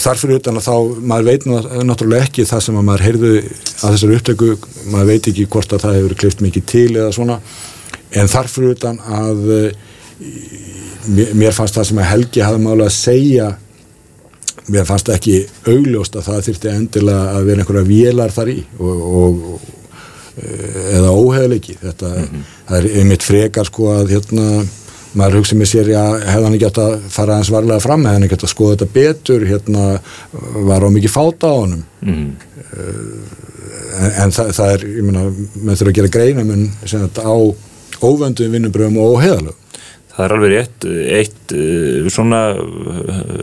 þarfur 0.01 0.31
utan 0.39 0.57
að 0.57 0.65
þá, 0.65 1.01
maður 1.11 1.27
veit 1.27 1.45
náttúrulega 1.85 2.25
ekki 2.25 2.45
það 2.49 2.63
sem 2.65 2.79
að 2.79 2.87
maður 2.87 3.03
heyrðu 3.05 3.33
að 3.37 3.83
þessari 3.83 4.17
upptöku, 4.17 4.49
maður 4.93 5.11
veit 5.11 5.29
ekki 5.31 5.45
hvort 5.53 5.75
að 5.75 5.83
það 5.85 5.97
hefur 5.99 6.15
klift 6.23 6.41
mikið 6.41 6.65
til 6.71 6.87
eða 6.95 7.11
svona. 7.13 7.37
En 8.17 8.31
þarfur 8.31 8.71
utan 8.71 8.97
að 9.19 9.53
e, 9.53 9.61
mér 11.37 11.53
fannst 11.53 11.77
það 11.77 11.89
sem 11.91 12.01
að 12.01 12.09
Helgi 12.15 12.45
hafði 12.47 12.65
mála 12.65 12.89
að 12.89 12.97
segja 12.97 13.51
mér 14.73 14.87
fannst 14.87 15.09
ekki 15.13 15.41
augljóst 15.67 16.17
að 16.19 16.29
það 16.29 16.45
þyrfti 16.47 16.71
endilega 16.73 17.35
að 17.37 17.49
vera 17.49 17.63
einhverja 17.63 17.87
vélar 17.87 18.33
þar 18.35 18.53
í 18.53 18.57
og, 18.77 19.05
og, 19.21 19.43
og 19.53 19.75
eða 20.97 21.13
óheðleiki 21.13 21.77
þetta, 21.81 22.11
það 22.67 22.77
er 22.79 22.89
einmitt 23.01 23.25
frekar 23.25 23.69
sko 23.69 23.89
að 23.95 24.13
hérna 24.15 24.49
maður 25.17 25.39
hugsa 25.39 25.57
með 25.57 25.69
sér, 25.71 25.91
já, 25.93 26.01
hefði 26.27 26.45
hann 26.45 26.57
ekki 26.57 26.67
átt 26.67 26.79
að 26.83 26.95
fara 27.13 27.37
eins 27.39 27.51
varlega 27.53 27.81
fram, 27.81 28.03
hefði 28.05 28.17
hann 28.17 28.25
ekki 28.27 28.37
átt 28.37 28.45
að 28.45 28.51
skoða 28.53 28.75
þetta 28.75 28.97
betur 28.97 29.45
hérna, 29.49 29.85
var 30.67 30.85
á 30.85 30.89
mikið 30.93 31.13
fáta 31.13 31.49
á 31.49 31.55
honum. 31.57 31.83
Mm. 32.05 32.27
en, 33.97 34.11
en 34.25 34.35
það, 34.35 34.51
það 34.59 34.73
er, 34.75 34.85
ég 34.97 35.07
meina 35.07 35.23
með 35.31 35.79
þurfa 35.79 35.93
að 35.93 35.97
gera 35.99 36.13
greina, 36.17 36.45
menn 36.45 36.67
á 37.17 37.37
óvöndum 37.97 38.53
vinnubröðum 38.53 38.99
og 39.01 39.15
óheðalög 39.15 39.55
Það 40.17 40.25
er 40.25 40.33
alveg 40.33 40.53
rétt, 40.55 40.85
eitt 41.13 41.51
eh, 41.53 42.07
svona, 42.09 42.39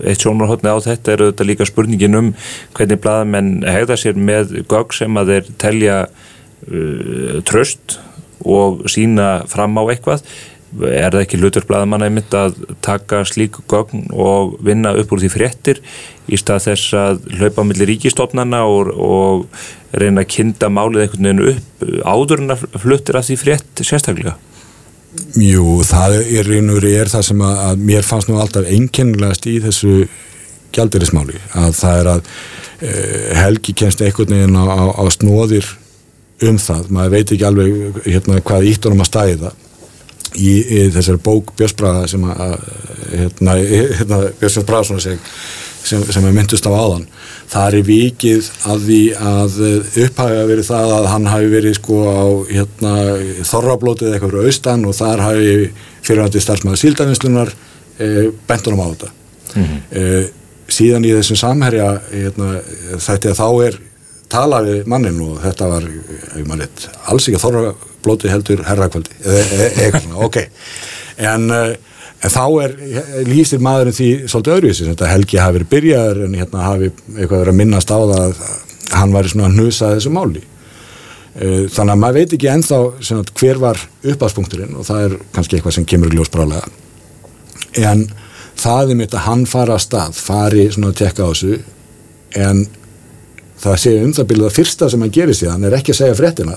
eitt 0.02 0.24
sjónarhóttni 0.24 0.72
á 0.74 0.78
þetta 0.82 1.12
er 1.12 1.20
auðvitað 1.22 1.46
líka 1.46 1.66
spurningin 1.68 2.18
um 2.18 2.30
hvernig 2.74 2.98
blaðamenn 3.04 3.52
hegða 3.62 3.96
sér 4.00 4.16
með 4.18 4.56
gögg 4.66 4.96
sem 4.96 5.20
að 5.20 5.30
þeir 5.30 5.52
telja 5.62 5.98
uh, 6.08 7.36
tröst 7.46 8.00
og 8.42 8.82
sína 8.90 9.44
fram 9.46 9.78
á 9.78 9.86
eitthvað. 9.86 10.26
Er 10.74 11.14
það 11.14 11.20
ekki 11.20 11.38
hlutur 11.38 11.66
blaðamanna 11.68 12.08
einmitt 12.10 12.34
að 12.34 12.56
taka 12.82 13.20
slík 13.30 13.60
gögn 13.70 14.08
og 14.10 14.56
vinna 14.66 14.96
upp 14.98 15.14
úr 15.14 15.22
því 15.22 15.30
fréttir 15.30 15.78
í 16.26 16.40
stað 16.40 16.64
þess 16.64 16.96
að 16.98 17.20
hlaupa 17.36 17.62
á 17.62 17.68
milli 17.68 17.86
ríkistofnana 17.92 18.64
og, 18.66 18.90
og 18.90 19.46
reyna 19.94 20.24
að 20.24 20.32
kynda 20.34 20.72
málið 20.74 21.04
einhvern 21.04 21.30
veginn 21.30 21.54
upp 21.54 21.86
áður 22.02 22.42
en 22.42 22.56
að 22.56 22.66
fluttir 22.82 23.20
að 23.20 23.30
því 23.30 23.38
frétt 23.44 23.84
sérstaklega 23.86 24.34
Jú, 25.38 25.80
það 25.86 26.16
er 26.22 26.50
einhverju 26.56 26.98
er 26.98 27.10
það 27.10 27.26
sem 27.28 27.42
að, 27.44 27.58
að 27.68 27.82
mér 27.90 28.06
fannst 28.06 28.30
nú 28.30 28.38
alltaf 28.42 28.66
einkennilegast 28.70 29.46
í 29.50 29.56
þessu 29.62 29.94
gjaldirismáli 30.74 31.38
að 31.60 31.76
það 31.78 32.00
er 32.00 32.10
að 32.12 32.30
e, 32.82 32.92
Helgi 33.38 33.74
kemst 33.78 34.02
einhvern 34.02 34.34
veginn 34.34 34.58
á, 34.58 34.64
á, 34.66 34.84
á 34.98 35.02
snóðir 35.14 35.68
um 36.48 36.58
það, 36.58 36.88
maður 36.90 37.14
veit 37.14 37.34
ekki 37.34 37.46
alveg 37.46 38.00
hérna, 38.08 38.40
hvað 38.46 38.66
ítt 38.72 38.88
honum 38.88 39.04
að 39.04 39.10
stæði 39.10 39.36
það. 39.44 39.60
Í, 40.34 40.50
í 40.50 40.78
þessari 40.90 41.20
bók 41.22 41.52
Björnsbræða 41.54 42.08
sem 42.10 42.24
að 42.26 42.56
hérna, 43.12 43.52
hérna, 44.00 44.16
Björnsbræða 44.40 44.66
Bræðsson 44.70 45.02
sem, 45.04 45.20
sem, 45.86 46.02
sem 46.10 46.26
er 46.26 46.34
myndust 46.34 46.66
af 46.66 46.74
áðan 46.74 47.06
það 47.52 47.76
er 47.78 47.86
vikið 47.88 48.48
að 48.72 48.84
því 48.88 49.00
að 49.32 49.58
upphæfi 50.04 50.38
að 50.40 50.48
verið 50.50 50.68
það 50.70 50.94
að 50.98 51.08
hann 51.12 51.26
hafi 51.30 51.50
verið 51.52 51.76
sko 51.78 51.98
á 52.08 52.24
hérna, 52.50 52.92
þorrablótið 53.50 54.12
eitthvað 54.14 54.32
fyrir 54.32 54.48
austan 54.50 54.86
og 54.88 54.96
þar 54.98 55.22
hafi 55.28 55.52
fyrirvændi 56.04 56.42
starfsmæðu 56.44 56.80
síldavinslunar 56.82 57.52
e, 57.98 58.08
bentunum 58.48 58.82
á 58.84 58.86
þetta 58.94 59.12
Mhm. 59.54 59.76
e, 59.94 60.26
síðan 60.66 61.04
í 61.06 61.12
þessum 61.14 61.38
samherja 61.38 61.88
hérna, 62.10 62.46
þetta 62.98 63.34
þá 63.38 63.48
er 63.68 63.76
talað 64.32 64.70
við 64.70 64.86
mannin 64.90 65.20
og 65.22 65.36
þetta 65.44 65.68
var 65.70 65.84
rétt, 66.58 66.86
alls 67.06 67.28
ekki 67.28 67.38
að 67.38 67.44
þorrablótið 67.44 68.32
heldur 68.32 68.62
herrakvöldi 68.66 69.18
eða 69.22 69.68
eitthvað 69.68 70.06
svona, 70.08 70.24
ok 70.26 70.40
en 71.30 71.50
uh, 71.54 71.74
En 72.24 72.32
þá 72.32 72.44
er, 72.64 72.74
lýsir 73.28 73.60
maðurinn 73.60 73.96
því 73.96 74.08
svolítið 74.32 74.54
öðruvísi, 74.54 74.86
þetta 74.88 75.10
Helgi 75.10 75.40
hafi 75.42 75.58
verið 75.58 75.70
byrjaður 75.74 76.20
en 76.24 76.36
hérna 76.40 76.64
hafi 76.64 76.88
eitthvað 76.88 77.42
verið 77.42 77.52
að 77.52 77.58
minnast 77.58 77.92
á 77.92 77.98
það 78.00 78.14
að 78.16 78.42
hann 78.94 79.12
væri 79.12 79.32
svona 79.32 79.48
að 79.50 79.58
hnusa 79.58 79.90
þessu 79.92 80.12
máli. 80.14 80.44
Eh, 81.34 81.66
Þannig 81.74 81.92
að 81.92 82.00
maður 82.00 82.18
veit 82.20 82.36
ekki 82.36 82.50
ennþá 82.52 82.78
svona, 83.00 83.34
hver 83.40 83.60
var 83.60 83.82
uppáðspunkturinn 84.14 84.78
og 84.78 84.88
það 84.88 85.04
er 85.08 85.18
kannski 85.36 85.58
eitthvað 85.58 85.76
sem 85.76 85.88
kemur 85.90 86.14
í 86.14 86.16
ljós 86.16 86.32
brálega. 86.32 86.64
En 87.82 88.06
það 88.56 88.94
er 88.94 89.00
mitt 89.02 89.16
að 89.18 89.26
hann 89.26 89.44
fara 89.50 89.76
að 89.76 89.84
stað, 89.84 90.16
fari 90.16 90.68
svona 90.72 90.92
að 90.94 91.00
tekka 91.02 91.26
á 91.26 91.30
þessu 91.32 91.58
en 92.40 92.64
það 93.64 93.80
sé 93.84 93.94
um 94.02 94.12
það 94.14 94.28
byrjuð 94.30 94.48
að 94.48 94.56
fyrsta 94.58 94.90
sem 94.90 95.04
hann 95.04 95.14
gerir 95.14 95.36
síðan 95.38 95.66
er 95.66 95.76
ekki 95.78 95.94
að 95.94 96.00
segja 96.00 96.18
fréttina 96.18 96.56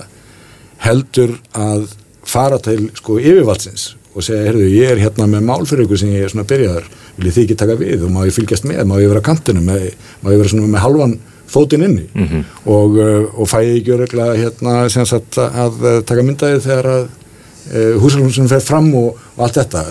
heldur 0.84 1.36
að 1.58 1.88
fara 2.28 2.58
til 2.62 2.88
sko 2.98 3.18
yfirvaldsins 3.18 3.90
og 4.14 4.24
segja, 4.24 4.44
heyrðu, 4.48 4.68
ég 4.72 4.92
er 4.92 5.02
hérna 5.02 5.26
með 5.30 5.44
mál 5.46 5.66
fyrir 5.68 5.84
ykkur 5.84 6.00
sem 6.00 6.12
ég 6.14 6.26
er 6.26 6.32
svona 6.32 6.46
byrjaður, 6.48 6.86
viljið 7.18 7.34
þið 7.36 7.44
ekki 7.44 7.56
taka 7.60 7.76
við 7.78 8.06
og 8.06 8.14
má 8.14 8.22
ég 8.26 8.36
fylgjast 8.36 8.68
með, 8.68 8.80
má 8.88 8.94
ég 8.98 9.10
vera 9.12 9.22
á 9.22 9.28
kantinu 9.28 9.64
má 9.64 9.74
ég, 9.76 9.98
ég 10.24 10.40
vera 10.40 10.52
svona 10.52 10.70
með 10.72 10.84
halvan 10.86 11.18
fótinn 11.48 11.84
inni? 11.86 12.06
Mhm. 12.14 12.44
og, 12.66 12.96
uh, 12.96 13.40
og 13.40 13.48
fæ 13.48 13.58
ég 13.64 13.78
ekki 13.80 13.94
öruglega 13.96 14.36
hérna 14.36 14.88
sem 14.92 15.06
sagt 15.06 15.38
að 15.38 15.78
uh, 15.84 16.00
taka 16.04 16.24
myndaði 16.24 16.60
þegar 16.64 16.90
að 16.94 17.04
uh, 17.04 17.94
húsalunum 18.02 18.50
fer 18.50 18.64
fram 18.64 18.90
og, 18.94 19.14
og 19.36 19.44
allt 19.46 19.60
þetta. 19.60 19.84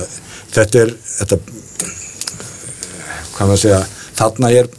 Þetta 0.58 0.84
er 0.84 0.94
þetta, 1.06 1.40
hvað 3.36 3.48
maður 3.48 3.64
segja 3.64 3.82
þarna 4.18 4.54
er 4.54 4.70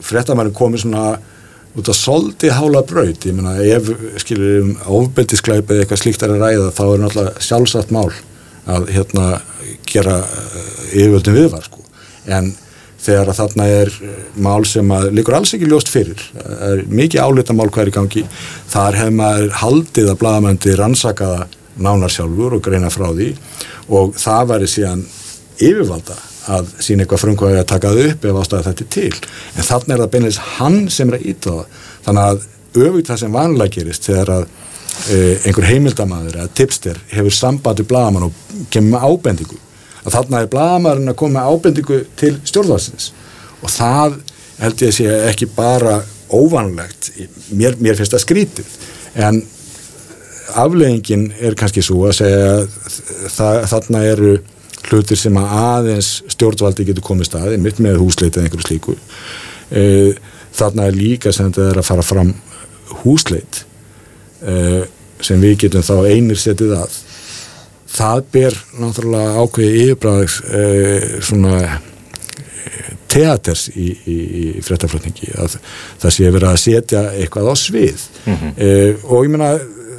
frettamærin 0.00 0.56
komið 0.56 0.86
svona 0.86 1.04
út 1.78 1.90
á 1.90 1.94
soldi 1.94 2.50
hála 2.50 2.82
braut. 2.86 3.26
Ég 3.26 3.36
meina 3.36 3.58
ef 3.62 3.90
skilur 4.22 4.64
um 4.64 4.72
ofbeldisglæp 5.00 5.70
eða 5.70 5.84
eitthvað 5.84 6.02
slíkt 6.02 6.24
er 6.26 6.34
að 6.34 6.42
ræða 6.46 6.72
þá 6.74 6.84
er 6.86 7.04
náttúrulega 7.04 7.46
sjálfsagt 7.46 7.94
mál 7.94 8.10
að 8.70 8.90
hérna 8.94 9.28
gera 9.90 10.18
uh, 10.24 10.58
yfirvöldum 10.90 11.38
viðvar 11.38 11.66
sko. 11.66 11.84
En 12.30 12.52
þegar 13.00 13.32
að 13.32 13.38
þarna 13.40 13.68
er 13.76 13.92
uh, 13.94 14.16
mál 14.46 14.64
sem 14.68 14.92
að 14.96 15.08
líkur 15.18 15.38
alls 15.38 15.54
ekki 15.56 15.70
ljóst 15.70 15.92
fyrir 15.92 16.26
er 16.70 16.84
mikið 16.88 17.24
álita 17.24 17.56
mál 17.56 17.70
er 17.70 17.90
í 17.90 17.94
gangi 17.94 18.26
þar 18.70 18.98
hefur 19.00 19.16
maður 19.22 19.56
haldið 19.62 20.12
að 20.12 20.20
blagamöndi 20.24 20.76
rannsakaða 20.78 21.46
nánar 21.80 22.12
sjálfur 22.12 22.58
og 22.58 22.64
greina 22.64 22.90
frá 22.92 23.08
því. 23.12 23.32
Og 23.90 24.14
það 24.20 24.50
væri 24.52 24.68
síðan 24.70 25.06
yfirvalda 25.60 26.16
að 26.50 26.70
sína 26.82 27.04
eitthvað 27.04 27.22
frumkvæði 27.24 27.60
að 27.60 27.68
taka 27.70 27.92
það 27.92 28.08
upp 28.08 28.24
ef 28.26 28.40
ástæða 28.40 28.66
þetta 28.70 28.86
til. 28.94 29.12
En 29.56 29.66
þannig 29.66 29.94
er 29.94 30.02
það 30.02 30.12
beinleis 30.14 30.40
hann 30.56 30.80
sem 30.92 31.10
er 31.10 31.18
að 31.18 31.28
íta 31.32 31.54
það. 31.56 31.78
Þannig 32.06 32.28
að 32.30 32.46
öfugt 32.80 33.10
það 33.10 33.22
sem 33.22 33.36
vanlega 33.36 33.74
gerist 33.76 34.08
þegar 34.08 34.32
að 34.36 34.48
einhver 35.10 35.66
heimildamæður 35.68 36.38
eða 36.40 36.52
tipster 36.54 36.98
hefur 37.10 37.34
samband 37.34 37.80
við 37.80 37.90
blagamann 37.90 38.28
og 38.28 38.66
kemur 38.72 38.96
með 38.96 39.06
ábendingu. 39.08 39.58
Að 40.00 40.16
þannig 40.16 40.38
er 40.40 40.50
blagamæðurinn 40.54 41.12
að 41.12 41.18
koma 41.20 41.36
með 41.38 41.54
ábendingu 41.54 42.00
til 42.20 42.32
stjórnvarsins 42.48 43.10
og 43.60 43.72
það 43.72 44.18
held 44.60 44.84
ég 44.84 44.92
að 44.92 44.96
sé 44.96 45.16
ekki 45.30 45.48
bara 45.56 46.00
óvanlegt. 46.30 47.10
Mér, 47.56 47.76
mér 47.82 47.98
finnst 47.98 48.14
það 48.14 48.24
skrítið. 48.24 48.70
En 49.20 49.40
afleggingin 50.60 51.30
er 51.40 51.56
kannski 51.58 51.82
svo 51.84 52.06
að 52.08 52.18
segja 52.20 52.54
að 53.44 53.68
þarna 53.70 54.02
eru 54.10 54.34
hlutir 54.90 55.18
sem 55.18 55.36
að 55.36 55.56
aðeins 55.60 56.10
stjórnvaldi 56.32 56.86
getur 56.88 57.04
komið 57.04 57.30
staði, 57.30 57.58
mitt 57.62 57.80
með 57.82 58.00
húsleit 58.00 58.34
eða 58.34 58.46
einhverju 58.48 58.66
slíku. 58.66 58.96
E, 59.70 59.82
þarna 60.56 60.88
er 60.88 60.96
líka 60.96 61.32
sem 61.34 61.50
þetta 61.50 61.68
er 61.70 61.82
að 61.82 61.90
fara 61.90 62.06
fram 62.06 62.32
húsleit 63.04 63.64
sem 65.20 65.40
við 65.42 65.56
getum 65.66 65.84
þá 65.84 65.94
einir 66.08 66.40
setið 66.40 66.76
að. 66.78 66.98
Það 67.90 68.20
ber 68.32 68.58
náttúrulega 68.78 69.42
ákveði 69.42 69.80
yfirbræðis 69.84 70.36
e, 70.46 70.60
svona 71.26 71.80
teaters 73.10 73.66
í, 73.74 73.88
í, 74.06 74.16
í 74.40 74.62
fréttaflutningi 74.62 75.32
að 75.34 75.56
það 75.98 76.14
sé 76.14 76.30
verið 76.30 76.48
að 76.52 76.62
setja 76.62 77.02
eitthvað 77.16 77.50
á 77.50 77.54
svið. 77.58 78.06
Mm 78.24 78.36
-hmm. 78.36 79.04
og 79.10 79.24
ég 79.26 79.32
menna 79.34 79.50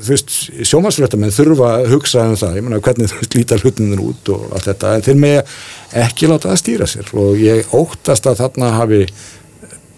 þú 0.01 0.15
veist, 0.15 0.31
sjómasfréttamenn 0.65 1.33
þurfa 1.33 1.67
að 1.75 1.91
hugsa 1.93 2.23
um 2.29 2.37
það, 2.39 2.55
ég 2.57 2.65
menna 2.65 2.79
hvernig 2.83 3.11
þú 3.11 3.19
veist 3.19 3.37
líta 3.37 3.59
hlutinir 3.61 4.01
út 4.01 4.31
og 4.33 4.47
allt 4.55 4.69
þetta 4.71 4.95
en 4.95 5.05
þeir 5.05 5.19
með 5.21 5.53
ekki 6.05 6.31
láta 6.31 6.49
það 6.49 6.61
stýra 6.61 6.87
sér. 6.89 7.11
Og 7.21 7.37
ég 7.41 7.75
óttast 7.77 8.29
að 8.29 8.41
þarna 8.41 8.71
hafi 8.79 9.03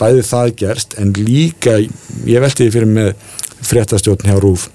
bæði 0.01 0.25
það 0.27 0.53
gerst 0.59 0.97
en 0.99 1.13
líka, 1.15 1.77
ég 1.79 2.43
velti 2.43 2.65
því 2.65 2.75
fyrir 2.75 2.91
með 2.91 3.13
fréttastjórn 3.67 4.29
hjá 4.29 4.39
Rúf 4.39 4.67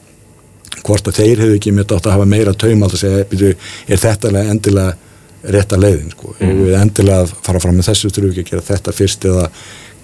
hvort 0.85 1.11
að 1.11 1.21
þeir 1.21 1.43
hefur 1.43 1.59
ekki 1.59 1.75
mitt 1.75 1.93
átt 1.93 2.07
að 2.07 2.17
hafa 2.17 2.29
meira 2.29 2.55
taumald 2.55 2.95
að 2.95 3.03
segja, 3.03 3.27
byrju, 3.29 3.53
er 3.89 4.01
þetta 4.03 4.33
endilega 4.45 4.97
rétta 5.49 5.79
leiðin, 5.79 6.11
sko 6.13 6.33
mm. 6.35 6.63
við 6.65 6.77
endilega 6.79 7.25
að 7.25 7.35
fara 7.47 7.63
fram 7.63 7.77
með 7.79 7.91
þessu 7.91 8.11
þurfum 8.11 8.33
við 8.33 8.41
ekki 8.43 8.45
að 8.45 8.53
gera 8.53 8.69
þetta 8.69 8.95
fyrst 8.97 9.27
eða 9.29 9.45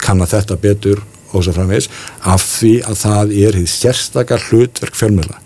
kanna 0.04 0.28
þetta 0.30 0.58
betur 0.62 1.02
og 1.34 1.42
svo 1.42 1.54
framvegs 1.56 1.88
af 2.30 2.44
því 2.44 2.74
að 2.86 3.00
það 3.00 3.34
er 3.40 3.58
því 3.58 3.64
sérstakar 3.72 4.46
hlutverk 4.50 4.98
fjölmjöla 4.98 5.40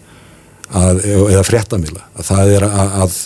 eða 0.69 1.45
fréttamila 1.49 2.05
að 2.19 2.29
það 2.29 2.53
er 2.59 2.67
að, 2.69 2.97
að 3.05 3.17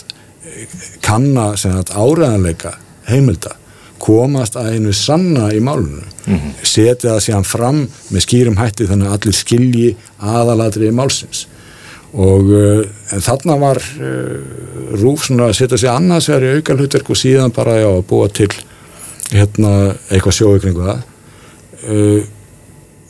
kanna 1.03 1.49
áræðanleika 1.91 2.77
heimilda 3.09 3.57
komast 4.03 4.57
að 4.59 4.75
einu 4.75 4.93
sanna 4.95 5.47
í 5.55 5.61
málunum 5.63 6.03
mm 6.25 6.35
-hmm. 6.35 6.53
setja 6.63 7.13
það 7.13 7.23
síðan 7.27 7.47
fram 7.47 7.79
með 8.09 8.25
skýrum 8.25 8.59
hætti 8.59 8.87
þannig 8.89 9.07
að 9.07 9.15
allir 9.17 9.37
skilji 9.37 9.95
aðalatri 10.19 10.87
í 10.87 10.95
málsins. 10.95 11.47
Og 12.13 12.51
uh, 12.53 12.83
þarna 13.09 13.55
var 13.57 13.79
uh, 13.81 14.37
Rúf 15.01 15.25
svona 15.25 15.47
að 15.49 15.57
setja 15.57 15.77
sig 15.77 15.89
annars 15.89 16.29
verið 16.29 16.59
auka 16.59 16.75
hlutverk 16.77 17.09
og 17.09 17.17
síðan 17.17 17.55
bara 17.55 17.79
já, 17.79 17.89
að 17.89 18.05
búa 18.09 18.27
til 18.29 18.51
hérna, 19.31 19.95
eitthvað 20.11 20.37
sjóökningu 20.37 20.85
það. 20.85 21.01
Uh, 21.89 22.21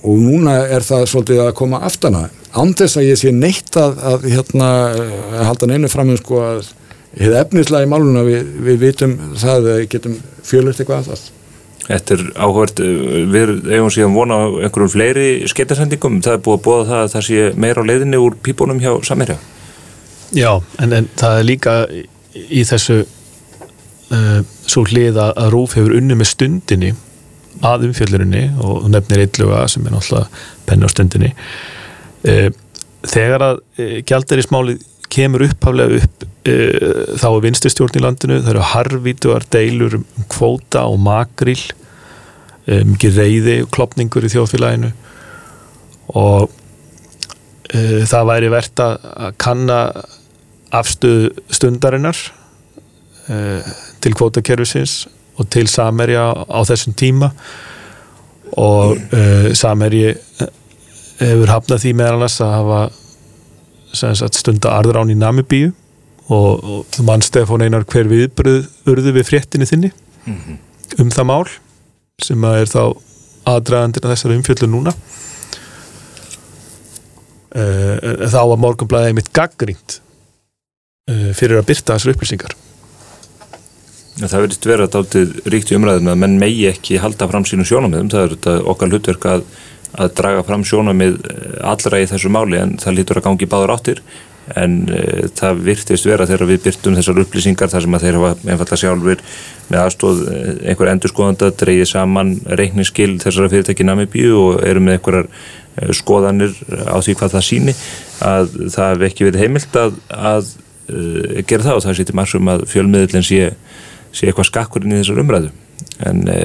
og 0.04 0.20
núna 0.20 0.56
er 0.68 0.84
það 0.84 1.06
svolítið 1.08 1.44
að 1.44 1.54
koma 1.56 1.84
aftana 1.88 2.30
þess 2.54 2.98
að 3.00 3.08
ég 3.08 3.18
sé 3.18 3.32
neitt 3.32 3.76
að, 3.80 3.98
að 4.04 4.26
hérna, 4.30 4.70
að 5.34 5.46
halda 5.48 5.70
neinu 5.72 5.90
fram 5.90 6.10
um 6.14 6.18
sko 6.20 6.42
að 6.44 6.72
hefði 7.20 7.40
efnislega 7.40 7.88
í 7.88 7.92
máluna 7.92 8.26
við, 8.28 8.52
við 8.68 8.84
vitum 8.88 9.16
það 9.38 9.56
að 9.56 9.70
við 9.70 9.88
getum 9.96 10.20
fjölurt 10.44 10.82
eitthvað 10.82 11.00
af 11.00 11.10
það 11.14 11.32
Þetta 11.84 12.16
er 12.16 12.22
áhvert, 12.40 12.78
við 12.80 13.50
eigum 13.68 13.90
síðan 13.92 14.14
vona 14.16 14.38
á 14.40 14.44
einhverjum 14.64 14.92
fleiri 14.94 15.26
skeitasendingum 15.52 16.22
það 16.24 16.38
er 16.38 16.44
búið 16.46 16.56
að 16.56 16.62
bóða 16.64 16.86
það 16.88 17.02
að 17.02 17.10
það 17.12 17.26
sé 17.28 17.50
meira 17.60 17.84
á 17.84 17.90
leiðinni 17.90 18.22
úr 18.24 18.38
pípunum 18.40 18.80
hjá 18.80 18.94
Samirja 19.04 19.36
Já, 20.34 20.62
en, 20.80 20.96
en 20.96 21.10
það 21.20 21.40
er 21.42 21.50
líka 21.50 21.74
í 22.34 22.64
þessu 22.66 23.02
uh, 23.04 24.40
svo 24.64 24.86
hlið 24.88 25.20
að 25.26 25.50
Rúf 25.54 25.76
hefur 25.76 25.98
unni 26.00 26.16
með 26.18 26.32
stundinni 26.32 26.94
að 27.64 27.88
umfjöldurinni 27.90 28.44
og 28.64 28.88
nefnir 28.92 29.28
illuga 29.28 29.66
sem 29.72 29.86
er 29.86 29.94
náttúrulega 29.94 30.44
penni 30.68 30.88
á 30.88 30.90
stundinni. 30.92 31.30
E, 32.24 32.50
þegar 33.08 33.46
að 33.48 33.62
e, 33.78 33.88
gjaldarismáli 34.08 34.78
kemur 35.14 35.46
upphaflega 35.48 36.02
upp 36.02 36.26
e, 36.48 36.56
þá 37.20 37.28
er 37.30 37.44
vinstustjórn 37.46 38.00
í 38.00 38.04
landinu 38.04 38.40
það 38.42 38.52
eru 38.54 38.66
harvítuar 38.72 39.46
deilur 39.54 40.00
um 40.00 40.06
kvóta 40.32 40.86
og 40.90 41.00
makril 41.04 41.60
e, 42.66 42.82
mikið 42.88 43.20
reyði 43.22 43.58
klopningur 43.74 44.26
í 44.26 44.32
þjóðfélaginu. 44.34 44.92
Og 46.20 46.50
e, 47.70 48.04
það 48.10 48.30
væri 48.32 48.54
verðt 48.54 48.84
að 48.86 49.30
kanna 49.42 49.80
afstuð 50.74 51.30
stundarinnar 51.54 52.18
til 54.04 54.12
kvótakerfisins 54.18 55.06
og 55.40 55.48
til 55.54 55.68
Samerja 55.72 56.26
á 56.34 56.60
þessum 56.68 56.96
tíma. 56.98 57.30
Og 58.60 58.98
Samerji 59.56 60.10
eh, 60.10 60.50
hefur 61.22 61.54
hafnað 61.54 61.86
því 61.86 61.94
meðal 61.98 62.18
annars 62.18 62.40
að 62.44 62.54
hafa 62.58 62.82
stunda 63.94 64.74
arður 64.78 65.02
án 65.04 65.14
í 65.14 65.18
Namibíu 65.18 65.72
og, 66.32 66.64
og 66.64 67.02
mann 67.06 67.24
Stefán 67.26 67.64
Einar 67.66 67.86
hver 67.86 68.10
viðbröð 68.10 68.68
urðu 68.90 69.16
við 69.18 69.28
fréttinni 69.28 69.68
þinni 69.70 69.92
mm 70.26 70.38
-hmm. 70.38 70.58
um 71.02 71.12
það 71.12 71.30
mál 71.30 71.48
sem 72.22 72.44
er 72.44 72.70
þá 72.70 72.96
aðdraðandir 73.50 74.06
að 74.06 74.14
þessari 74.14 74.38
umfjöldu 74.40 74.70
núna. 74.70 74.94
Uh, 77.54 78.26
þá 78.34 78.40
var 78.50 78.62
morgunblæðið 78.62 79.18
mitt 79.18 79.30
gaggrínt 79.36 80.00
uh, 81.12 81.34
fyrir 81.38 81.60
að 81.60 81.68
byrta 81.70 81.98
þessar 81.98 82.16
upplýsingar. 82.16 82.56
Það 84.14 84.40
verðist 84.46 84.66
vera 84.70 84.88
dáltið 84.90 85.36
ríkt 85.50 85.74
í 85.74 85.78
umræðum 85.78 86.10
að 86.14 86.20
menn 86.22 86.40
megi 86.42 86.66
ekki 86.70 87.00
halda 87.02 87.28
fram 87.30 87.46
sínu 87.50 87.66
sjónamöðum, 87.66 88.10
það 88.14 88.26
er 88.26 88.34
þetta 88.36 88.56
okkar 88.74 88.92
hlutverk 88.94 89.30
að, 89.30 89.46
að 89.94 90.14
draga 90.18 90.44
fram 90.48 90.66
sjónamöð 90.68 91.18
eh, 91.30 91.58
allra 91.70 92.02
í 92.02 92.06
þessu 92.10 92.32
máli 92.34 92.60
en 92.60 92.78
það 92.82 93.00
lítur 93.00 93.20
að 93.22 93.28
gangi 93.30 93.50
báður 93.50 93.76
áttir. 93.76 94.04
En 94.60 94.90
e, 94.92 95.30
það 95.40 95.60
virtist 95.64 96.04
vera 96.04 96.26
þegar 96.28 96.50
við 96.50 96.66
byrtum 96.66 96.98
þessar 96.98 97.22
upplýsingar 97.22 97.70
þar 97.72 97.86
sem 97.86 97.94
að 97.96 98.02
þeir 98.04 98.18
hafa 98.20 98.32
einfalla 98.52 98.80
sjálfur 98.82 99.22
með 99.70 99.78
aðstóð 99.80 100.24
eh, 100.34 100.50
einhver 100.74 100.92
endurskoðanda 100.92 101.52
dreyið 101.62 101.88
saman 101.94 102.34
reikningsskil 102.60 103.14
þessara 103.24 103.54
fyrirtæki 103.54 103.88
Namibíu 103.88 104.34
og 104.42 104.60
eru 104.68 104.84
með 104.84 104.98
einhverjar 104.98 105.96
skoðanir 105.96 106.60
á 106.86 107.00
því 107.00 107.16
hvað 107.22 107.38
það 107.38 107.48
síni 107.48 107.78
að 108.22 108.52
það 108.76 108.92
hef 108.92 109.08
ekki 109.08 109.30
verið 109.30 109.46
heimilt 109.46 109.80
að, 109.80 109.96
að 110.12 110.52
uh, 110.52 111.40
gera 111.50 111.64
það. 111.64 111.78
Og 111.80 111.86
það 111.88 111.98
sýttir 112.02 112.20
margum 112.20 112.52
að 112.54 112.68
fjölmiðlinn 112.70 113.26
sé 113.26 113.48
sé 114.14 114.30
eitthvað 114.30 114.50
skakkurinn 114.52 114.94
í 114.94 115.02
þessar 115.02 115.22
umræðu. 115.24 115.52
En 116.06 116.24
e, 116.30 116.40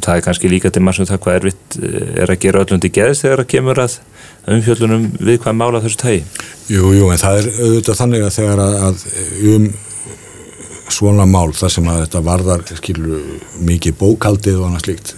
það 0.00 0.16
er 0.16 0.24
kannski 0.26 0.50
líka 0.50 0.72
til 0.72 0.82
maður 0.82 1.02
sem 1.02 1.10
það 1.10 1.22
hvað 1.24 1.38
erfitt 1.40 1.78
eh, 1.82 2.10
er 2.24 2.32
að 2.32 2.42
gera 2.44 2.64
öllundi 2.64 2.90
geðs 2.92 3.22
þegar 3.24 3.42
það 3.42 3.50
kemur 3.52 3.80
að 3.82 3.96
umfjöldunum 4.52 5.08
við 5.20 5.40
hvað 5.44 5.58
mála 5.58 5.82
þessu 5.84 6.00
tægi 6.02 6.20
Jú, 6.72 6.92
jú, 6.96 7.08
en 7.12 7.20
það 7.20 7.40
er 7.40 7.48
auðvitað 7.58 7.98
þannig 8.00 8.26
að 8.26 8.36
þegar 8.38 8.62
að, 8.64 8.76
að 8.86 9.02
um 9.52 9.66
svona 10.92 11.26
mál 11.28 11.52
þar 11.56 11.74
sem 11.74 11.88
að 11.88 12.00
þetta 12.04 12.22
varðar 12.26 12.64
skilur 12.78 13.26
mikið 13.64 13.98
bókaldið 14.00 14.60
og 14.60 14.68
annað 14.68 14.86
slíkt 14.86 15.14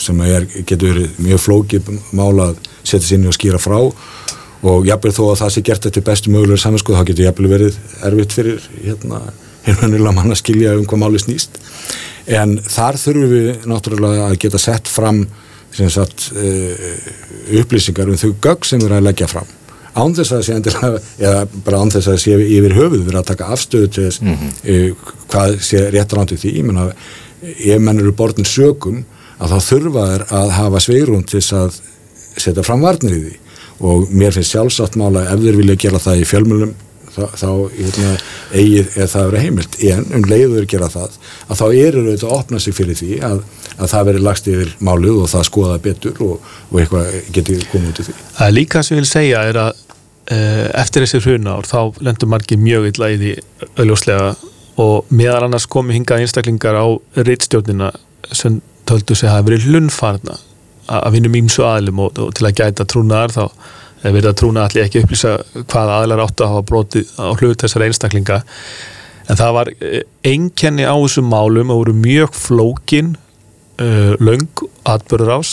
sem 0.00 0.20
er, 0.24 0.46
getur 0.64 0.94
verið 0.94 1.18
mjög 1.20 1.42
flókið 1.44 1.90
mál 2.16 2.32
að 2.40 2.60
setja 2.82 3.06
sér 3.06 3.18
inn 3.18 3.30
og 3.30 3.36
skýra 3.36 3.60
frá 3.60 3.78
og 3.80 4.86
jafnveg 4.88 5.16
þó 5.16 5.22
að 5.30 5.40
það 5.40 5.52
sé 5.54 5.64
gert 5.64 5.88
eftir 5.88 6.04
bestu 6.04 6.32
mögulegur 6.32 6.60
saminskoð 6.60 7.00
þá 7.00 7.08
getur 7.10 7.26
jafnveg 7.26 7.54
verið 7.54 7.78
erfitt 8.08 8.36
fyrir 8.36 8.70
hérna 8.84 9.22
einhvernjulega 9.66 10.16
mann 10.16 10.32
að 10.32 10.40
skilja 10.40 10.76
um 10.78 10.86
hvað 10.88 11.02
máli 11.04 11.20
snýst 11.22 11.60
en 12.26 12.58
þar 12.64 12.98
þurfum 13.00 13.30
við 13.30 13.70
náttúrulega 13.70 14.26
að 14.28 14.38
geta 14.44 14.58
sett 14.58 14.88
fram 14.88 15.24
sagt, 15.70 16.32
uh, 16.34 17.60
upplýsingar 17.60 18.10
um 18.10 18.18
þau 18.18 18.34
gögg 18.42 18.66
sem 18.66 18.80
við 18.80 18.90
erum 18.90 19.00
að 19.00 19.08
leggja 19.08 19.30
fram. 19.30 19.56
Án 19.90 20.14
þess 20.14 20.32
að 20.34 20.42
sé 20.46 20.54
endilega 20.54 21.00
eða 21.18 21.46
bara 21.64 21.80
án 21.82 21.90
þess 21.90 22.10
að 22.10 22.18
sé 22.22 22.36
yfir 22.38 22.74
höfuð 22.76 23.00
við 23.00 23.08
erum 23.10 23.22
að 23.22 23.30
taka 23.32 23.50
afstöðu 23.54 23.88
til 23.90 24.04
þess 24.06 24.20
mm 24.22 24.34
-hmm. 24.34 24.96
hvað 25.30 25.56
sé 25.66 25.90
rétt 25.90 26.12
rántið 26.14 26.42
því. 26.42 26.56
Ég 26.58 26.64
menna 26.64 26.92
ef 27.42 27.80
menn 27.80 28.00
eru 28.00 28.12
bortin 28.12 28.44
sögum 28.44 29.04
að 29.40 29.54
þá 29.54 29.58
þurfa 29.70 30.06
þær 30.10 30.24
að 30.40 30.50
hafa 30.50 30.80
sveigrún 30.80 31.24
til 31.24 31.40
þess 31.40 31.52
að 31.52 31.80
setja 32.36 32.62
fram 32.62 32.80
varnir 32.80 33.16
í 33.16 33.22
því. 33.24 33.36
Og 33.80 34.10
mér 34.12 34.32
finnst 34.32 34.52
sjálfsagt 34.52 34.96
mála 34.96 35.24
ef 35.32 35.40
þeir 35.40 35.56
vilja 35.56 35.76
gera 35.76 35.98
það 35.98 36.20
í 36.20 36.24
fjölmjölum 36.28 36.74
þá, 37.14 37.22
þá 37.40 37.48
hérna, 37.74 38.14
eigið 38.52 38.96
er 38.96 39.10
það 39.12 39.22
að 39.22 39.30
vera 39.30 39.42
heimilt. 39.44 39.78
En 39.90 40.06
um 40.18 40.26
leiður 40.30 40.68
gera 40.70 40.90
það 40.92 41.18
að 41.46 41.60
þá 41.60 41.66
eru 41.68 42.04
þau 42.06 42.28
að 42.30 42.36
opna 42.38 42.62
sig 42.62 42.76
fyrir 42.76 42.98
því 43.00 43.20
að, 43.26 43.42
að 43.76 43.92
það 43.92 44.08
veri 44.10 44.24
lagst 44.26 44.50
yfir 44.50 44.74
máluð 44.88 45.22
og 45.24 45.30
það 45.34 45.46
skoða 45.50 45.78
betur 45.84 46.24
og, 46.26 46.50
og 46.70 46.82
eitthvað 46.82 47.14
geti 47.36 47.60
komið 47.72 47.92
út 47.92 48.02
í 48.02 48.08
því. 48.08 48.16
Það 48.38 48.46
er 48.48 48.56
líka 48.56 48.84
sem 48.86 48.96
ég 48.96 49.04
vil 49.04 49.12
segja 49.12 49.44
er 49.50 49.60
að 49.66 49.72
uh, 50.30 50.66
eftir 50.82 51.06
þessi 51.06 51.22
hrunár 51.24 51.68
þá 51.68 51.80
lendur 52.04 52.30
margir 52.30 52.60
mjög 52.60 52.90
illa 52.92 53.10
í 53.12 53.18
því 53.20 53.34
auðljóslega 53.76 54.30
og 54.80 55.10
meðal 55.12 55.46
annars 55.46 55.68
komi 55.70 55.96
hingað 55.96 56.24
einstaklingar 56.24 56.78
á 56.78 56.86
reittstjórnina 57.18 57.90
sem 58.32 58.60
töldu 58.88 59.16
sig 59.16 59.28
að 59.28 59.36
hafa 59.36 59.48
verið 59.50 59.68
hlunfarna 59.68 60.38
að 60.90 61.12
vinna 61.14 61.30
mýmsu 61.30 61.64
aðlum 61.66 62.00
og, 62.06 62.18
og 62.18 62.32
til 62.34 62.48
að 62.48 62.56
gæta 62.62 62.86
trúnaðar 62.88 63.34
þá 63.34 63.44
eða 64.00 64.14
verið 64.14 64.30
að 64.30 64.38
trúna 64.40 64.64
allir 64.66 64.86
ekki 64.86 65.02
upplýsa 65.04 65.34
hvaða 65.60 65.98
aðlar 66.00 66.22
áttu 66.24 66.44
að 66.44 66.54
hafa 66.54 66.66
brotið 66.70 67.10
á 67.20 67.28
hlut 67.36 67.64
þessar 67.64 67.84
einstaklinga. 67.86 68.38
En 69.30 69.38
það 69.38 69.56
var 69.56 69.72
einkenni 70.26 70.86
á 70.88 70.94
þessum 70.96 71.28
málum 71.30 71.72
og 71.72 71.82
voru 71.82 71.96
mjög 71.98 72.38
flókin 72.38 73.12
uh, 73.80 74.14
löng 74.18 74.64
atbörður 74.88 75.36
ás 75.38 75.52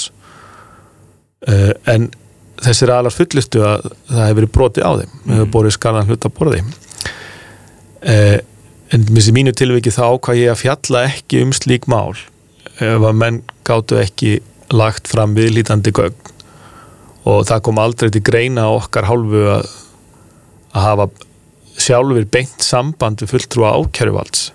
uh, 1.48 1.74
en 1.92 2.10
þessir 2.64 2.94
aðlar 2.94 3.14
fullistu 3.14 3.62
að 3.62 3.90
það 4.10 4.24
hefur 4.24 4.40
verið 4.40 4.54
brotið 4.56 4.88
á 4.88 4.92
þeim 5.02 5.12
mm. 5.12 5.34
hefur 5.36 5.52
borðið 5.58 5.78
skarðan 5.78 6.10
hlut 6.10 6.30
að 6.30 6.38
borði. 6.40 6.64
Uh, 8.08 8.38
en 8.96 9.04
missi 9.12 9.34
mínu 9.36 9.52
tilviki 9.58 9.92
þá 9.92 10.04
ákvað 10.14 10.42
ég 10.42 10.54
að 10.54 10.62
fjalla 10.64 11.04
ekki 11.10 11.44
um 11.44 11.54
slík 11.56 11.90
mál 11.92 12.16
ef 12.78 13.04
að 13.04 13.18
menn 13.20 13.42
gáttu 13.68 13.98
ekki 14.00 14.38
lagt 14.72 15.10
fram 15.12 15.36
viðlítandi 15.36 15.92
gögn 15.96 16.37
og 17.28 17.48
það 17.50 17.64
kom 17.68 17.82
aldrei 17.82 18.12
til 18.14 18.24
greina 18.26 18.68
okkar 18.74 19.08
hálfu 19.10 19.44
að, 19.58 19.72
að 20.74 20.86
hafa 20.86 21.08
sjálfur 21.78 22.28
beint 22.34 22.64
samband 22.64 23.22
við 23.22 23.34
fulltrúa 23.36 23.76
ákjæruvalds 23.78 24.48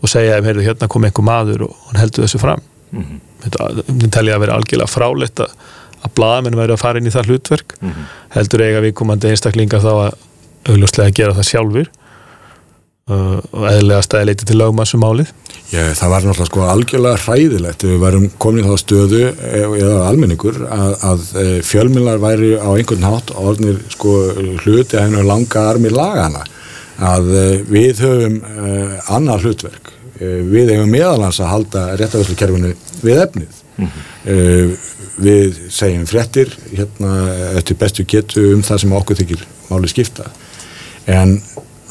og 0.00 0.12
segja 0.12 0.38
ef 0.38 0.48
heyrðu 0.48 0.64
hérna 0.64 0.88
kom 0.90 1.04
einhver 1.04 1.26
maður 1.26 1.66
og 1.68 1.76
hann 1.88 2.00
heldur 2.00 2.24
þessu 2.24 2.40
fram 2.40 2.62
mm 2.90 3.02
-hmm. 3.02 3.20
þetta 3.44 4.08
telja 4.16 4.36
að 4.36 4.42
vera 4.46 4.56
algjörlega 4.56 4.94
fráleitt 4.94 5.44
að, 5.44 5.54
að 6.00 6.14
bladamenn 6.16 6.58
væri 6.60 6.76
að 6.76 6.82
fara 6.84 6.98
inn 6.98 7.10
í 7.10 7.14
það 7.14 7.32
hlutverk 7.32 7.76
mm 7.80 7.90
-hmm. 7.90 8.10
heldur 8.36 8.64
eiga 8.64 8.84
við 8.86 8.94
komandi 8.94 9.28
einstaklingar 9.28 9.84
þá 9.84 9.92
að 9.94 10.12
augljóslega 10.70 11.16
gera 11.16 11.36
það 11.36 11.50
sjálfur 11.52 11.90
og 13.10 13.64
eðlega 13.66 14.02
stæði 14.04 14.28
leiti 14.28 14.46
til 14.46 14.58
lögmassum 14.60 15.02
málið. 15.02 15.32
Já, 15.70 15.82
það 15.98 16.12
var 16.12 16.24
náttúrulega 16.26 16.48
sko 16.50 16.62
algjörlega 16.66 17.22
hræðilegt. 17.24 17.84
Við 17.86 17.98
varum 18.02 18.26
komin 18.42 18.64
í 18.64 18.68
þá 18.68 18.82
stöðu 18.82 19.22
eða 19.50 19.96
almenningur 20.08 20.60
að, 20.66 20.94
að 21.10 21.26
fjölmjölar 21.66 22.22
væri 22.22 22.52
á 22.58 22.68
einhvern 22.70 23.06
hátt 23.06 23.32
orðnir 23.38 23.80
sko 23.90 24.14
hluti 24.64 24.98
að 24.98 25.08
hennu 25.08 25.24
langa 25.26 25.66
armi 25.70 25.92
lagana 25.94 26.44
að 27.00 27.30
við 27.70 28.02
höfum 28.04 28.38
uh, 28.44 29.14
annar 29.16 29.42
hlutverk. 29.42 29.94
Við 30.20 30.74
hefum 30.74 30.90
meðalans 30.92 31.38
að 31.40 31.52
halda 31.54 31.84
réttafæslukerfinu 31.96 32.74
við 33.00 33.22
efnið. 33.24 33.60
Mm 33.80 33.86
-hmm. 33.86 34.02
uh, 34.34 34.90
við 35.20 35.56
segjum 35.72 36.06
frettir 36.06 36.52
hérna 36.70 37.14
eftir 37.56 37.76
bestu 37.76 38.04
getu 38.04 38.52
um 38.54 38.62
það 38.62 38.80
sem 38.82 38.92
okkur 38.92 39.16
þykir 39.16 39.46
máli 39.70 39.88
skipta. 39.88 40.28
En 41.06 41.40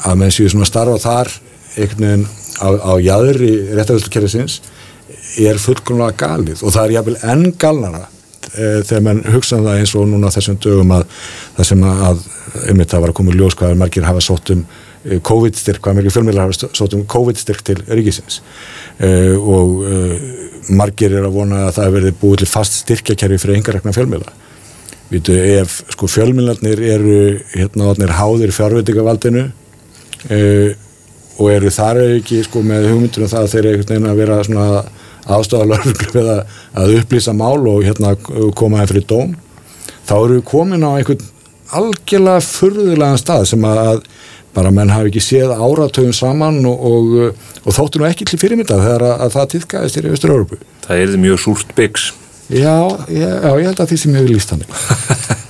að 0.07 0.19
menn 0.21 0.33
séu 0.33 0.49
svona 0.51 0.67
starfa 0.67 0.99
þar 1.03 1.31
einhvern 1.79 2.05
veginn 2.05 2.27
á, 2.59 2.67
á 2.75 2.93
jæðri 3.01 3.51
réttavöldukerfisins 3.77 4.59
er 5.39 5.59
fullkomlega 5.61 6.17
galið. 6.19 6.63
Og 6.63 6.73
það 6.75 6.85
er 6.85 6.95
jáfnvel 6.97 7.17
enn 7.33 7.53
galnara 7.61 8.03
e, 8.53 8.81
þegar 8.87 9.05
mann 9.05 9.23
hugsa 9.33 9.59
um 9.59 9.65
það 9.67 9.81
eins 9.81 9.95
og 9.95 10.09
núna 10.09 10.33
þessum 10.33 10.59
dögum 10.63 10.93
að 10.97 11.07
það 11.57 11.71
sem 11.71 11.87
að 11.93 12.27
einmitt 12.65 12.93
það 12.93 13.05
var 13.05 13.13
að 13.13 13.17
koma 13.19 13.33
í 13.33 13.39
ljós 13.39 13.57
hvað 13.59 13.79
margir 13.79 14.07
hafa 14.09 14.25
sótt 14.25 14.53
um 14.55 14.65
e, 15.03 15.19
COVID-styrk, 15.29 15.81
hvað 15.85 15.99
margir 15.99 16.15
fjölmjölar 16.15 16.49
hafa 16.49 16.69
sótt 16.77 16.97
um 16.97 17.07
COVID-styrk 17.15 17.65
til 17.69 17.79
ríkisins. 17.87 18.41
E, 18.97 19.09
og 19.37 19.81
e, 19.85 19.95
margir 20.75 21.15
er 21.15 21.25
að 21.27 21.39
vona 21.39 21.65
að 21.67 21.75
það 21.79 21.97
verði 21.97 22.15
búið 22.21 22.43
til 22.43 22.51
fast 22.51 22.81
styrkjakerfi 22.83 23.41
fyrir 23.41 23.59
engarekna 23.59 23.95
fjölmjöla 23.95 24.37
Vítu, 25.09 25.33
ef 25.33 25.79
sko 25.89 26.05
fjölmjölarnir 26.05 26.81
eru 26.85 27.13
hérna 27.55 28.13
háðir 28.13 28.51
fjárveitingavaldinu 28.53 29.47
e, 30.27 30.39
og 31.39 31.51
eru 31.53 31.71
þar 31.71 32.01
ekki 32.03 32.43
sko 32.47 32.63
með 32.65 32.89
hugmyndunum 32.91 33.31
það 33.31 33.45
að 33.45 33.51
þeir 33.53 33.61
eru 33.65 33.73
einhvern 33.75 33.93
veginn 33.93 34.11
að 34.11 34.21
vera 34.23 34.39
svona 34.47 34.67
aðstofalörglu 35.29 36.09
við 36.15 36.31
að, 36.33 36.41
að 36.81 36.95
upplýsa 36.99 37.35
mál 37.37 37.67
og 37.69 37.85
hérna 37.85 38.15
koma 38.57 38.81
það 38.81 38.93
fyrir 38.93 39.07
dóm 39.11 39.35
þá 40.09 40.15
eru 40.17 40.39
við 40.39 40.45
komin 40.49 40.87
á 40.87 40.91
einhvern 40.97 41.27
algjörlega 41.79 42.43
furðulegan 42.43 43.21
stað 43.21 43.47
sem 43.51 43.65
að 43.69 44.03
bara 44.55 44.71
menn 44.73 44.89
hafi 44.91 45.11
ekki 45.11 45.21
séð 45.23 45.51
áratögun 45.53 46.15
saman 46.15 46.63
og, 46.67 46.85
og, 46.89 47.11
og 47.63 47.75
þóttu 47.75 48.01
nú 48.01 48.07
ekki 48.09 48.25
til 48.27 48.39
fyrirmynda 48.41 48.79
þegar 48.81 49.05
að, 49.05 49.13
að 49.25 49.35
það 49.35 49.51
týðkæðist 49.53 49.99
í 49.99 50.13
Östur-Európu. 50.15 50.57
Það 50.87 51.03
er 51.03 51.19
mjög 51.21 51.43
súrt 51.43 51.75
byggs. 51.77 52.07
Já, 52.49 52.73
já, 53.13 53.27
já, 53.29 53.51
ég 53.61 53.69
held 53.69 53.83
að 53.83 53.91
því 53.91 53.99
sem 54.01 54.17
ég 54.17 54.25
vil 54.25 54.33
lísta 54.39 54.57
hann. 54.57 55.45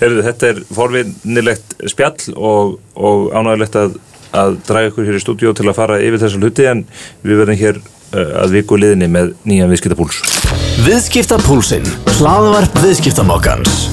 Herðu, 0.00 0.24
þetta 0.26 0.50
er 0.50 0.64
forvinnilegt 0.74 1.76
spjall 1.90 2.34
og, 2.34 2.76
og 2.98 3.30
ánægilegt 3.34 3.78
að 3.78 3.96
að 4.34 4.56
draga 4.66 4.90
ykkur 4.90 5.08
hér 5.08 5.18
í 5.18 5.22
stúdíu 5.22 5.52
til 5.56 5.68
að 5.70 5.76
fara 5.78 6.00
yfir 6.02 6.22
þessa 6.22 6.40
hluti 6.40 6.66
en 6.70 6.84
við 7.22 7.42
verðum 7.42 7.60
hér 7.60 7.78
uh, 7.80 8.32
að 8.42 8.56
viku 8.58 8.78
liðinni 8.80 9.10
með 9.10 9.34
nýjan 9.46 9.70
viðskiptapúls. 9.72 10.22
Viðskiptapúlsinn. 10.88 11.86
Hlaðvarp 12.18 12.82
viðskiptamokkans. 12.82 13.84